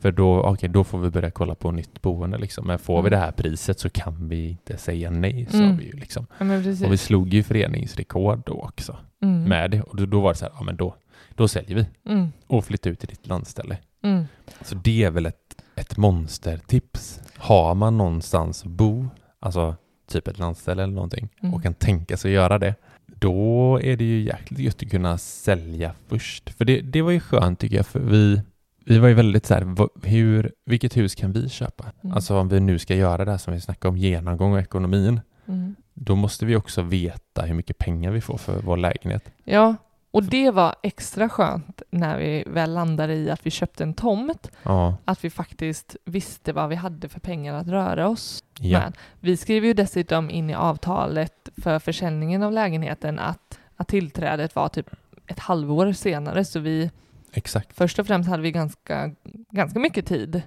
För 0.01 0.13
då, 0.13 0.43
okej, 0.43 0.69
då 0.69 0.85
får 0.85 0.99
vi 0.99 1.11
börja 1.11 1.31
kolla 1.31 1.55
på 1.55 1.71
nytt 1.71 2.03
boende 2.03 2.39
liksom. 2.39 2.67
Men 2.67 2.79
får 2.79 2.95
vi 3.03 3.09
Mm. 3.09 3.11
det 3.11 3.25
här 3.27 3.33
priset 3.33 3.81
så 3.81 3.91
kan 3.91 4.29
vi 4.29 4.49
inte 4.49 4.77
säga 4.79 5.11
nej, 5.11 5.47
sa 5.51 5.57
Mm. 5.59 5.77
vi 5.77 5.85
ju 5.85 5.93
liksom. 5.93 6.27
ja. 6.39 6.57
Och 6.87 6.93
vi 6.93 6.97
slog 6.97 7.29
ju 7.35 7.43
föreningsrekord 7.43 8.43
då 8.47 8.53
också 8.53 8.97
mm, 9.23 9.43
med 9.45 9.71
det. 9.71 9.83
Och 9.83 9.97
då, 9.97 10.07
då 10.07 10.21
var 10.21 10.31
det 10.33 10.39
så 10.39 10.45
här, 10.45 10.53
ja 10.59 10.63
men 10.63 10.77
då, 10.77 10.95
då 11.35 11.49
säljer 11.49 11.77
vi 11.77 11.87
mm, 12.13 12.29
och 12.47 12.65
flyttar 12.65 12.91
ut 12.91 12.99
till 13.01 13.09
ditt 13.09 13.27
landställe. 13.27 13.79
mm, 14.03 14.25
Så 14.63 14.75
det 14.75 15.05
är 15.05 15.11
väl 15.11 15.27
ett, 15.27 15.63
ett 15.75 15.97
monstertips. 15.97 17.21
Har 17.37 17.75
man 17.75 17.97
någonstans 17.99 18.63
att 18.63 18.71
bo, 18.71 19.09
alltså 19.41 19.77
typ 20.11 20.29
ett 20.29 20.39
landställe 20.39 20.83
eller 20.83 20.95
någonting, 20.95 21.29
Mm. 21.43 21.55
och 21.55 21.63
kan 21.63 21.75
tänka 21.75 22.17
sig 22.17 22.29
att 22.31 22.35
göra 22.35 22.59
det, 22.59 22.75
då 23.07 23.81
är 23.83 23.97
det 23.97 24.05
ju 24.05 24.21
jäkligt 24.23 24.59
gött 24.61 24.83
att 24.83 24.91
kunna 24.91 25.19
sälja 25.19 25.95
först. 26.09 26.51
För 26.51 26.65
det, 26.65 26.81
det 26.81 27.03
var 27.03 27.11
ju 27.11 27.21
skönt 27.21 27.59
tycker 27.59 27.77
jag, 27.77 27.87
för 27.87 28.01
vi, 28.01 28.43
vi 28.89 28.99
var 28.99 29.09
ju 29.09 29.15
väldigt 29.15 29.47
så 29.47 29.55
här, 29.55 29.89
hur, 30.07 30.53
vilket 30.65 30.97
hus 30.97 31.15
kan 31.15 31.33
vi 31.33 31.49
köpa? 31.49 31.85
Mm. 32.01 32.15
Alltså 32.15 32.39
om 32.39 32.49
vi 32.49 32.61
nu 32.61 32.79
ska 32.79 32.95
göra 32.95 33.25
det 33.25 33.31
här 33.31 33.39
som 33.39 33.55
vi 33.55 33.61
snackade 33.61 33.89
om, 33.89 33.97
genomgång 33.97 34.53
av 34.53 34.59
ekonomin, 34.59 35.21
mm. 35.47 35.77
då 35.95 36.17
måste 36.17 36.47
vi 36.47 36.57
också 36.57 36.83
veta 36.83 37.43
hur 37.43 37.55
mycket 37.55 37.79
pengar 37.79 38.11
vi 38.11 38.21
får 38.21 38.39
för 38.39 38.61
vår 38.63 38.77
lägenhet. 38.77 39.25
Ja, 39.45 39.77
och 40.11 40.25
det 40.25 40.51
var 40.51 40.75
extra 40.83 41.29
skönt 41.29 41.83
när 41.91 42.19
vi 42.19 42.45
väl 42.47 42.75
landade 42.75 43.15
i 43.15 43.31
att 43.31 43.47
vi 43.47 43.51
köpte 43.51 43.83
en 43.83 43.95
tomt, 43.95 44.51
Ja, 44.63 44.97
att 45.05 45.25
vi 45.25 45.31
faktiskt 45.31 45.97
visste 46.05 46.53
vad 46.53 46.69
vi 46.69 46.75
hade 46.75 47.09
för 47.09 47.21
pengar 47.21 47.55
att 47.55 47.69
röra 47.69 48.09
oss 48.09 48.45
ja, 48.61 48.79
med. 48.79 48.97
Vi 49.21 49.37
skrev 49.37 49.65
ju 49.65 49.73
dessutom 49.73 50.31
in 50.31 50.51
i 50.51 50.55
avtalet 50.55 51.49
för 51.63 51.79
försäljningen 51.79 52.43
av 52.43 52.53
lägenheten 52.53 53.19
att, 53.19 53.59
att 53.77 53.89
tillträdet 53.89 54.55
var 54.55 54.69
typ 54.69 54.91
ett 55.27 55.39
halvår 55.39 55.93
senare, 55.93 56.45
så 56.45 56.61
vi 56.61 56.91
exakt. 57.33 57.77
först 57.77 57.99
och 57.99 58.07
främst 58.07 58.29
hade 58.31 58.43
vi 58.43 58.53
ganska, 58.53 59.11
ganska 59.51 59.79
mycket 59.79 60.07
tid 60.07 60.43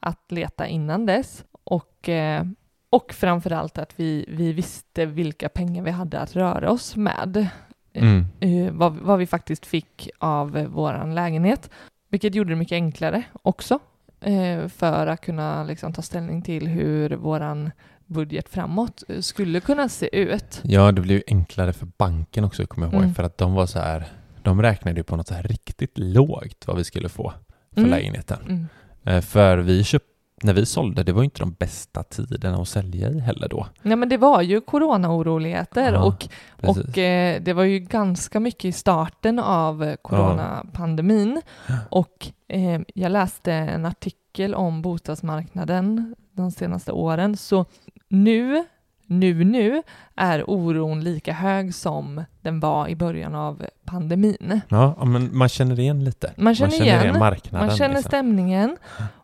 att 0.00 0.32
leta 0.32 0.66
innan 0.66 1.06
dess 1.06 1.44
och, 1.64 2.08
eh, 2.08 2.44
och 2.90 3.12
framförallt 3.12 3.78
att 3.78 3.92
vi, 3.96 4.24
vi 4.28 4.52
visste 4.52 5.06
vilka 5.06 5.48
pengar 5.48 5.82
vi 5.82 5.90
hade 5.90 6.20
att 6.20 6.36
röra 6.36 6.70
oss 6.70 6.96
med. 6.96 7.46
Mm. 7.92 8.24
eh, 8.40 8.72
vad, 8.72 8.92
vad 8.96 9.18
vi 9.18 9.26
faktiskt 9.26 9.66
fick 9.66 10.10
av 10.18 10.56
eh, 10.56 10.66
våran 10.66 11.14
lägenhet, 11.14 11.70
vilket 12.08 12.34
gjorde 12.34 12.50
det 12.50 12.56
mycket 12.56 12.76
enklare 12.76 13.22
också 13.42 13.78
eh, 14.20 14.68
för 14.68 15.06
att 15.06 15.20
kunna 15.20 15.64
liksom, 15.64 15.92
ta 15.92 16.02
ställning 16.02 16.42
till 16.42 16.68
hur 16.68 17.10
våran 17.10 17.70
budget 18.06 18.48
framåt 18.48 19.02
eh, 19.08 19.20
skulle 19.20 19.60
kunna 19.60 19.88
se 19.88 20.16
ut. 20.16 20.60
Ja, 20.62 20.92
det 20.92 21.00
blev 21.00 21.22
enklare 21.26 21.72
för 21.72 21.88
banken 21.98 22.44
också, 22.44 22.66
kommer 22.66 22.86
jag 22.86 22.92
ihåg, 22.94 23.02
Mm. 23.02 23.14
för 23.14 23.22
att 23.22 23.38
de 23.38 23.54
var 23.54 23.66
så 23.66 23.78
här, 23.78 24.06
de 24.44 24.62
räknade 24.62 25.00
ju 25.00 25.04
på 25.04 25.16
något 25.16 25.28
så 25.28 25.34
här 25.34 25.42
riktigt 25.42 25.98
lågt 25.98 26.64
vad 26.66 26.76
vi 26.76 26.84
skulle 26.84 27.08
få 27.08 27.32
för 27.74 27.80
Mm. 27.80 27.90
lägenheten. 27.90 28.38
Mm. 28.48 28.66
Eh, 29.04 29.20
För 29.22 29.58
vi 29.58 29.84
köp, 29.84 30.02
när 30.42 30.52
vi 30.52 30.66
sålde, 30.66 31.02
det 31.02 31.12
var 31.12 31.22
ju 31.22 31.24
inte 31.24 31.40
de 31.40 31.52
bästa 31.52 32.02
tiderna 32.02 32.56
att 32.62 32.68
sälja 32.68 33.10
i 33.10 33.18
heller 33.20 33.48
då. 33.48 33.66
Ja, 33.82 33.96
men 33.96 34.08
det 34.08 34.16
var 34.16 34.42
ju 34.42 34.60
coronaoroligheter 34.60 35.92
Ja, 35.92 36.04
och, 36.04 36.28
Precis. 36.60 36.84
och 36.88 36.98
eh, 36.98 37.42
det 37.42 37.52
var 37.52 37.64
ju 37.64 37.78
ganska 37.78 38.40
mycket 38.40 38.64
i 38.64 38.72
starten 38.72 39.38
av 39.38 39.84
eh, 39.84 39.94
coronapandemin 40.02 41.42
och 41.90 42.26
eh, 42.48 42.80
jag 42.94 43.12
läste 43.12 43.52
en 43.52 43.84
artikel 43.86 44.54
om 44.54 44.82
bostadsmarknaden 44.82 46.14
de 46.32 46.50
senaste 46.50 46.92
åren. 46.92 47.36
Så 47.36 47.64
nu, 48.08 48.64
nu, 49.06 49.44
nu 49.44 49.82
är 50.14 50.50
oron 50.50 51.00
lika 51.00 51.32
hög 51.32 51.74
som 51.74 52.24
den 52.40 52.60
var 52.60 52.88
i 52.88 52.96
början 52.96 53.34
av 53.34 53.66
pandemin. 53.84 54.60
Ja, 54.68 55.04
men 55.04 55.36
man 55.36 55.48
känner 55.48 55.80
igen 55.80 56.04
lite. 56.04 56.32
Man 56.36 56.54
känner 56.54 56.82
igen. 56.82 57.18
marknaden. 57.18 57.66
Man 57.66 57.76
känner 57.76 57.94
liksom. 57.94 58.08
stämningen 58.08 58.76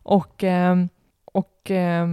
och, 0.02 0.44
eh, 0.44 0.76
och 1.24 1.70
eh, 1.70 2.06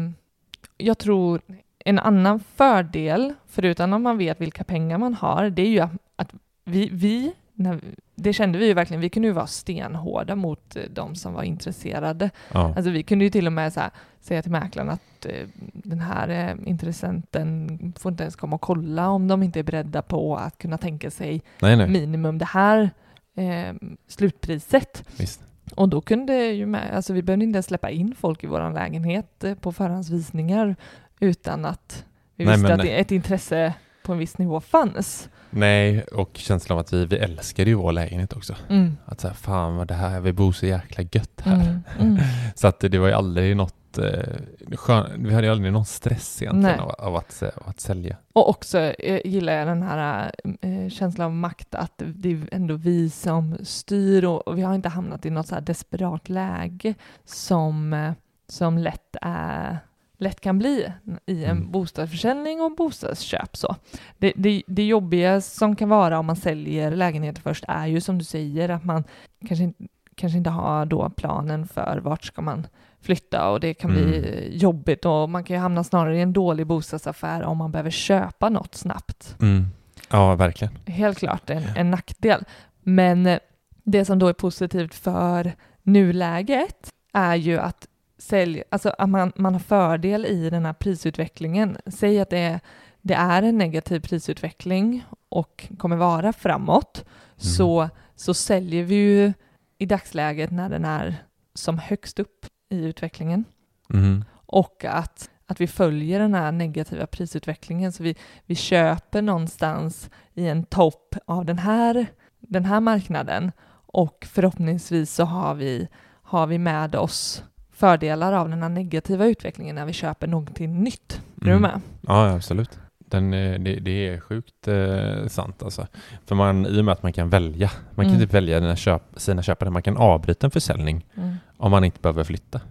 jag 0.77 0.97
tror 0.97 1.41
en 1.85 1.99
annan 1.99 2.39
fördel, 2.55 3.33
förutom 3.47 3.93
att 3.93 4.01
man 4.01 4.17
vet 4.17 4.41
vilka 4.41 4.63
pengar 4.63 4.97
man 4.97 5.13
har, 5.13 5.49
det 5.49 5.61
är 5.61 5.69
ju 5.69 5.87
att 6.15 6.33
vi, 6.65 6.89
vi 6.91 7.33
när, 7.53 7.79
det 8.19 8.33
kände 8.33 8.57
vi 8.59 8.65
ju 8.67 8.73
verkligen, 8.73 9.01
vi 9.01 9.09
kunde 9.09 9.27
ju 9.27 9.33
vara 9.33 9.47
stenhårda 9.47 10.35
mot 10.35 10.75
eh, 10.75 10.83
de 10.93 11.15
som 11.15 11.33
var 11.33 11.43
intresserade. 11.43 12.29
Ja. 12.53 12.73
Alltså 12.75 12.89
vi 12.91 13.03
kunde 13.03 13.25
ju 13.25 13.31
till 13.31 13.47
och 13.47 13.53
med 13.53 13.73
här, 13.75 13.89
säga 14.21 14.41
till 14.41 14.51
mäklaren 14.51 14.89
att 14.89 15.25
eh, 15.25 15.47
den 15.73 15.99
här 15.99 16.27
eh, 16.29 16.69
intressenten 16.69 17.93
får 17.99 18.11
inte 18.11 18.23
ens 18.23 18.35
komma 18.35 18.55
och 18.55 18.61
kolla 18.61 19.09
om 19.09 19.27
de 19.27 19.43
inte 19.43 19.59
är 19.59 19.63
beredda 19.63 20.01
på 20.01 20.35
att 20.35 20.57
kunna 20.57 20.77
tänka 20.77 21.11
sig 21.11 21.41
Nej, 21.61 21.75
nej. 21.77 21.89
minimum 21.89 22.37
det 22.37 22.45
här 22.45 22.89
eh, 23.35 23.73
slutpriset. 24.07 25.03
Visst. 25.17 25.41
Och 25.75 25.89
då 25.89 26.01
kunde 26.01 26.45
ju 26.45 26.65
med, 26.65 26.95
alltså 26.95 27.13
vi 27.13 27.21
behövde 27.21 27.45
inte 27.45 27.55
ens 27.57 27.65
släppa 27.65 27.89
in 27.89 28.15
folk 28.19 28.43
i 28.43 28.47
vår 28.47 28.73
lägenhet 28.73 29.43
eh, 29.43 29.55
på 29.55 29.71
förhandsvisningar 29.71 30.75
utan 31.19 31.65
att 31.65 32.05
vi 32.35 32.45
Nej, 32.45 32.53
visste 32.57 32.73
att 32.73 32.81
det- 32.81 32.99
ett 32.99 33.11
intresse 33.11 33.73
på 34.07 34.13
en 34.13 34.19
viss 34.19 34.37
nivå 34.37 34.59
fanns. 34.59 35.29
Nej, 35.49 36.03
och 36.03 36.31
känslan 36.33 36.77
av 36.77 36.79
att 36.79 36.93
vi, 36.93 37.05
vi 37.05 37.17
älskade 37.17 37.69
ju 37.69 37.75
vår 37.75 37.91
lägenhet 37.91 38.33
också. 38.33 38.55
Mm. 38.69 38.97
Att 39.05 39.21
säga, 39.21 39.33
fan 39.33 39.75
vad 39.75 39.87
det 39.87 39.93
här, 39.93 40.19
vi 40.19 40.33
bor 40.33 40.51
så 40.51 40.65
jäkla 40.65 41.03
gött 41.11 41.41
här. 41.41 41.61
Mm. 41.61 41.83
Mm. 41.99 42.17
Så 42.55 42.67
att 42.67 42.79
det 42.79 42.97
var 42.97 43.07
ju 43.07 43.13
aldrig 43.13 43.57
något, 43.57 43.97
eh, 43.97 44.75
skön, 44.75 45.25
vi 45.25 45.33
hade 45.33 45.47
ju 45.47 45.51
aldrig 45.51 45.73
någon 45.73 45.85
stress 45.85 46.41
egentligen 46.41 46.79
av, 46.79 46.89
av, 46.89 47.15
att, 47.15 47.43
av 47.43 47.69
att 47.69 47.79
sälja. 47.79 48.17
Och 48.33 48.49
också 48.49 48.79
eh, 48.79 49.21
gillar 49.25 49.53
jag 49.53 49.67
den 49.67 49.83
här 49.83 50.31
eh, 50.61 50.89
känslan 50.89 51.25
av 51.25 51.33
makt, 51.33 51.75
att 51.75 52.01
det 52.05 52.31
är 52.31 52.49
ändå 52.51 52.75
vi 52.75 53.09
som 53.09 53.57
styr 53.63 54.25
och, 54.25 54.47
och 54.47 54.57
vi 54.57 54.61
har 54.61 54.75
inte 54.75 54.89
hamnat 54.89 55.25
i 55.25 55.29
något 55.29 55.47
så 55.47 55.55
här 55.55 55.61
desperat 55.61 56.29
läge 56.29 56.95
som, 57.25 57.93
eh, 57.93 58.13
som 58.49 58.77
lätt, 58.77 59.15
är, 59.21 59.79
lätt 60.17 60.41
kan 60.41 60.59
bli 60.59 60.91
i 61.25 61.45
en 61.45 61.51
Mm. 61.57 61.71
bostadsförsäljning 61.71 62.61
och 62.61 62.75
bostadsköp. 62.75 63.57
Så. 63.57 63.75
Det, 64.17 64.33
det, 64.35 64.63
det 64.67 64.83
jobbiga 64.87 65.41
som 65.41 65.75
kan 65.75 65.89
vara 65.89 66.19
om 66.19 66.25
man 66.25 66.35
säljer 66.35 66.91
lägenheter 66.91 67.41
först 67.41 67.63
är 67.67 67.85
ju 67.87 68.01
som 68.01 68.17
du 68.17 68.23
säger 68.25 68.69
att 68.69 68.83
man 68.85 69.03
kanske, 69.47 69.63
inte- 69.63 69.83
kanske 70.15 70.37
inte 70.37 70.49
har 70.49 70.85
då 70.85 71.09
planen 71.09 71.67
för 71.67 71.97
vart 72.03 72.23
ska 72.23 72.41
man 72.41 72.67
flytta 73.01 73.49
och 73.49 73.59
det 73.59 73.73
kan 73.73 73.91
bli 73.91 74.03
Mm. 74.17 74.57
jobbigt 74.57 75.05
och 75.05 75.29
man 75.29 75.43
kan 75.43 75.55
ju 75.55 75.59
hamna 75.61 75.83
snarare 75.83 76.17
i 76.17 76.21
en 76.21 76.33
dålig 76.33 76.67
bostadsaffär 76.67 77.43
om 77.43 77.57
man 77.57 77.71
behöver 77.71 77.89
köpa 77.91 78.49
något 78.49 78.75
snabbt. 78.75 79.35
Mm. 79.41 79.65
Ja, 80.11 80.35
verkligen. 80.35 80.73
Helt 80.85 81.17
klart 81.19 81.49
en, 81.49 81.63
en 81.75 81.91
nackdel. 81.91 82.43
Men 82.83 83.25
eh, 83.25 83.39
det 83.83 84.05
som 84.05 84.19
då 84.19 84.27
är 84.27 84.33
positivt 84.33 84.93
för 84.95 85.53
nuläget 85.83 86.91
är 87.13 87.35
ju 87.35 87.59
att 87.59 87.87
sälj, 88.17 88.63
alltså 88.69 88.89
att 88.97 89.09
man, 89.09 89.31
man 89.35 89.53
har 89.53 89.59
fördel 89.59 90.25
i 90.25 90.49
den 90.49 90.65
här 90.65 90.73
prisutvecklingen. 90.73 91.77
Säg 91.85 92.19
att 92.19 92.29
det 92.29 92.39
är, 92.39 92.59
det 93.01 93.13
är 93.13 93.43
en 93.43 93.57
negativ 93.57 93.99
prisutveckling 93.99 95.05
och 95.29 95.67
kommer 95.77 95.95
vara 95.95 96.33
framåt, 96.33 97.05
så, 97.37 97.89
så 98.15 98.33
säljer 98.33 98.83
vi 98.83 98.95
ju 98.95 99.33
i 99.77 99.85
dagsläget 99.85 100.51
när 100.51 100.69
den 100.69 100.85
är 100.85 101.15
som 101.53 101.79
högst 101.79 102.19
upp 102.19 102.45
i 102.69 102.85
utvecklingen 102.85 103.45
Mm. 103.93 104.25
och 104.31 104.85
att, 104.85 105.29
att 105.45 105.61
vi 105.61 105.67
följer 105.67 106.19
den 106.19 106.33
här 106.33 106.51
negativa 106.51 107.07
prisutvecklingen. 107.07 107.91
Så 107.91 108.03
vi, 108.03 108.15
vi 108.45 108.55
köper 108.55 109.21
någonstans 109.21 110.09
i 110.33 110.47
en 110.47 110.63
topp 110.63 111.15
av 111.25 111.45
den 111.45 111.59
här, 111.59 112.05
den 112.39 112.65
här 112.65 112.79
marknaden 112.79 113.51
och 113.69 114.27
förhoppningsvis 114.31 115.13
så 115.13 115.23
har 115.23 115.55
vi, 115.55 115.87
har 116.21 116.47
vi 116.47 116.57
med 116.57 116.95
oss 116.95 117.43
fördelar 117.77 118.33
av 118.33 118.49
den 118.49 118.61
här 118.61 118.69
negativa 118.69 119.25
utvecklingen 119.25 119.75
när 119.75 119.85
vi 119.85 119.93
köper 119.93 120.27
någonting 120.27 120.83
nytt. 120.83 121.21
Är 121.41 121.45
du 121.45 121.49
Mm. 121.51 121.61
med? 121.61 121.81
Ja, 122.01 122.29
absolut. 122.35 122.79
Den, 122.97 123.33
eh, 123.33 123.59
det, 123.59 123.75
det 123.79 124.07
är 124.07 124.19
sjukt 124.19 124.67
eh, 124.67 125.27
sant 125.27 125.63
alltså. 125.63 125.87
För 126.25 126.35
man, 126.35 126.65
i 126.65 126.81
och 126.81 126.85
med 126.85 126.91
att 126.91 127.03
man 127.03 127.13
kan 127.13 127.29
välja, 127.29 127.71
man 127.95 128.05
kan 128.05 128.15
Mm. 128.15 128.25
typ 128.27 128.33
välja 128.33 128.75
köp, 128.75 129.01
sina 129.15 129.41
köpare, 129.43 129.69
man 129.69 129.81
kan 129.83 129.97
avbryta 129.97 130.47
en 130.47 130.51
försäljning 130.51 131.05
Mm. 131.17 131.35
om 131.57 131.71
man 131.71 131.83
inte 131.83 131.99
behöver 131.99 132.23
flytta. 132.23 132.61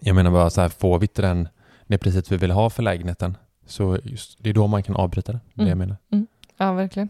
Jag 0.00 0.14
menar 0.16 0.30
bara 0.30 0.50
så 0.50 0.60
här, 0.60 0.68
får 0.68 0.98
vi 0.98 1.04
inte 1.04 1.22
den, 1.22 1.48
det 1.86 1.98
priset 1.98 2.32
vi 2.32 2.36
vill 2.36 2.50
ha 2.50 2.70
för 2.70 2.82
lägenheten, 2.82 3.36
så 3.66 3.98
just, 4.04 4.38
det 4.42 4.50
är 4.50 4.54
då 4.54 4.66
man 4.66 4.82
kan 4.82 4.96
avbryta 4.96 5.32
det. 5.32 5.38
Det 5.54 5.62
jag 5.62 5.66
Mm. 5.72 5.78
menar. 5.78 6.26
Ja, 6.56 6.72
verkligen. 6.72 7.08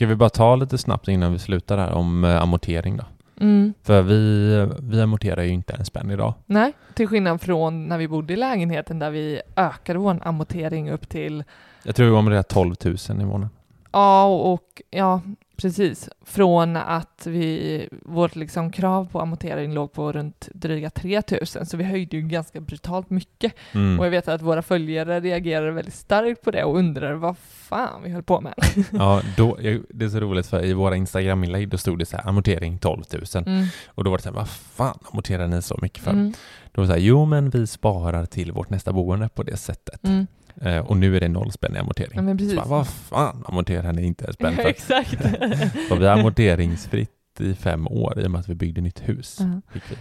Ska 0.00 0.06
vi 0.06 0.16
bara 0.16 0.30
ta 0.30 0.56
lite 0.56 0.78
snabbt 0.78 1.08
innan 1.08 1.32
vi 1.32 1.38
slutar 1.38 1.78
här 1.78 1.92
om 1.92 2.24
eh, 2.24 2.42
amortering 2.42 2.96
då? 2.96 3.04
Mm. 3.40 3.74
För 3.82 4.02
vi, 4.02 4.68
vi 4.80 5.00
amorterar 5.00 5.42
ju 5.42 5.48
inte 5.48 5.72
en 5.72 5.84
spänn 5.84 6.10
idag. 6.10 6.34
Nej, 6.46 6.72
till 6.94 7.08
skillnad 7.08 7.40
från 7.40 7.88
när 7.88 7.98
vi 7.98 8.08
bodde 8.08 8.32
i 8.32 8.36
lägenheten 8.36 8.98
där 8.98 9.10
vi 9.10 9.40
ökade 9.56 9.98
vår 9.98 10.18
amortering 10.22 10.90
upp 10.90 11.08
till 11.08 11.44
Jag 11.82 11.96
tror 11.96 12.10
vi 12.10 12.16
amorterar 12.16 12.42
12 12.42 12.74
000 12.84 12.96
i 13.08 13.14
månaden. 13.24 13.50
Ja, 13.92 14.26
och 14.26 14.82
ja, 14.90 15.20
precis. 15.60 16.08
Från 16.24 16.76
att 16.76 17.26
vi, 17.26 17.88
vårt 18.02 18.36
liksom 18.36 18.72
krav 18.72 19.08
på 19.12 19.20
amortering 19.20 19.74
låg 19.74 19.92
på 19.92 20.12
runt 20.12 20.48
dryga 20.54 20.90
3000, 20.90 21.66
så 21.66 21.76
vi 21.76 21.84
höjde 21.84 22.16
ju 22.16 22.22
ganska 22.22 22.60
brutalt 22.60 23.10
mycket. 23.10 23.52
Mm. 23.72 23.98
Och 23.98 24.06
jag 24.06 24.10
vet 24.10 24.28
att 24.28 24.42
våra 24.42 24.62
följare 24.62 25.20
reagerade 25.20 25.70
väldigt 25.72 25.94
starkt 25.94 26.42
på 26.42 26.50
det 26.50 26.64
och 26.64 26.76
undrade 26.76 27.14
vad 27.14 27.36
fan 27.38 28.02
vi 28.04 28.10
höll 28.10 28.22
på 28.22 28.40
med. 28.40 28.54
Ja, 28.90 29.22
då, 29.36 29.56
det 29.90 30.04
är 30.04 30.08
så 30.08 30.20
roligt 30.20 30.46
för 30.46 30.64
i 30.64 30.72
våra 30.72 30.96
Instagram-inlägg 30.96 31.68
då 31.68 31.78
stod 31.78 31.98
det 31.98 32.06
så 32.06 32.16
här 32.16 32.28
amortering 32.28 32.78
12 32.78 33.02
000 33.34 33.44
Mm. 33.46 33.66
och 33.86 34.04
då 34.04 34.10
var 34.10 34.18
det 34.18 34.22
så 34.22 34.28
här, 34.28 34.36
vad 34.36 34.48
fan 34.48 34.98
amorterar 35.12 35.46
ni 35.46 35.62
så 35.62 35.78
mycket 35.82 36.04
för? 36.04 36.10
Mm. 36.10 36.32
Då 36.72 36.80
var 36.80 36.82
det 36.82 36.88
så 36.88 36.92
här, 36.92 37.00
jo 37.06 37.24
men 37.24 37.50
vi 37.50 37.66
sparar 37.66 38.26
till 38.26 38.52
vårt 38.52 38.70
nästa 38.70 38.92
boende 38.92 39.28
på 39.28 39.42
det 39.42 39.56
sättet. 39.56 40.04
Mm. 40.04 40.26
Eh, 40.62 40.78
och 40.78 40.96
nu 40.96 41.16
är 41.16 41.20
det 41.20 41.28
noll 41.28 41.52
spänn 41.52 41.76
i 41.76 41.78
amortering. 41.78 42.12
Ja, 42.14 42.22
men 42.22 42.38
precis. 42.38 42.56
bara, 42.56 42.66
vad 42.66 42.86
fan 42.88 43.44
amorterar 43.46 43.92
ni 43.92 44.02
inte 44.06 44.24
en 44.26 44.32
spänn 44.32 44.54
för? 44.56 44.62
Exakt. 44.66 45.10
Så 45.88 45.94
vi 45.96 46.06
är 46.06 46.12
amorteringsfritt 46.12 47.10
i 47.40 47.54
fem 47.54 47.88
år 47.88 48.20
i 48.20 48.26
och 48.26 48.30
med 48.30 48.38
att 48.40 48.48
vi 48.48 48.54
byggde 48.54 48.80
nytt 48.80 49.08
hus. 49.08 49.36
Ja. 49.40 49.60
Fick 49.72 49.82
vi. 49.90 49.96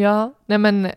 Ja, 0.00 0.34
nej 0.46 0.58
men 0.58 0.90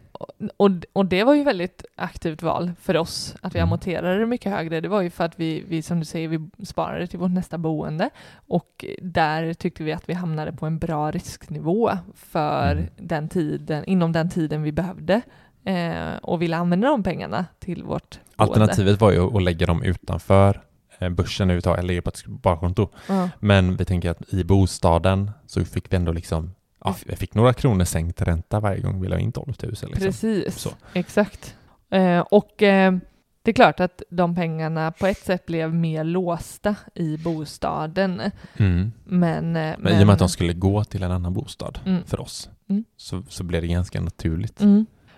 och, 0.57 0.69
och 0.93 1.05
det 1.05 1.23
var 1.23 1.33
ju 1.33 1.43
väldigt 1.43 1.85
aktivt 1.95 2.41
val 2.43 2.71
för 2.81 2.97
oss 2.97 3.35
att 3.41 3.55
vi 3.55 3.59
Mm. 3.59 3.69
amorterade 3.69 4.25
mycket 4.25 4.51
högre. 4.51 4.81
Det 4.81 4.87
var 4.87 5.01
ju 5.01 5.09
för 5.09 5.23
att 5.23 5.39
vi, 5.39 5.63
vi, 5.67 5.81
som 5.81 5.99
du 5.99 6.05
säger, 6.05 6.27
vi 6.27 6.65
sparade 6.65 7.07
till 7.07 7.19
vårt 7.19 7.31
nästa 7.31 7.57
boende 7.57 8.09
och 8.47 8.85
där 9.01 9.53
tyckte 9.53 9.83
vi 9.83 9.93
att 9.93 10.09
vi 10.09 10.13
hamnade 10.13 10.51
på 10.51 10.65
en 10.65 10.79
bra 10.79 11.11
risknivå 11.11 11.91
för 12.15 12.71
Mm. 12.71 12.85
den 12.97 13.29
tiden, 13.29 13.85
inom 13.85 14.11
den 14.11 14.29
tiden 14.29 14.63
vi 14.63 14.71
behövde 14.71 15.21
eh, 15.65 16.15
och 16.21 16.41
ville 16.41 16.57
använda 16.57 16.87
de 16.87 17.03
pengarna 17.03 17.45
till 17.59 17.83
vårt 17.83 18.19
boende. 18.37 18.53
Alternativet 18.53 19.01
var 19.01 19.11
ju 19.11 19.37
att 19.37 19.43
lägga 19.43 19.65
dem 19.65 19.83
utanför 19.83 20.61
eh, 20.99 21.09
börsen 21.09 21.43
överhuvudtaget, 21.49 21.83
eller 21.83 22.01
på 22.01 22.09
ett 22.09 22.17
sparkonto. 22.17 22.89
Ja. 23.07 23.29
Men 23.39 23.75
vi 23.75 23.85
tänker 23.85 24.09
att 24.09 24.33
i 24.33 24.43
bostaden 24.43 25.31
så 25.47 25.65
fick 25.65 25.93
vi 25.93 25.95
ändå 25.97 26.11
liksom, 26.11 26.51
ja, 26.83 26.95
vi 27.05 27.15
fick 27.15 27.33
några 27.33 27.53
kronor 27.53 27.83
sänkt 27.85 28.21
ränta 28.21 28.59
varje 28.59 28.81
gång 28.81 29.01
vi 29.01 29.07
la 29.07 29.19
in 29.19 29.31
12 29.31 29.45
000. 29.63 29.71
Liksom. 29.71 29.89
Precis, 29.91 30.57
Så. 30.59 30.69
exakt. 30.93 31.55
Eh, 31.89 32.19
och 32.19 32.63
eh, 32.63 32.93
det 33.41 33.51
är 33.51 33.53
klart 33.55 33.79
att 33.79 34.01
de 34.09 34.35
pengarna 34.35 34.91
på 34.91 35.07
ett 35.07 35.17
sätt 35.25 35.45
blev 35.45 35.73
mer 35.73 36.03
låsta 36.03 36.75
i 36.95 37.17
bostaden. 37.17 38.21
Mm. 38.57 38.91
Men, 39.03 39.55
eh, 39.55 39.75
Men, 39.79 39.99
i 39.99 40.03
och 40.03 40.07
med 40.07 40.13
att 40.13 40.19
de 40.19 40.29
skulle 40.29 40.53
gå 40.53 40.83
till 40.83 41.03
en 41.03 41.11
annan 41.11 41.33
bostad 41.33 41.79
Mm. 41.85 42.03
för 42.05 42.19
oss 42.19 42.49
Mm. 42.69 42.83
så, 42.97 43.23
så 43.29 43.43
blev 43.43 43.61
det 43.61 43.67
ganska 43.67 44.01
naturligt. 44.01 44.61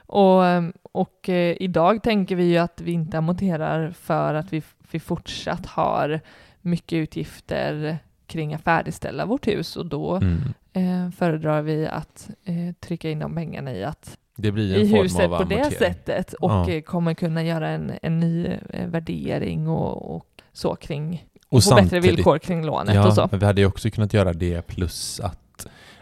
Och, 0.07 0.45
eh, 0.45 0.63
och 0.91 1.29
eh, 1.29 1.57
idag 1.59 2.03
tänker 2.03 2.35
vi 2.35 2.43
ju 2.43 2.57
att 2.57 2.81
vi 2.81 2.91
inte 2.91 3.17
amorterar 3.17 3.91
för 3.91 4.33
att 4.33 4.53
vi, 4.53 4.61
vi 4.91 4.99
fortsatt 4.99 5.65
har 5.65 6.19
mycket 6.61 6.97
utgifter 6.97 7.97
kring 8.27 8.53
att 8.53 8.61
färdigställa 8.61 9.25
vårt 9.25 9.47
hus 9.47 9.75
och 9.75 9.85
då 9.85 10.15
Mm. 10.15 10.37
eh, 10.73 11.11
föredrar 11.11 11.61
vi 11.61 11.87
att 11.87 12.29
eh, 12.45 12.73
trycka 12.79 13.09
in 13.09 13.19
de 13.19 13.35
pengarna 13.35 13.73
i 13.73 13.83
att 13.83 14.17
Det 14.35 14.51
blir 14.51 14.75
en 14.75 14.81
i 14.81 14.89
form 14.89 15.01
huset 15.01 15.21
av 15.31 15.37
på 15.37 15.43
det 15.43 15.55
amortering. 15.55 15.79
sättet 15.79 16.33
och 16.33 16.51
Ja. 16.51 16.69
eh, 16.69 16.81
kommer 16.81 17.13
kunna 17.13 17.43
göra 17.43 17.69
en, 17.69 17.91
en 18.01 18.19
ny 18.19 18.49
värdering 18.87 19.67
och, 19.67 20.15
och 20.15 20.25
så 20.53 20.75
kring 20.75 21.25
Och 21.49 21.63
få 21.63 21.75
bättre 21.75 21.99
villkor 21.99 22.37
kring 22.37 22.65
lånet 22.65 22.95
ja, 22.95 23.07
och 23.07 23.13
så. 23.13 23.27
men 23.31 23.39
vi 23.39 23.45
hade 23.45 23.61
ju 23.61 23.67
också 23.67 23.89
kunnat 23.89 24.13
göra 24.13 24.33
det 24.33 24.61
plus 24.67 25.19
att 25.19 25.39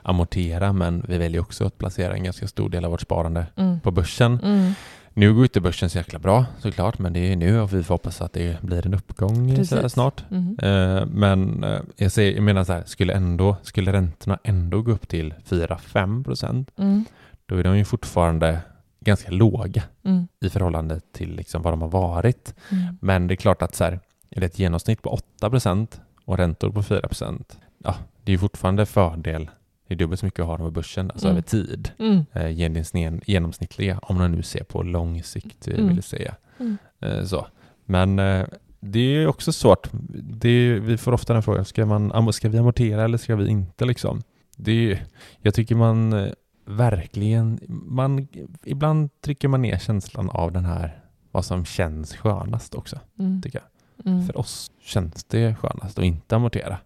amortera, 0.06 0.74
men 0.74 1.06
vi 1.08 1.18
väljer 1.18 1.42
också 1.42 1.66
att 1.66 1.78
placera 1.78 2.14
en 2.14 2.24
ganska 2.24 2.48
stor 2.48 2.70
del 2.70 2.86
av 2.86 2.92
vårt 2.92 3.02
sparande 3.02 3.46
Mm. 3.56 3.80
på 3.80 3.92
börsen. 3.92 4.40
Mm. 4.44 4.72
Nu 5.14 5.34
går 5.34 5.44
inte 5.44 5.62
börsen 5.62 5.90
så 5.90 5.98
jäkla 5.98 6.20
bra 6.20 6.46
såklart, 6.60 7.00
men 7.00 7.14
det 7.14 7.20
är 7.20 7.36
nu 7.36 7.60
och 7.60 7.74
vi 7.74 7.84
får 7.84 7.94
hoppas 7.94 8.22
att 8.22 8.34
det 8.34 8.62
blir 8.62 8.86
en 8.86 8.94
uppgång 8.94 9.66
snart. 9.90 10.24
Mhm. 10.30 10.58
Eh, 10.62 11.06
men 11.06 11.64
eh, 11.64 11.80
jag, 11.98 12.12
ser, 12.12 12.32
jag 12.32 12.44
menar 12.44 12.64
så 12.64 12.74
här, 12.74 12.84
skulle, 12.86 13.14
ändå, 13.14 13.56
skulle 13.64 13.94
räntorna 13.94 14.40
ändå 14.44 14.82
gå 14.82 14.92
upp 14.92 15.08
till 15.08 15.34
4-5 15.50 16.24
procent, 16.24 16.72
Mm. 16.78 17.06
då 17.46 17.56
är 17.56 17.64
de 17.64 17.78
ju 17.78 17.86
fortfarande 17.86 18.60
ganska 19.00 19.32
låga 19.32 19.84
Mm. 20.04 20.28
i 20.42 20.50
förhållande 20.50 21.00
till 21.14 21.36
liksom 21.36 21.62
vad 21.62 21.74
de 21.74 21.82
har 21.82 21.90
varit. 21.90 22.54
Mm. 22.72 22.98
Men 23.02 23.28
det 23.28 23.34
är 23.34 23.36
klart 23.36 23.62
att 23.62 23.76
så 23.76 23.84
här, 23.84 24.00
är 24.30 24.40
det 24.40 24.46
ett 24.46 24.60
genomsnitt 24.60 25.02
på 25.02 25.10
8 25.10 25.50
procent 25.50 26.02
och 26.26 26.38
räntor 26.38 26.70
på 26.72 26.84
4 26.84 27.02
procent, 27.08 27.58
ja, 27.84 27.96
det 28.24 28.32
är 28.32 28.34
ju 28.34 28.40
fortfarande 28.40 28.86
fördel. 28.86 29.50
Det 29.88 29.94
är 29.94 29.98
dubbelt 29.98 30.20
så 30.20 30.26
mycket 30.26 30.40
att 30.40 30.46
ha 30.46 30.58
dem 30.58 30.68
i 30.68 30.72
börsen, 30.72 31.12
alltså 31.12 31.28
Mm. 31.28 31.32
över 31.38 31.42
tid. 31.42 31.92
Mm. 32.00 32.26
Eh, 32.34 32.42
genomsn- 32.48 33.22
genomsnittliga, 33.26 34.00
om 34.02 34.18
man 34.18 34.32
nu 34.32 34.42
ser 34.44 34.64
på 34.64 34.84
lång 34.84 35.24
sikt, 35.24 35.68
eh, 35.68 35.74
Mm. 35.80 35.88
vill 35.94 36.04
säga. 36.04 36.36
Mm. 36.60 36.78
Eh, 37.00 37.24
så. 37.26 37.48
Men 37.86 38.20
eh, 38.20 38.46
det 38.80 39.00
är 39.00 39.28
också 39.28 39.54
svårt. 39.54 39.90
Det 40.14 40.50
är, 40.50 40.80
vi 40.80 40.98
får 40.98 41.12
ofta 41.12 41.34
den 41.34 41.44
frågan, 41.44 41.66
ska, 41.66 41.86
man, 41.86 42.34
ska 42.34 42.50
vi 42.50 42.58
amortera 42.58 43.04
eller 43.04 43.18
ska 43.18 43.36
vi 43.36 43.48
inte? 43.50 43.86
Liksom? 43.86 44.22
Det 44.58 44.92
är, 44.92 45.04
jag 45.42 45.54
tycker 45.54 45.76
man 45.76 46.14
eh, 46.14 46.32
verkligen, 46.66 47.60
man, 47.68 48.28
ibland 48.66 49.10
trycker 49.22 49.48
man 49.48 49.62
ner 49.62 49.78
känslan 49.78 50.30
av 50.30 50.52
den 50.52 50.66
här, 50.66 51.00
vad 51.32 51.46
som 51.46 51.66
känns 51.66 52.16
skönast 52.16 52.76
också, 52.76 53.00
Mm. 53.20 53.42
tycker 53.42 53.60
jag. 53.60 53.68
Mm. 54.12 54.26
För 54.26 54.38
oss 54.38 54.72
känns 54.82 55.24
det 55.24 55.56
skönast 55.56 56.00
att 56.00 56.06
inte 56.06 56.36
amortera. 56.36 56.78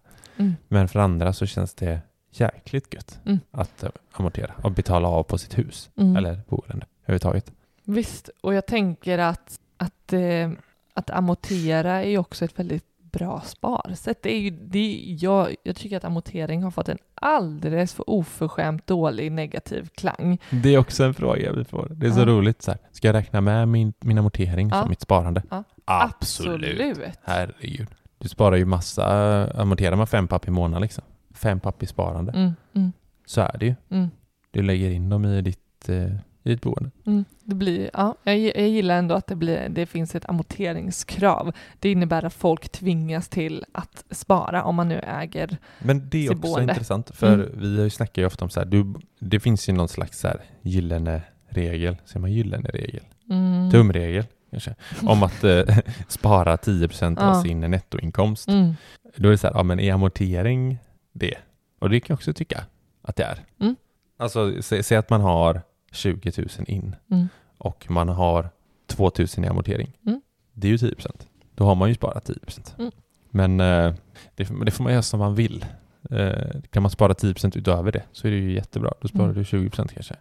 Men 0.68 0.88
för 0.88 1.00
andra 1.00 1.32
så 1.32 1.46
känns 1.46 1.74
det 1.74 2.00
jäkligt 2.30 2.94
gött 2.94 3.20
Mm. 3.26 3.38
att 3.50 3.82
eh, 3.82 3.90
amortera 4.12 4.54
och 4.62 4.72
betala 4.72 5.08
av 5.08 5.22
på 5.22 5.38
sitt 5.38 5.58
hus 5.58 5.90
Mm. 5.96 6.16
eller 6.16 6.40
boende 6.48 6.86
överhuvudtaget. 7.04 7.52
Visst, 7.84 8.30
och 8.40 8.54
jag 8.54 8.66
tänker 8.66 9.18
att, 9.18 9.60
att, 9.76 10.12
eh, 10.12 10.50
att 10.94 11.10
amortera 11.10 11.92
är 12.04 12.08
ju 12.08 12.18
också 12.18 12.44
ett 12.44 12.58
väldigt 12.58 12.84
bra 13.12 13.42
sparsätt. 13.46 14.22
Det 14.22 14.34
är 14.34 14.38
ju, 14.40 14.50
det 14.50 14.78
är, 14.78 15.24
jag, 15.24 15.54
jag 15.62 15.76
tycker 15.76 15.96
att 15.96 16.04
amortering 16.04 16.62
har 16.62 16.70
fått 16.70 16.88
en 16.88 16.98
alldeles 17.14 17.94
för 17.94 18.10
oförskämt 18.10 18.86
dålig 18.86 19.32
negativ 19.32 19.88
klang. 19.94 20.38
Det 20.50 20.74
är 20.74 20.78
också 20.78 21.04
en 21.04 21.14
fråga 21.14 21.52
vi 21.52 21.64
får. 21.64 21.88
Det 21.90 22.06
är 22.06 22.10
så 22.10 22.20
Ja. 22.20 22.24
roligt. 22.26 22.62
Så 22.62 22.70
här. 22.70 22.80
Ska 22.92 23.08
jag 23.08 23.14
räkna 23.14 23.40
med 23.40 23.68
min, 23.68 23.92
min 24.00 24.18
amortering 24.18 24.68
Ja. 24.68 24.80
som 24.80 24.88
mitt 24.88 25.00
sparande? 25.00 25.42
Ja. 25.50 25.64
Absolut. 25.84 26.80
Absolut. 26.90 27.18
Herregud. 27.22 27.88
Du 28.18 28.28
sparar 28.28 28.56
ju 28.56 28.64
massa, 28.64 29.06
amorterar 29.60 29.96
man 29.96 30.06
fem 30.06 30.28
papp 30.28 30.48
i 30.48 30.50
månaden 30.50 30.82
liksom. 30.82 31.04
Fem 31.42 31.60
papp 31.60 31.82
i 31.82 31.86
sparande. 31.86 32.32
Mm, 32.32 32.52
mm, 32.74 32.92
Så 33.26 33.40
är 33.40 33.56
det 33.60 33.66
ju. 33.66 33.74
mm, 33.90 34.08
Du 34.50 34.62
lägger 34.62 34.90
in 34.90 35.08
dem 35.08 35.24
i 35.24 35.42
ditt, 35.42 35.88
eh, 35.88 36.06
i 36.42 36.48
ditt 36.50 36.62
boende. 36.62 36.90
mm. 37.06 37.24
Det 37.44 37.54
blir, 37.54 37.90
ja, 37.92 38.14
jag, 38.24 38.38
jag 38.38 38.68
gillar 38.68 38.98
ändå 38.98 39.14
att 39.14 39.26
det, 39.26 39.34
blir, 39.36 39.68
det 39.68 39.86
finns 39.86 40.14
ett 40.14 40.24
amorteringskrav. 40.28 41.52
Det 41.78 41.90
innebär 41.90 42.24
att 42.24 42.32
folk 42.34 42.68
tvingas 42.68 43.28
till 43.28 43.64
att 43.72 44.04
spara 44.10 44.64
om 44.64 44.74
man 44.74 44.88
nu 44.88 44.98
äger. 44.98 45.56
Men 45.78 46.08
det 46.08 46.18
är 46.18 46.22
Sitt 46.22 46.30
också 46.30 46.42
boende. 46.52 46.72
intressant 46.72 47.10
för 47.14 47.34
Mm. 47.34 47.48
vi 47.54 47.76
har 47.76 47.84
ju 47.84 47.90
snackat 47.90 48.18
ju 48.18 48.26
ofta 48.26 48.44
om 48.44 48.50
så 48.50 48.60
här, 48.60 48.66
du, 48.66 48.94
det 49.18 49.40
finns 49.40 49.68
ju 49.68 49.72
någon 49.72 49.88
slags 49.88 50.18
så 50.18 50.28
här 50.28 50.40
gyllene 50.62 51.22
regel, 51.48 51.96
säger 52.04 52.20
man 52.20 52.32
gyllene 52.32 52.68
regel? 52.68 53.02
Mm. 53.30 53.70
Tumregel 53.70 54.24
kanske, 54.50 54.74
om 55.06 55.22
att 55.22 55.44
eh, 55.44 55.78
spara 56.08 56.56
10% 56.56 57.18
av 57.18 57.34
Ja. 57.36 57.42
sin 57.42 57.60
nettoinkomst. 57.60 58.48
Då 59.16 59.28
är 59.28 59.32
det 59.32 59.38
så 59.38 59.46
här, 59.46 59.54
ja 59.54 59.62
men 59.62 59.80
är 59.80 59.92
amortering 59.92 60.78
det? 61.12 61.34
Och 61.78 61.90
det 61.90 62.00
kan 62.00 62.06
jag 62.14 62.16
också 62.18 62.32
tycka 62.32 62.64
att 63.02 63.16
det 63.16 63.22
är. 63.24 63.44
Mm. 63.60 63.76
Alltså 64.16 64.62
sä, 64.62 64.82
säg 64.82 64.98
att 64.98 65.10
man 65.10 65.20
har 65.20 65.62
20 65.92 66.32
000 66.38 66.48
in 66.66 66.96
Mm. 67.10 67.28
och 67.58 67.86
man 67.90 68.08
har 68.08 68.48
2 68.86 69.10
000 69.18 69.26
i 69.36 69.46
amortering. 69.46 69.92
Mm. 70.06 70.20
Det 70.52 70.66
är 70.66 70.70
ju 70.70 70.76
10% 70.76 71.26
Då 71.54 71.64
har 71.64 71.74
man 71.74 71.88
ju 71.88 71.94
sparat 71.94 72.24
10 72.24 72.36
Mm. 72.78 72.90
Men 73.30 73.60
eh, 73.60 73.94
det, 74.34 74.44
får- 74.44 74.64
det 74.64 74.70
får 74.70 74.84
man 74.84 74.92
göra 74.92 75.02
som 75.02 75.20
man 75.20 75.34
vill. 75.34 75.64
Eh, 76.10 76.60
kan 76.70 76.82
man 76.82 76.90
spara 76.90 77.12
10% 77.14 77.58
utöver 77.58 77.92
det 77.92 78.02
så 78.12 78.26
är 78.26 78.30
det 78.30 78.36
ju 78.38 78.52
jättebra. 78.52 78.92
Då 79.00 79.08
sparar 79.08 79.24
Mm. 79.24 79.34
du 79.38 79.42
20% 79.44 79.88
kanske. 79.94 80.16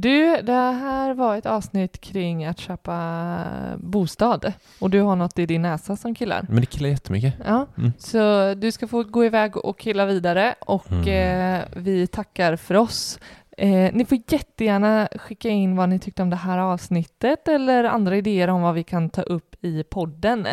Du, 0.00 0.42
det 0.42 0.52
här 0.52 1.14
var 1.14 1.36
ett 1.36 1.46
avsnitt 1.46 2.00
kring 2.00 2.44
att 2.44 2.58
köpa 2.58 3.44
bostad 3.78 4.52
och 4.80 4.90
du 4.90 5.00
har 5.00 5.16
något 5.16 5.38
i 5.38 5.46
din 5.46 5.62
näsa 5.62 5.96
som 5.96 6.14
killar. 6.14 6.46
Men 6.48 6.60
det 6.60 6.66
killar 6.66 6.88
jättemycket. 6.88 7.34
Ja, 7.44 7.66
Mm. 7.78 7.92
så 7.98 8.54
du 8.54 8.72
ska 8.72 8.86
få 8.88 9.02
gå 9.02 9.24
iväg 9.24 9.56
och 9.56 9.78
killa 9.78 10.06
vidare 10.06 10.54
och 10.60 10.86
Mm. 10.92 11.60
eh, 11.60 11.64
vi 11.76 12.06
tackar 12.06 12.56
för 12.56 12.74
oss. 12.74 13.18
Eh, 13.58 13.90
ni 13.94 14.04
får 14.04 14.18
jättegärna 14.28 15.08
skicka 15.12 15.48
in 15.48 15.76
vad 15.76 15.88
ni 15.88 15.98
tyckte 15.98 16.22
om 16.22 16.30
det 16.30 16.36
här 16.36 16.58
avsnittet 16.58 17.48
eller 17.48 17.84
andra 17.84 18.16
idéer 18.16 18.48
om 18.48 18.62
vad 18.62 18.74
vi 18.74 18.82
kan 18.84 19.10
ta 19.10 19.22
upp 19.22 19.56
i 19.64 19.82
podden. 19.84 20.46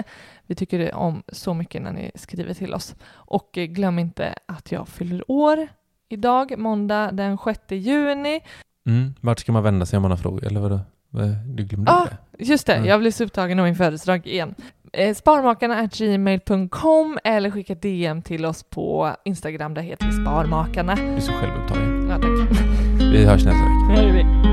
Vi 0.47 0.55
tycker 0.55 0.95
om 0.95 1.23
så 1.27 1.53
mycket 1.53 1.81
när 1.81 1.91
ni 1.91 2.11
skriver 2.15 2.53
till 2.53 2.73
oss. 2.73 2.95
Och 3.11 3.57
eh, 3.57 3.65
glöm 3.65 3.99
inte 3.99 4.35
att 4.45 4.71
jag 4.71 4.87
fyller 4.87 5.31
år 5.31 5.67
idag, 6.09 6.57
måndag 6.57 7.11
den 7.11 7.37
6 7.37 7.59
juni. 7.69 8.41
Mm. 8.87 9.13
Vart 9.21 9.39
ska 9.39 9.51
man 9.51 9.63
vända 9.63 9.85
sig 9.85 9.97
om 9.97 10.01
man 10.01 10.11
har 10.11 10.17
frågor? 10.17 10.43
Eller 10.45 10.59
vadå? 10.59 10.79
Vad- 11.09 11.37
Du 11.45 11.63
glömde 11.63 11.91
Ah, 11.91 12.07
det? 12.37 12.43
just 12.45 12.67
det, 12.67 12.73
Mm. 12.73 12.87
jag 12.89 12.99
blir 12.99 13.11
så 13.11 13.23
upptagen 13.23 13.59
av 13.59 13.65
min 13.65 13.75
födelsedag 13.75 14.27
igen. 14.27 14.55
Eh, 14.93 15.15
Sparmakarna 15.15 15.85
gmail.com 15.93 17.17
eller 17.23 17.51
skicka 17.51 17.75
DM 17.75 18.21
till 18.21 18.45
oss 18.45 18.63
på 18.63 19.15
Instagram, 19.25 19.73
där 19.73 19.81
heter 19.81 20.05
vi 20.05 20.11
Sparmakarna. 20.11 20.95
Du 20.95 21.01
är 21.01 21.19
så 21.19 21.31
självupptagen. 21.31 22.07
Ja, 22.09 22.15
tack. 22.15 22.57
Vi 23.13 23.25
hörs 23.25 23.45
nästa 23.45 23.63
vecka. 24.13 24.52